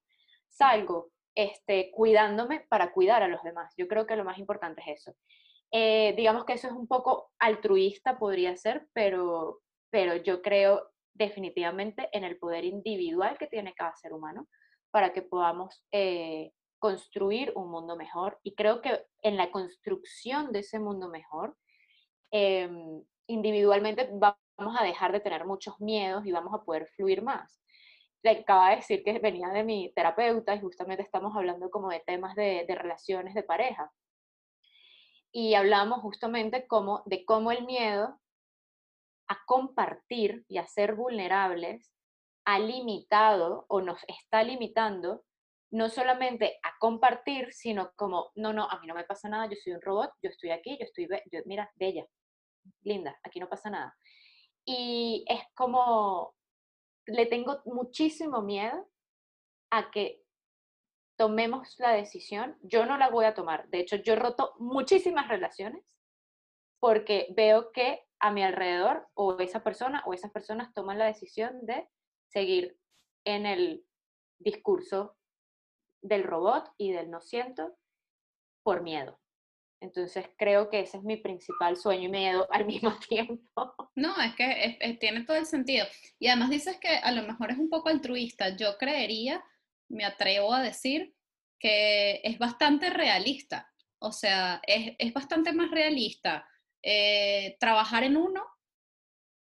Salgo 0.49 1.12
este, 1.35 1.91
cuidándome 1.93 2.66
para 2.68 2.93
cuidar 2.93 3.22
a 3.22 3.29
los 3.29 3.43
demás. 3.43 3.72
Yo 3.77 3.87
creo 3.87 4.07
que 4.07 4.16
lo 4.16 4.24
más 4.24 4.39
importante 4.39 4.83
es 4.85 5.01
eso. 5.01 5.16
Eh, 5.70 6.14
digamos 6.16 6.45
que 6.45 6.55
eso 6.55 6.66
es 6.66 6.72
un 6.72 6.89
poco 6.89 7.31
altruista, 7.39 8.18
podría 8.18 8.57
ser, 8.57 8.89
pero, 8.93 9.61
pero 9.91 10.16
yo 10.16 10.43
creo 10.43 10.91
definitivamente 11.14 12.09
en 12.12 12.24
el 12.24 12.39
poder 12.39 12.64
individual 12.64 13.39
que 13.39 13.47
tiene 13.47 13.74
cada 13.74 13.95
ser 13.95 14.12
humano 14.12 14.49
para 14.91 15.12
que 15.12 15.22
podamos 15.22 15.85
eh, 15.93 16.53
construir 16.79 17.53
un 17.55 17.70
mundo 17.70 17.97
mejor. 17.97 18.41
Y 18.43 18.55
creo 18.55 18.81
que 18.81 19.07
en 19.22 19.37
la 19.37 19.51
construcción 19.51 20.53
de 20.53 20.61
ese 20.61 20.81
mundo 20.81 21.09
mejor, 21.09 21.57
em, 22.31 23.03
individualmente 23.27 24.09
a 24.59 24.85
dejar 24.85 25.12
de 25.12 25.20
tener 25.20 25.45
muchos 25.45 25.81
miedos 25.81 26.24
y 26.27 26.33
vamos 26.33 26.55
a 26.55 26.64
poder 26.64 26.87
fluir 26.97 27.22
más. 27.22 27.61
Le 28.22 28.31
acaba 28.31 28.70
de 28.70 28.77
decir 28.77 29.05
que 29.05 29.18
venía 29.18 29.49
de 29.49 29.64
mi 29.64 29.93
terapeuta 29.95 30.55
y 30.55 30.61
justamente 30.61 31.03
estamos 31.03 31.37
hablando 31.37 31.70
como 31.70 31.91
de 31.91 32.01
temas 32.01 32.35
de, 32.35 32.64
de 32.66 32.74
relaciones 32.74 33.35
de 33.35 33.43
pareja. 33.43 33.93
Y 35.33 35.55
hablamos 35.55 36.01
justamente 36.01 36.66
como, 36.66 37.03
de 37.05 37.24
cómo 37.24 37.53
el 37.53 37.66
miedo 37.66 38.18
a 39.29 39.39
compartir 39.47 40.45
y 40.49 40.59
a 40.59 40.66
ser 40.66 40.95
vulnerables 40.95 41.93
ha 42.47 42.59
limitado 42.59 43.66
o 43.68 43.81
nos 43.81 44.01
está 44.09 44.43
limitando 44.43 45.24
no 45.70 45.89
solamente 45.89 46.59
a 46.62 46.79
compartir, 46.79 47.53
sino 47.53 47.93
como, 47.97 48.31
no, 48.37 48.53
no, 48.53 48.70
a 48.70 48.81
mí 48.81 48.87
no 48.87 48.95
me 48.95 49.05
pasa 49.05 49.29
nada, 49.29 49.47
yo 49.47 49.57
soy 49.62 49.72
un 49.72 49.83
robot, 49.83 50.11
yo 50.22 50.31
estoy 50.31 50.51
aquí, 50.51 50.79
yo 50.79 50.85
estoy, 50.85 51.09
yo, 51.31 51.41
mira, 51.45 51.70
bella, 51.74 52.07
linda, 52.83 53.19
aquí 53.23 53.41
no 53.41 53.49
pasa 53.49 53.71
nada. 53.71 53.97
Y 54.64 55.25
es 55.29 55.43
como, 55.55 56.35
le 57.07 57.27
tengo 57.27 57.61
muchísimo 57.64 58.43
miedo 58.43 58.89
a 59.71 59.91
que 59.91 60.23
tomemos 61.17 61.79
la 61.79 61.93
decisión, 61.93 62.59
yo 62.62 62.85
no 62.87 62.99
la 62.99 63.09
voy 63.09 63.25
a 63.25 63.35
tomar. 63.35 63.69
De 63.69 63.81
hecho, 63.81 63.97
yo 63.97 64.17
roto 64.17 64.55
muchísimas 64.59 65.29
relaciones 65.29 65.83
porque 66.81 67.29
veo 67.35 67.73
que 67.73 68.05
a 68.21 68.31
mi 68.31 68.43
alrededor 68.43 69.09
o 69.14 69.39
esa 69.39 69.62
persona 69.62 70.03
o 70.07 70.12
esas 70.12 70.31
personas 70.31 70.73
toman 70.75 70.99
la 70.99 71.07
decisión 71.07 71.64
de 71.67 71.89
seguir 72.29 72.79
en 73.25 73.47
el 73.47 73.85
discurso 74.39 75.17
del 76.03 76.25
robot 76.25 76.71
y 76.77 76.93
del 76.93 77.11
no 77.11 77.21
siento 77.21 77.77
por 78.62 78.83
miedo. 78.83 79.19
Entonces 79.81 80.27
creo 80.39 80.70
que 80.70 80.81
ese 80.81 80.97
es 80.97 81.03
mi 81.03 81.16
principal 81.16 81.77
sueño 81.77 82.05
y 82.05 82.11
miedo 82.11 82.47
al 82.51 82.64
mismo 82.66 82.99
tiempo. 83.09 83.74
No, 83.95 84.14
es 84.20 84.35
que 84.35 84.97
tiene 85.01 85.24
todo 85.24 85.37
el 85.37 85.47
sentido. 85.47 85.87
Y 86.18 86.29
además 86.29 86.51
dices 86.51 86.79
que 86.81 86.89
a 86.89 87.12
lo 87.12 87.22
mejor 87.22 87.51
es 87.51 87.59
un 87.59 87.68
poco 87.68 87.89
altruista. 87.89 88.57
Yo 88.57 88.77
creería, 88.79 89.43
me 89.89 90.05
atrevo 90.05 90.53
a 90.53 90.62
decir, 90.62 91.14
que 91.59 92.20
es 92.24 92.39
bastante 92.39 92.91
realista. 92.91 93.70
O 93.99 94.12
sea, 94.12 94.61
es, 94.66 94.95
es 94.99 95.12
bastante 95.12 95.53
más 95.53 95.70
realista 95.70 96.47
eh, 96.83 97.57
trabajar 97.59 98.05
en 98.05 98.16
uno 98.16 98.45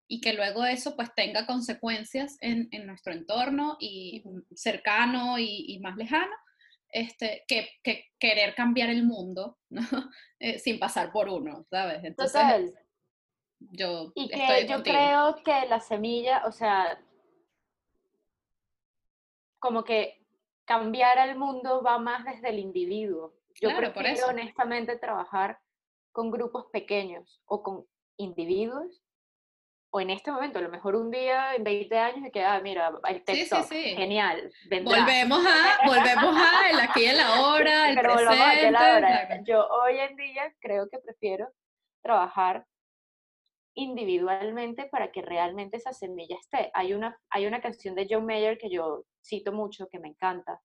y 0.09 0.20
que 0.20 0.32
luego 0.32 0.64
eso 0.64 0.97
pues 0.97 1.14
tenga 1.14 1.47
consecuencias 1.47 2.37
en, 2.41 2.68
en 2.70 2.87
nuestro 2.87 3.12
entorno 3.12 3.76
y 3.80 4.22
cercano 4.55 5.39
y, 5.39 5.64
y 5.68 5.80
más 5.80 5.97
lejano, 5.97 6.35
este, 6.95 7.45
que, 7.49 7.68
que, 7.82 8.07
querer 8.20 8.55
cambiar 8.55 8.88
el 8.88 9.05
mundo 9.05 9.59
¿no? 9.68 9.82
eh, 10.38 10.59
sin 10.61 10.78
pasar 10.78 11.12
por 11.12 11.28
uno, 11.28 11.66
¿sabes? 11.68 12.05
Entonces, 12.05 12.72
yo, 13.59 14.12
y 14.14 14.28
que 14.28 14.66
yo 14.68 14.82
creo 14.82 15.36
que 15.45 15.66
la 15.66 15.80
semilla, 15.80 16.45
o 16.47 16.53
sea, 16.53 17.01
como 19.59 19.82
que 19.84 20.22
cambiar 20.64 21.28
el 21.28 21.36
mundo 21.36 21.82
va 21.82 21.99
más 21.99 22.24
desde 22.24 22.51
el 22.51 22.59
individuo. 22.59 23.34
Yo 23.61 23.70
claro, 23.70 23.92
prefiero 23.92 24.28
honestamente 24.28 24.97
trabajar 24.97 25.59
con 26.12 26.30
grupos 26.30 26.66
pequeños 26.72 27.42
o 27.47 27.62
con 27.62 27.86
individuos 28.16 29.03
o 29.95 30.01
en 30.01 30.11
este 30.11 30.32
momento, 30.32 30.59
a 30.59 30.62
lo 30.62 30.70
mejor 30.70 30.97
un 30.97 31.09
día 31.09 31.55
en 31.55 31.62
20 31.62 31.97
años 31.97 32.20
me 32.20 32.32
queda, 32.32 32.61
mira, 32.61 32.90
el 33.09 33.22
texto, 33.22 33.62
genial. 33.62 34.53
Volvemos 34.82 35.47
a, 35.47 35.86
volvemos 35.86 36.36
a 36.36 36.70
el 36.70 36.80
aquí 36.80 37.03
y 37.03 37.07
el 37.07 37.20
ahora, 37.20 37.88
el 37.90 37.95
Pero 37.95 38.14
presente. 38.14 38.72
La 38.72 39.40
Yo 39.45 39.64
hoy 39.68 40.01
en 40.01 40.16
día 40.16 40.53
creo 40.59 40.88
que 40.90 40.99
prefiero 40.99 41.47
trabajar 42.03 42.66
individualmente 43.74 44.86
para 44.86 45.12
que 45.12 45.22
realmente 45.22 45.76
esa 45.76 45.92
semilla 45.92 46.38
esté. 46.40 46.72
Hay 46.74 46.92
una, 46.92 47.16
hay 47.30 47.47
una 47.47 47.61
canción 47.61 47.95
de 47.95 48.09
John 48.11 48.26
Mayer 48.26 48.59
que 48.59 48.70
yo 48.70 49.05
cito 49.24 49.53
mucho, 49.53 49.86
que 49.88 50.01
me 50.01 50.09
encanta, 50.09 50.61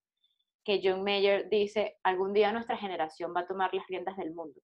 que 0.64 0.82
John 0.84 1.04
Mayer 1.04 1.50
dice, 1.50 2.00
algún 2.02 2.34
día 2.34 2.52
nuestra 2.52 2.78
generación 2.78 3.32
va 3.38 3.42
a 3.42 3.48
tomar 3.48 3.76
las 3.76 3.86
riendas 3.86 4.18
del 4.18 4.34
mundo 4.34 4.60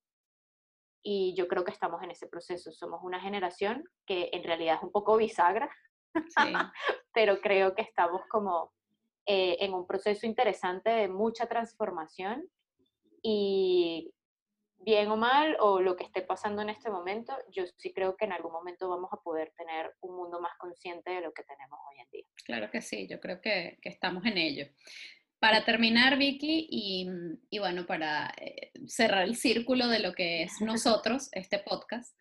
y 1.08 1.36
yo 1.36 1.47
creo 1.47 1.64
que 1.64 1.72
estamos 1.72 2.01
en 2.01 2.10
ese 2.10 2.26
proceso. 2.26 2.72
Somos 2.72 3.03
una 3.03 3.22
generación 3.22 3.88
que 4.08 4.30
en 4.34 4.43
realidad 4.43 4.78
es 4.78 4.84
un 4.84 4.91
poco 4.91 5.18
bisagra, 5.18 5.70
pero 7.14 7.39
creo 7.41 7.76
que 7.76 7.84
estamos 7.84 8.24
como 8.28 8.74
eh, 9.28 9.58
en 9.60 9.76
un 9.76 9.86
proceso 9.86 10.26
interesante 10.26 10.89
de 10.89 11.08
mucha 11.08 11.45
transformación 11.45 12.49
y 13.22 14.12
bien 14.80 15.10
o 15.10 15.16
mal, 15.16 15.56
o 15.60 15.80
lo 15.80 15.95
que 15.95 16.06
esté 16.06 16.24
pasando 16.24 16.64
en 16.64 16.70
este 16.70 16.89
momento, 16.89 17.38
yo 17.51 17.66
sí 17.78 17.93
creo 17.93 18.18
que 18.18 18.26
en 18.26 18.34
algún 18.34 18.51
momento 18.51 18.89
vamos 18.89 19.12
a 19.14 19.18
poder 19.18 19.53
tener 19.56 19.93
un 20.01 20.16
mundo 20.16 20.41
más 20.41 20.58
consciente 20.58 21.12
de 21.12 21.22
lo 21.22 21.34
que 21.34 21.43
tenemos 21.43 21.80
hoy 21.88 21.99
en 21.99 22.10
día. 22.10 22.26
Claro 22.45 22.72
que 22.72 22.82
sí, 22.82 23.08
yo 23.08 23.20
creo 23.20 23.39
que, 23.41 23.78
que 23.80 23.89
estamos 23.89 24.26
en 24.26 24.39
ello. 24.39 24.66
Para 25.46 25.64
terminar, 25.64 26.18
Vicky, 26.18 26.68
y, 26.72 27.60
bueno, 27.60 27.86
para 27.86 28.34
eh, 28.41 28.72
cerrar 28.88 29.26
el 29.26 29.36
círculo 29.36 29.88
de 29.89 30.00
lo 30.00 30.14
que 30.14 30.41
es 30.41 30.60
nosotros, 30.60 31.30
este 31.34 31.60
podcast, 31.60 32.18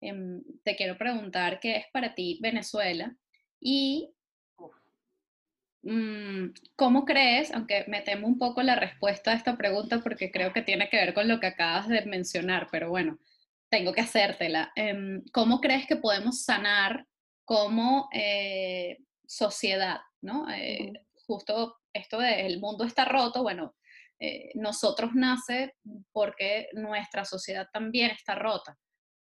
em, 0.00 0.44
te 0.62 0.76
quiero 0.76 0.96
preguntar 0.96 1.58
qué 1.58 1.78
es 1.78 1.86
para 1.92 2.14
ti 2.14 2.38
Venezuela 2.40 3.16
y 3.58 4.14
mm, 5.82 6.50
cómo 6.76 7.04
crees, 7.04 7.52
aunque 7.52 7.86
me 7.88 8.02
temo 8.02 8.28
un 8.28 8.38
poco 8.38 8.62
la 8.62 8.76
respuesta 8.76 9.32
a 9.32 9.34
esta 9.34 9.56
pregunta 9.56 9.98
porque 10.00 10.30
creo 10.30 10.52
que 10.52 10.62
tiene 10.62 10.88
que 10.88 10.98
ver 10.98 11.12
con 11.12 11.26
lo 11.26 11.40
que 11.40 11.48
acabas 11.48 11.88
de 11.88 12.06
mencionar, 12.06 12.68
pero 12.70 12.88
bueno, 12.88 13.18
tengo 13.68 13.92
que 13.92 14.02
hacértela. 14.02 14.70
Em, 14.76 15.24
¿Cómo 15.32 15.60
crees 15.60 15.88
que 15.88 15.96
podemos 15.96 16.44
sanar 16.44 17.04
como 17.44 18.08
eh, 18.12 18.98
sociedad? 19.26 19.98
¿no? 20.22 20.48
Eh, 20.50 20.92
justo 21.26 21.79
esto 21.92 22.18
de 22.18 22.46
el 22.46 22.60
mundo 22.60 22.84
está 22.84 23.04
roto, 23.04 23.42
bueno, 23.42 23.74
eh, 24.18 24.50
nosotros 24.54 25.12
nace 25.14 25.74
porque 26.12 26.68
nuestra 26.72 27.24
sociedad 27.24 27.68
también 27.72 28.10
está 28.10 28.34
rota. 28.34 28.76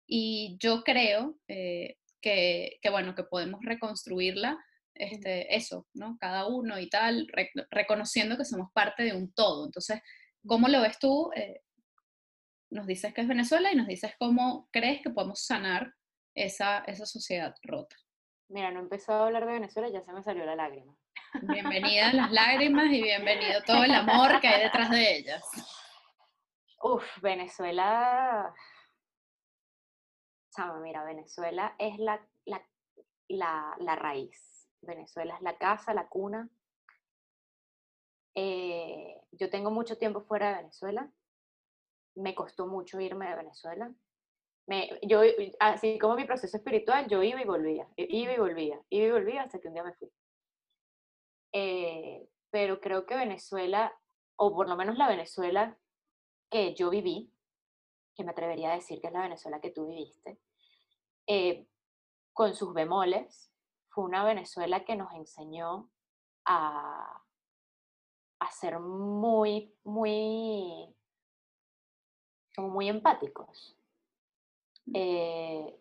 Y 0.06 0.58
yo 0.60 0.84
creo 0.84 1.38
eh, 1.48 1.96
que, 2.22 2.80
bueno, 2.90 3.16
que 3.16 3.24
podemos 3.24 3.62
reconstruirla, 3.64 4.58
este, 4.96 5.56
eso, 5.56 5.88
¿no? 5.94 6.18
Cada 6.20 6.48
uno 6.48 6.78
y 6.80 6.90
tal, 6.90 7.28
reconociendo 7.72 8.38
que 8.38 8.44
somos 8.44 8.70
parte 8.74 9.04
de 9.04 9.14
un 9.14 9.32
todo. 9.32 9.66
Entonces, 9.66 10.02
¿cómo 10.46 10.68
lo 10.68 10.82
ves 10.82 11.00
tú? 11.00 11.32
Eh, 11.36 11.62
nos 12.70 12.86
dices 12.86 13.14
que 13.14 13.22
es 13.22 13.28
Venezuela 13.28 13.72
y 13.72 13.76
nos 13.76 13.88
dices 13.88 14.14
cómo 14.20 14.68
crees 14.72 15.02
que 15.02 15.12
podemos 15.12 15.46
sanar 15.46 15.94
esa, 16.36 16.80
esa 16.80 17.06
sociedad 17.06 17.56
rota. 17.64 17.96
Mira, 18.50 18.72
no 18.72 18.80
empezó 18.80 19.14
a 19.14 19.28
hablar 19.28 19.46
de 19.46 19.54
Venezuela, 19.54 19.90
ya 19.90 20.02
se 20.02 20.12
me 20.12 20.24
salió 20.24 20.44
la 20.46 20.56
lágrima. 20.56 20.96
Bienvenidas 21.42 22.14
las 22.14 22.32
lágrimas 22.32 22.86
y 22.86 23.02
bienvenido 23.02 23.62
todo 23.66 23.84
el 23.84 23.94
amor 23.94 24.40
que 24.42 24.48
hay 24.48 24.64
detrás 24.64 24.90
de 24.90 25.18
ellas. 25.18 25.44
Uf, 26.82 27.04
Venezuela. 27.22 28.54
Chama, 30.56 30.80
mira, 30.80 31.04
Venezuela 31.04 31.76
es 31.78 32.00
la, 32.00 32.26
la, 32.46 33.76
la, 33.80 33.96
raíz. 33.96 34.68
Venezuela 34.82 35.36
es 35.36 35.42
la 35.42 35.58
casa, 35.58 35.94
la 35.94 36.08
cuna. 36.08 36.50
Eh, 38.36 39.22
yo 39.32 39.50
tengo 39.50 39.72
mucho 39.72 39.98
tiempo 39.98 40.22
fuera 40.22 40.50
de 40.50 40.56
Venezuela. 40.58 41.12
Me 42.16 42.34
costó 42.34 42.66
mucho 42.66 43.00
irme 43.00 43.30
de 43.30 43.36
Venezuela. 43.36 43.94
Me, 44.68 45.00
yo, 45.04 45.22
así 45.60 45.98
como 46.00 46.16
mi 46.16 46.26
proceso 46.26 46.58
espiritual, 46.58 47.08
yo 47.08 47.24
iba 47.24 47.42
y 47.42 47.46
volvía, 47.46 47.88
iba 47.96 48.34
y 48.34 48.38
volvía, 48.38 48.80
iba 48.90 49.08
y 49.08 49.12
volvía 49.12 49.44
hasta 49.44 49.60
que 49.60 49.68
un 49.68 49.74
día 49.74 49.84
me 49.84 49.94
fui. 49.94 50.10
Eh, 51.54 52.28
pero 52.50 52.80
creo 52.80 53.06
que 53.06 53.16
Venezuela, 53.16 53.94
o 54.36 54.56
por 54.56 54.68
lo 54.68 54.76
menos 54.76 54.98
la 54.98 55.08
Venezuela 55.08 55.78
que 56.50 56.74
yo 56.76 56.90
viví, 56.90 57.32
que 58.16 58.24
me 58.24 58.32
atrevería 58.32 58.72
a 58.72 58.76
decir 58.76 59.00
que 59.00 59.08
es 59.08 59.14
la 59.14 59.22
Venezuela 59.22 59.62
que 59.62 59.72
tú 59.72 59.88
viviste, 59.88 60.40
eh, 61.28 61.68
con 62.34 62.56
sus 62.56 62.74
bemoles, 62.74 63.52
fue 63.90 64.04
una 64.04 64.24
Venezuela 64.24 64.84
que 64.86 64.96
nos 64.96 65.14
enseñó 65.14 65.90
a, 66.46 67.24
a 68.40 68.52
ser 68.52 68.80
muy, 68.80 69.76
muy, 69.84 70.96
muy 72.58 72.90
empáticos. 72.90 73.78
Eh, 74.94 75.80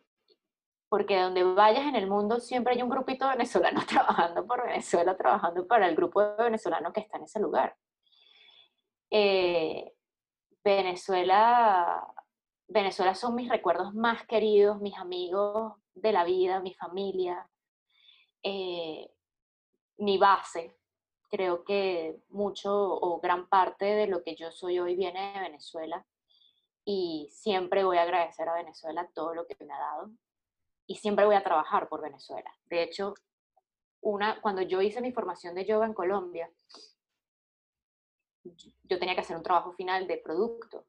porque 0.88 1.20
donde 1.20 1.44
vayas 1.44 1.86
en 1.86 1.96
el 1.96 2.08
mundo 2.08 2.40
siempre 2.40 2.74
hay 2.74 2.82
un 2.82 2.88
grupito 2.88 3.26
de 3.26 3.32
venezolanos 3.32 3.86
trabajando 3.86 4.46
por 4.46 4.64
Venezuela, 4.66 5.16
trabajando 5.16 5.66
para 5.66 5.88
el 5.88 5.94
grupo 5.94 6.22
de 6.22 6.44
venezolanos 6.44 6.92
que 6.92 7.00
está 7.00 7.18
en 7.18 7.24
ese 7.24 7.40
lugar. 7.40 7.76
Eh, 9.10 9.92
Venezuela, 10.64 12.06
Venezuela 12.66 13.14
son 13.14 13.34
mis 13.34 13.48
recuerdos 13.48 13.94
más 13.94 14.26
queridos, 14.26 14.80
mis 14.80 14.96
amigos 14.98 15.74
de 15.94 16.12
la 16.12 16.24
vida, 16.24 16.60
mi 16.60 16.74
familia, 16.74 17.48
eh, 18.42 19.10
mi 19.98 20.18
base. 20.18 20.76
Creo 21.30 21.64
que 21.64 22.16
mucho 22.28 22.72
o 22.72 23.20
gran 23.20 23.48
parte 23.48 23.84
de 23.84 24.06
lo 24.06 24.22
que 24.22 24.34
yo 24.34 24.50
soy 24.50 24.78
hoy 24.78 24.96
viene 24.96 25.32
de 25.34 25.40
Venezuela 25.40 26.06
y 26.84 27.28
siempre 27.30 27.84
voy 27.84 27.98
a 27.98 28.02
agradecer 28.02 28.48
a 28.48 28.54
Venezuela 28.54 29.10
todo 29.14 29.34
lo 29.34 29.46
que 29.46 29.56
me 29.62 29.74
ha 29.74 29.78
dado 29.78 30.10
y 30.88 30.96
siempre 30.96 31.26
voy 31.26 31.36
a 31.36 31.44
trabajar 31.44 31.88
por 31.88 32.02
Venezuela. 32.02 32.50
De 32.64 32.82
hecho, 32.82 33.14
una, 34.00 34.40
cuando 34.40 34.62
yo 34.62 34.80
hice 34.80 35.00
mi 35.00 35.12
formación 35.12 35.54
de 35.54 35.66
yoga 35.66 35.86
en 35.86 35.94
Colombia, 35.94 36.50
yo 38.42 38.98
tenía 38.98 39.14
que 39.14 39.20
hacer 39.20 39.36
un 39.36 39.42
trabajo 39.42 39.72
final 39.72 40.08
de 40.08 40.16
producto 40.16 40.86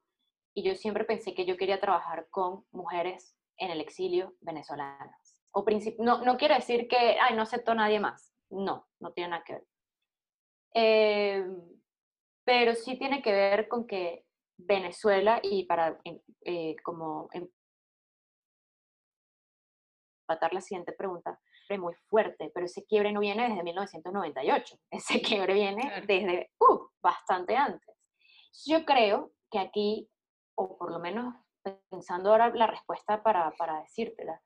y 0.54 0.64
yo 0.64 0.74
siempre 0.76 1.04
pensé 1.04 1.36
que 1.36 1.46
yo 1.46 1.58
quería 1.58 1.82
trabajar 1.82 2.28
con 2.30 2.66
mujeres 2.72 3.36
en 3.58 3.72
el 3.72 3.82
exilio 3.82 4.36
venezolanas. 4.40 5.42
O 5.52 5.66
no, 6.00 6.24
no 6.24 6.38
quiero 6.38 6.56
decir 6.56 6.88
que, 6.88 7.18
ay, 7.20 7.36
no 7.36 7.42
acepto 7.42 7.76
nadie 7.76 8.00
más. 8.00 8.34
No, 8.50 8.88
no 9.00 9.12
tiene 9.12 9.32
nada 9.32 9.44
que 9.44 9.54
ver. 9.54 9.68
Eh, 10.76 11.46
pero 12.46 12.74
sí 12.74 12.98
tiene 12.98 13.22
que 13.22 13.34
ver 13.34 13.68
con 13.68 13.86
que 13.86 14.26
Venezuela, 14.58 15.40
y 15.44 15.66
para 15.66 16.00
eh, 16.06 16.76
como 16.84 17.30
empatar 20.30 20.54
la 20.54 20.62
siguiente 20.62 20.94
pregunta, 20.94 21.40
muy 21.78 21.94
fuerte, 22.08 22.52
pero 22.54 22.66
ese 22.66 22.86
quiebre 22.86 23.12
no 23.12 23.20
viene 23.20 23.48
desde 23.48 23.64
1998, 23.64 24.78
ese 24.92 25.22
quiebre 25.22 25.54
viene 25.54 26.04
desde 26.08 26.52
uh, 26.60 26.88
bastante 27.02 27.56
antes. 27.56 27.96
Yo 28.66 28.86
creo 28.86 29.32
que 29.52 29.60
aquí, 29.60 30.10
o 30.56 30.78
por 30.78 30.92
lo 30.92 31.00
menos 31.00 31.36
pensando 31.90 32.32
ahora 32.32 32.50
la 32.50 32.68
respuesta 32.68 33.22
para, 33.22 33.52
para 33.52 33.82
decírtela, 33.82 34.42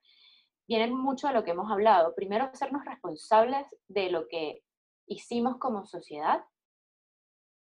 viene 0.68 0.88
mucho 0.88 1.28
de 1.28 1.34
lo 1.34 1.44
que 1.44 1.52
hemos 1.52 1.72
hablado. 1.72 2.16
Primero, 2.16 2.46
hacernos 2.46 2.84
responsables 2.86 3.66
de 3.88 4.10
lo 4.10 4.28
que 4.28 4.64
hicimos 5.08 5.58
como 5.58 5.86
sociedad, 5.86 6.44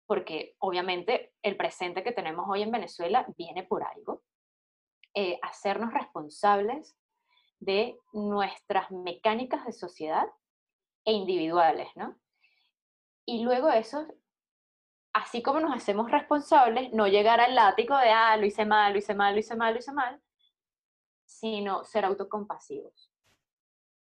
porque 0.06 0.54
obviamente 0.58 1.32
el 1.42 1.56
presente 1.56 2.02
que 2.02 2.12
tenemos 2.12 2.46
hoy 2.48 2.62
en 2.62 2.70
Venezuela 2.70 3.26
viene 3.36 3.64
por 3.64 3.84
algo. 3.84 4.22
Eh, 5.14 5.38
hacernos 5.42 5.92
responsables 5.92 6.96
de 7.64 7.98
nuestras 8.12 8.90
mecánicas 8.90 9.64
de 9.64 9.72
sociedad 9.72 10.26
e 11.04 11.12
individuales, 11.12 11.88
¿no? 11.96 12.16
Y 13.26 13.42
luego 13.42 13.70
eso, 13.70 14.06
así 15.12 15.42
como 15.42 15.60
nos 15.60 15.74
hacemos 15.74 16.10
responsables, 16.10 16.92
no 16.92 17.06
llegar 17.06 17.40
al 17.40 17.54
látigo 17.54 17.96
de, 17.96 18.10
ah, 18.10 18.36
lo 18.36 18.46
hice 18.46 18.66
mal, 18.66 18.92
lo 18.92 18.98
hice 18.98 19.14
mal, 19.14 19.32
lo 19.34 19.40
hice 19.40 19.56
mal, 19.56 19.72
lo 19.72 19.80
hice 19.80 19.92
mal, 19.92 20.22
sino 21.24 21.84
ser 21.84 22.04
autocompasivos. 22.04 23.10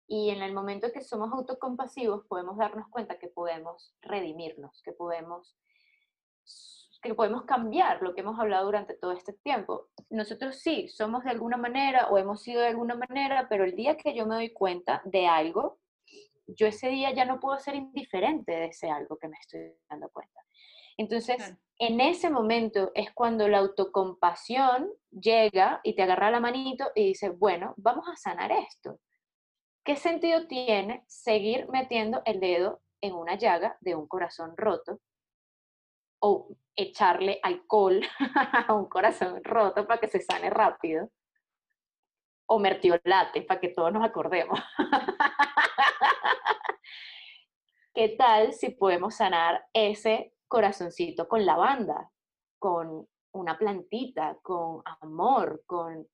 Y 0.07 0.30
en 0.30 0.41
el 0.41 0.53
momento 0.53 0.91
que 0.91 1.03
somos 1.03 1.32
autocompasivos 1.32 2.26
podemos 2.26 2.57
darnos 2.57 2.88
cuenta 2.89 3.20
que 3.20 3.28
podemos 3.28 3.93
redimirnos, 4.01 4.82
que 4.84 4.93
podemos 4.93 5.55
que 7.01 7.15
podemos 7.15 7.43
cambiar 7.43 8.01
lo 8.01 8.13
que 8.13 8.21
hemos 8.21 8.39
hablado 8.39 8.65
durante 8.65 8.93
todo 8.93 9.11
este 9.13 9.33
tiempo. 9.33 9.87
Nosotros 10.09 10.57
sí, 10.57 10.89
somos 10.89 11.23
de 11.23 11.31
alguna 11.31 11.57
manera 11.57 12.07
o 12.09 12.17
hemos 12.17 12.43
sido 12.43 12.61
de 12.61 12.67
alguna 12.67 12.95
manera, 12.95 13.47
pero 13.49 13.63
el 13.63 13.75
día 13.75 13.97
que 13.97 14.13
yo 14.13 14.25
me 14.25 14.35
doy 14.35 14.51
cuenta 14.51 15.01
de 15.05 15.27
algo, 15.27 15.79
yo 16.47 16.67
ese 16.67 16.89
día 16.89 17.11
ya 17.11 17.25
no 17.25 17.39
puedo 17.39 17.57
ser 17.59 17.75
indiferente 17.75 18.51
de 18.51 18.65
ese 18.65 18.89
algo 18.89 19.17
que 19.17 19.27
me 19.27 19.37
estoy 19.39 19.73
dando 19.89 20.09
cuenta. 20.09 20.41
Entonces, 20.97 21.55
en 21.77 22.01
ese 22.01 22.29
momento 22.29 22.91
es 22.93 23.13
cuando 23.13 23.47
la 23.47 23.59
autocompasión 23.59 24.89
llega 25.09 25.79
y 25.83 25.95
te 25.95 26.03
agarra 26.03 26.31
la 26.31 26.41
manito 26.41 26.91
y 26.93 27.05
dice, 27.05 27.29
bueno, 27.29 27.73
vamos 27.77 28.05
a 28.09 28.17
sanar 28.17 28.51
esto. 28.51 28.99
¿Qué 29.85 29.95
sentido 29.95 30.47
tiene 30.47 31.05
seguir 31.07 31.69
metiendo 31.69 32.21
el 32.25 32.41
dedo 32.41 32.81
en 32.99 33.13
una 33.13 33.35
llaga 33.35 33.77
de 33.79 33.95
un 33.95 34.07
corazón 34.07 34.53
roto 34.57 34.99
o 36.20 36.47
echarle 36.76 37.39
alcohol 37.43 38.01
a 38.67 38.74
un 38.74 38.88
corazón 38.88 39.43
roto 39.43 39.86
para 39.86 39.99
que 39.99 40.07
se 40.07 40.22
sane 40.22 40.49
rápido, 40.49 41.09
o 42.49 42.57
mertiolate 42.57 43.43
para 43.43 43.59
que 43.59 43.70
todos 43.70 43.93
nos 43.93 44.03
acordemos. 44.03 44.59
¿Qué 47.93 48.15
tal 48.17 48.53
si 48.53 48.72
podemos 48.72 49.15
sanar 49.15 49.65
ese 49.74 50.34
corazoncito 50.47 51.28
con 51.28 51.45
lavanda, 51.45 52.11
con 52.57 53.07
una 53.34 53.57
plantita, 53.57 54.38
con 54.41 54.82
amor, 55.01 55.63
con, 55.67 56.07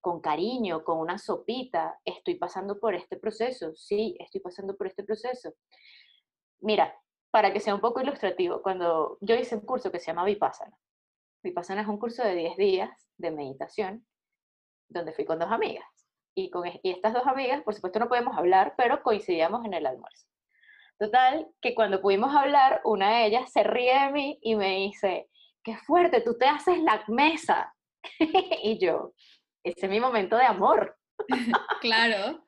con 0.00 0.20
cariño, 0.20 0.84
con 0.84 0.98
una 0.98 1.18
sopita? 1.18 1.98
Estoy 2.04 2.36
pasando 2.36 2.78
por 2.78 2.94
este 2.94 3.16
proceso, 3.16 3.74
sí, 3.74 4.14
estoy 4.20 4.40
pasando 4.40 4.76
por 4.76 4.86
este 4.86 5.02
proceso. 5.02 5.52
Mira, 6.60 6.94
para 7.32 7.50
que 7.50 7.60
sea 7.60 7.74
un 7.74 7.80
poco 7.80 8.02
ilustrativo, 8.02 8.60
cuando 8.60 9.16
yo 9.22 9.34
hice 9.34 9.56
un 9.56 9.62
curso 9.62 9.90
que 9.90 9.98
se 9.98 10.08
llama 10.08 10.26
Vipassana. 10.26 10.76
Vipassana 11.42 11.80
es 11.80 11.88
un 11.88 11.98
curso 11.98 12.22
de 12.22 12.34
10 12.34 12.56
días 12.58 13.08
de 13.16 13.30
meditación, 13.30 14.06
donde 14.88 15.14
fui 15.14 15.24
con 15.24 15.38
dos 15.38 15.50
amigas. 15.50 15.86
Y, 16.34 16.50
con, 16.50 16.66
y 16.66 16.90
estas 16.90 17.14
dos 17.14 17.26
amigas, 17.26 17.62
por 17.62 17.74
supuesto, 17.74 17.98
no 17.98 18.08
podemos 18.08 18.36
hablar, 18.36 18.74
pero 18.76 19.02
coincidíamos 19.02 19.64
en 19.64 19.72
el 19.72 19.86
almuerzo. 19.86 20.26
Total, 20.98 21.48
que 21.62 21.74
cuando 21.74 22.02
pudimos 22.02 22.34
hablar, 22.34 22.82
una 22.84 23.10
de 23.16 23.26
ellas 23.26 23.50
se 23.50 23.62
ríe 23.62 23.98
de 23.98 24.12
mí 24.12 24.38
y 24.42 24.54
me 24.54 24.76
dice, 24.76 25.30
qué 25.64 25.78
fuerte, 25.78 26.20
tú 26.20 26.36
te 26.36 26.46
haces 26.46 26.82
la 26.82 27.02
mesa. 27.08 27.74
y 28.62 28.78
yo, 28.78 29.14
ese 29.64 29.86
es 29.86 29.90
mi 29.90 30.00
momento 30.00 30.36
de 30.36 30.44
amor. 30.44 30.98
claro. 31.80 32.44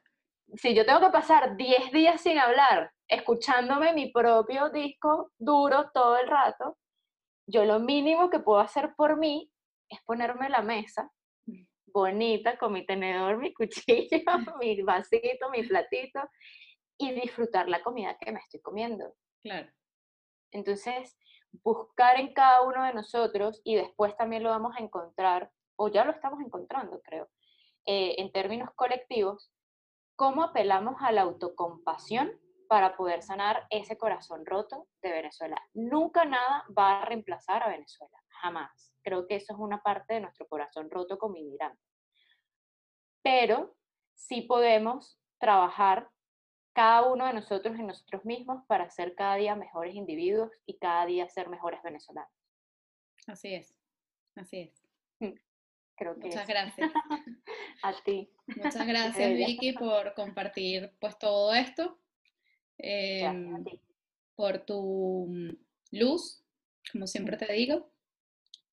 Si 0.56 0.74
yo 0.74 0.84
tengo 0.84 1.00
que 1.00 1.10
pasar 1.10 1.56
10 1.56 1.90
días 1.90 2.20
sin 2.20 2.38
hablar 2.38 2.93
escuchándome 3.08 3.92
mi 3.92 4.10
propio 4.10 4.70
disco 4.70 5.32
duro 5.38 5.90
todo 5.92 6.16
el 6.18 6.28
rato, 6.28 6.78
yo 7.46 7.64
lo 7.64 7.78
mínimo 7.78 8.30
que 8.30 8.40
puedo 8.40 8.60
hacer 8.60 8.94
por 8.96 9.18
mí 9.18 9.50
es 9.88 10.00
ponerme 10.04 10.48
la 10.48 10.62
mesa 10.62 11.10
bonita 11.94 12.58
con 12.58 12.72
mi 12.72 12.84
tenedor, 12.84 13.38
mi 13.38 13.54
cuchillo, 13.54 14.18
mi 14.60 14.82
vasito, 14.82 15.48
mi 15.50 15.62
platito 15.62 16.20
y 16.98 17.12
disfrutar 17.12 17.68
la 17.68 17.82
comida 17.82 18.18
que 18.18 18.32
me 18.32 18.40
estoy 18.40 18.60
comiendo. 18.60 19.14
Claro. 19.42 19.70
Entonces, 20.52 21.16
buscar 21.62 22.18
en 22.18 22.32
cada 22.32 22.62
uno 22.62 22.84
de 22.84 22.94
nosotros 22.94 23.60
y 23.64 23.76
después 23.76 24.16
también 24.16 24.42
lo 24.42 24.50
vamos 24.50 24.74
a 24.76 24.82
encontrar, 24.82 25.50
o 25.76 25.88
ya 25.88 26.04
lo 26.04 26.12
estamos 26.12 26.40
encontrando, 26.40 27.00
creo, 27.02 27.28
eh, 27.86 28.14
en 28.18 28.32
términos 28.32 28.70
colectivos, 28.76 29.52
cómo 30.16 30.44
apelamos 30.44 30.96
a 31.00 31.10
la 31.10 31.22
autocompasión 31.22 32.40
para 32.68 32.96
poder 32.96 33.22
sanar 33.22 33.66
ese 33.70 33.96
corazón 33.96 34.44
roto 34.46 34.88
de 35.02 35.12
Venezuela. 35.12 35.56
Nunca 35.74 36.24
nada 36.24 36.64
va 36.76 37.00
a 37.00 37.04
reemplazar 37.04 37.62
a 37.62 37.68
Venezuela, 37.68 38.18
jamás. 38.28 38.94
Creo 39.02 39.26
que 39.26 39.36
eso 39.36 39.52
es 39.52 39.58
una 39.58 39.82
parte 39.82 40.14
de 40.14 40.20
nuestro 40.20 40.46
corazón 40.46 40.90
roto 40.90 41.18
como 41.18 41.36
inmigrante. 41.36 41.80
Pero 43.22 43.76
sí 44.14 44.42
podemos 44.42 45.20
trabajar 45.38 46.08
cada 46.74 47.06
uno 47.06 47.26
de 47.26 47.34
nosotros 47.34 47.78
en 47.78 47.86
nosotros 47.86 48.24
mismos 48.24 48.64
para 48.66 48.90
ser 48.90 49.14
cada 49.14 49.36
día 49.36 49.54
mejores 49.54 49.94
individuos 49.94 50.50
y 50.66 50.78
cada 50.78 51.06
día 51.06 51.28
ser 51.28 51.48
mejores 51.48 51.82
venezolanos. 51.82 52.32
Así 53.26 53.54
es, 53.54 53.74
así 54.34 54.60
es. 54.60 54.82
Mm, 55.20 55.38
creo 55.96 56.18
que 56.18 56.26
Muchas 56.26 56.48
gracias. 56.48 56.90
a 57.82 57.92
ti. 58.04 58.30
Muchas 58.46 58.86
gracias, 58.86 59.32
Vicky, 59.34 59.72
por 59.72 60.14
compartir 60.14 60.92
pues 61.00 61.18
todo 61.18 61.54
esto 61.54 61.98
Em, 62.86 63.64
por 64.36 64.58
tu 64.58 65.26
mm, 65.30 65.56
luz, 65.92 66.44
como 66.92 67.06
siempre 67.06 67.38
te 67.38 67.50
digo. 67.50 67.90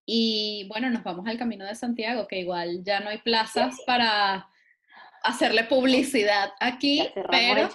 Y 0.06 0.66
bueno, 0.68 0.90
nos 0.90 1.04
vamos 1.04 1.26
al 1.28 1.38
Camino 1.38 1.66
de 1.66 1.76
Santiago, 1.76 2.28
que 2.28 2.40
igual 2.40 2.84
ya 2.84 3.00
no 3.00 3.10
hay 3.10 3.20
plazas 3.20 3.78
para 3.86 4.50
hacerle 5.24 5.64
publicidad 5.64 6.52
aquí, 6.60 7.08
pero, 7.30 7.70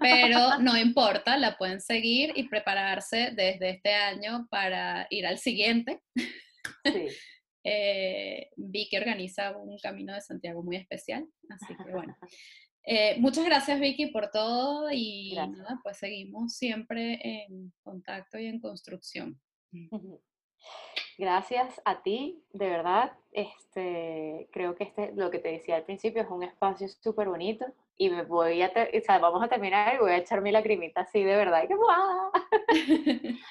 pero 0.00 0.58
no 0.60 0.78
importa, 0.78 1.36
la 1.36 1.58
pueden 1.58 1.80
seguir 1.80 2.32
y 2.34 2.48
prepararse 2.48 3.32
desde 3.34 3.70
este 3.70 3.92
año 3.92 4.46
para 4.48 5.06
ir 5.10 5.26
al 5.26 5.36
siguiente. 5.36 6.00
Sí. 6.14 7.08
eh, 7.64 8.48
vi 8.56 8.88
que 8.88 8.98
organiza 8.98 9.54
un 9.56 9.76
Camino 9.78 10.14
de 10.14 10.22
Santiago 10.22 10.62
muy 10.62 10.76
especial, 10.76 11.26
así 11.50 11.76
que 11.76 11.92
bueno. 11.92 12.16
Eh, 12.84 13.16
muchas 13.20 13.44
gracias 13.44 13.78
Vicky 13.78 14.06
por 14.06 14.30
todo 14.30 14.90
y 14.90 15.34
nada, 15.36 15.78
pues 15.82 15.98
seguimos 15.98 16.56
siempre 16.56 17.20
en 17.22 17.72
contacto 17.82 18.38
y 18.38 18.46
en 18.46 18.60
construcción. 18.60 19.40
Gracias 21.18 21.80
a 21.84 22.02
ti, 22.02 22.42
de 22.52 22.68
verdad. 22.68 23.12
Este, 23.30 24.48
creo 24.52 24.74
que 24.74 24.84
este, 24.84 25.12
lo 25.14 25.30
que 25.30 25.38
te 25.38 25.52
decía 25.52 25.76
al 25.76 25.84
principio 25.84 26.22
es 26.22 26.28
un 26.28 26.42
espacio 26.42 26.88
súper 26.88 27.28
bonito 27.28 27.66
y 27.96 28.10
me 28.10 28.24
voy 28.24 28.62
a, 28.62 28.68
o 28.68 29.00
sea, 29.04 29.18
vamos 29.18 29.42
a 29.42 29.48
terminar 29.48 29.94
y 29.94 29.98
voy 29.98 30.10
a 30.12 30.16
echar 30.16 30.40
mi 30.40 30.50
lagrimita 30.50 31.02
así 31.02 31.22
de 31.22 31.36
verdad. 31.36 31.64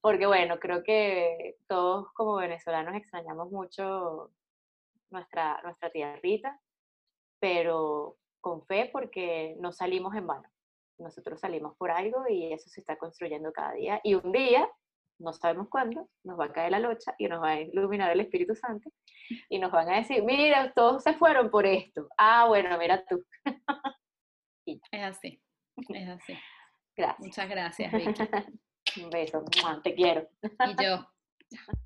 Porque 0.00 0.26
bueno, 0.26 0.60
creo 0.60 0.84
que 0.84 1.56
todos 1.66 2.12
como 2.12 2.36
venezolanos 2.36 2.94
extrañamos 2.94 3.50
mucho 3.50 4.30
nuestra, 5.10 5.60
nuestra 5.64 5.90
tierrita, 5.90 6.60
pero 7.40 8.16
con 8.40 8.64
fe 8.66 8.88
porque 8.92 9.56
no 9.58 9.72
salimos 9.72 10.14
en 10.14 10.26
vano. 10.26 10.48
Nosotros 10.98 11.40
salimos 11.40 11.76
por 11.76 11.90
algo 11.90 12.24
y 12.28 12.52
eso 12.52 12.68
se 12.70 12.80
está 12.80 12.96
construyendo 12.96 13.52
cada 13.52 13.72
día. 13.72 14.00
Y 14.02 14.14
un 14.14 14.32
día 14.32 14.68
no 15.18 15.32
sabemos 15.32 15.68
cuándo, 15.68 16.08
nos 16.24 16.38
va 16.38 16.46
a 16.46 16.52
caer 16.52 16.72
la 16.72 16.78
locha 16.78 17.14
y 17.18 17.28
nos 17.28 17.42
va 17.42 17.52
a 17.52 17.60
iluminar 17.60 18.10
el 18.10 18.20
Espíritu 18.20 18.54
Santo 18.54 18.90
y 19.48 19.58
nos 19.58 19.72
van 19.72 19.88
a 19.88 19.96
decir, 19.96 20.22
mira, 20.22 20.72
todos 20.74 21.02
se 21.02 21.14
fueron 21.14 21.50
por 21.50 21.66
esto. 21.66 22.08
Ah, 22.18 22.46
bueno, 22.48 22.76
mira 22.78 23.04
tú. 23.04 23.24
Es 24.90 25.00
así, 25.00 25.40
es 25.76 26.08
así. 26.08 26.36
Gracias. 26.96 27.20
Muchas 27.20 27.48
gracias, 27.48 27.92
Vicky. 27.92 28.22
Un 29.04 29.10
beso, 29.10 29.44
te 29.84 29.94
quiero. 29.94 30.28
Y 30.42 30.82
yo. 30.82 31.06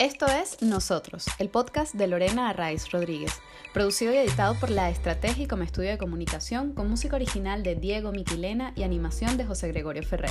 Esto 0.00 0.24
es 0.28 0.62
Nosotros, 0.62 1.26
el 1.38 1.50
podcast 1.50 1.94
de 1.94 2.06
Lorena 2.06 2.48
Arraiz 2.48 2.90
Rodríguez, 2.90 3.32
producido 3.74 4.14
y 4.14 4.16
editado 4.16 4.58
por 4.58 4.70
La 4.70 4.88
Estrategia 4.88 5.46
como 5.46 5.62
estudio 5.62 5.90
de 5.90 5.98
comunicación, 5.98 6.72
con 6.72 6.88
música 6.88 7.16
original 7.16 7.62
de 7.62 7.74
Diego 7.74 8.10
Miquilena 8.10 8.72
y 8.76 8.84
animación 8.84 9.36
de 9.36 9.44
José 9.44 9.68
Gregorio 9.68 10.02
Ferrer. 10.02 10.30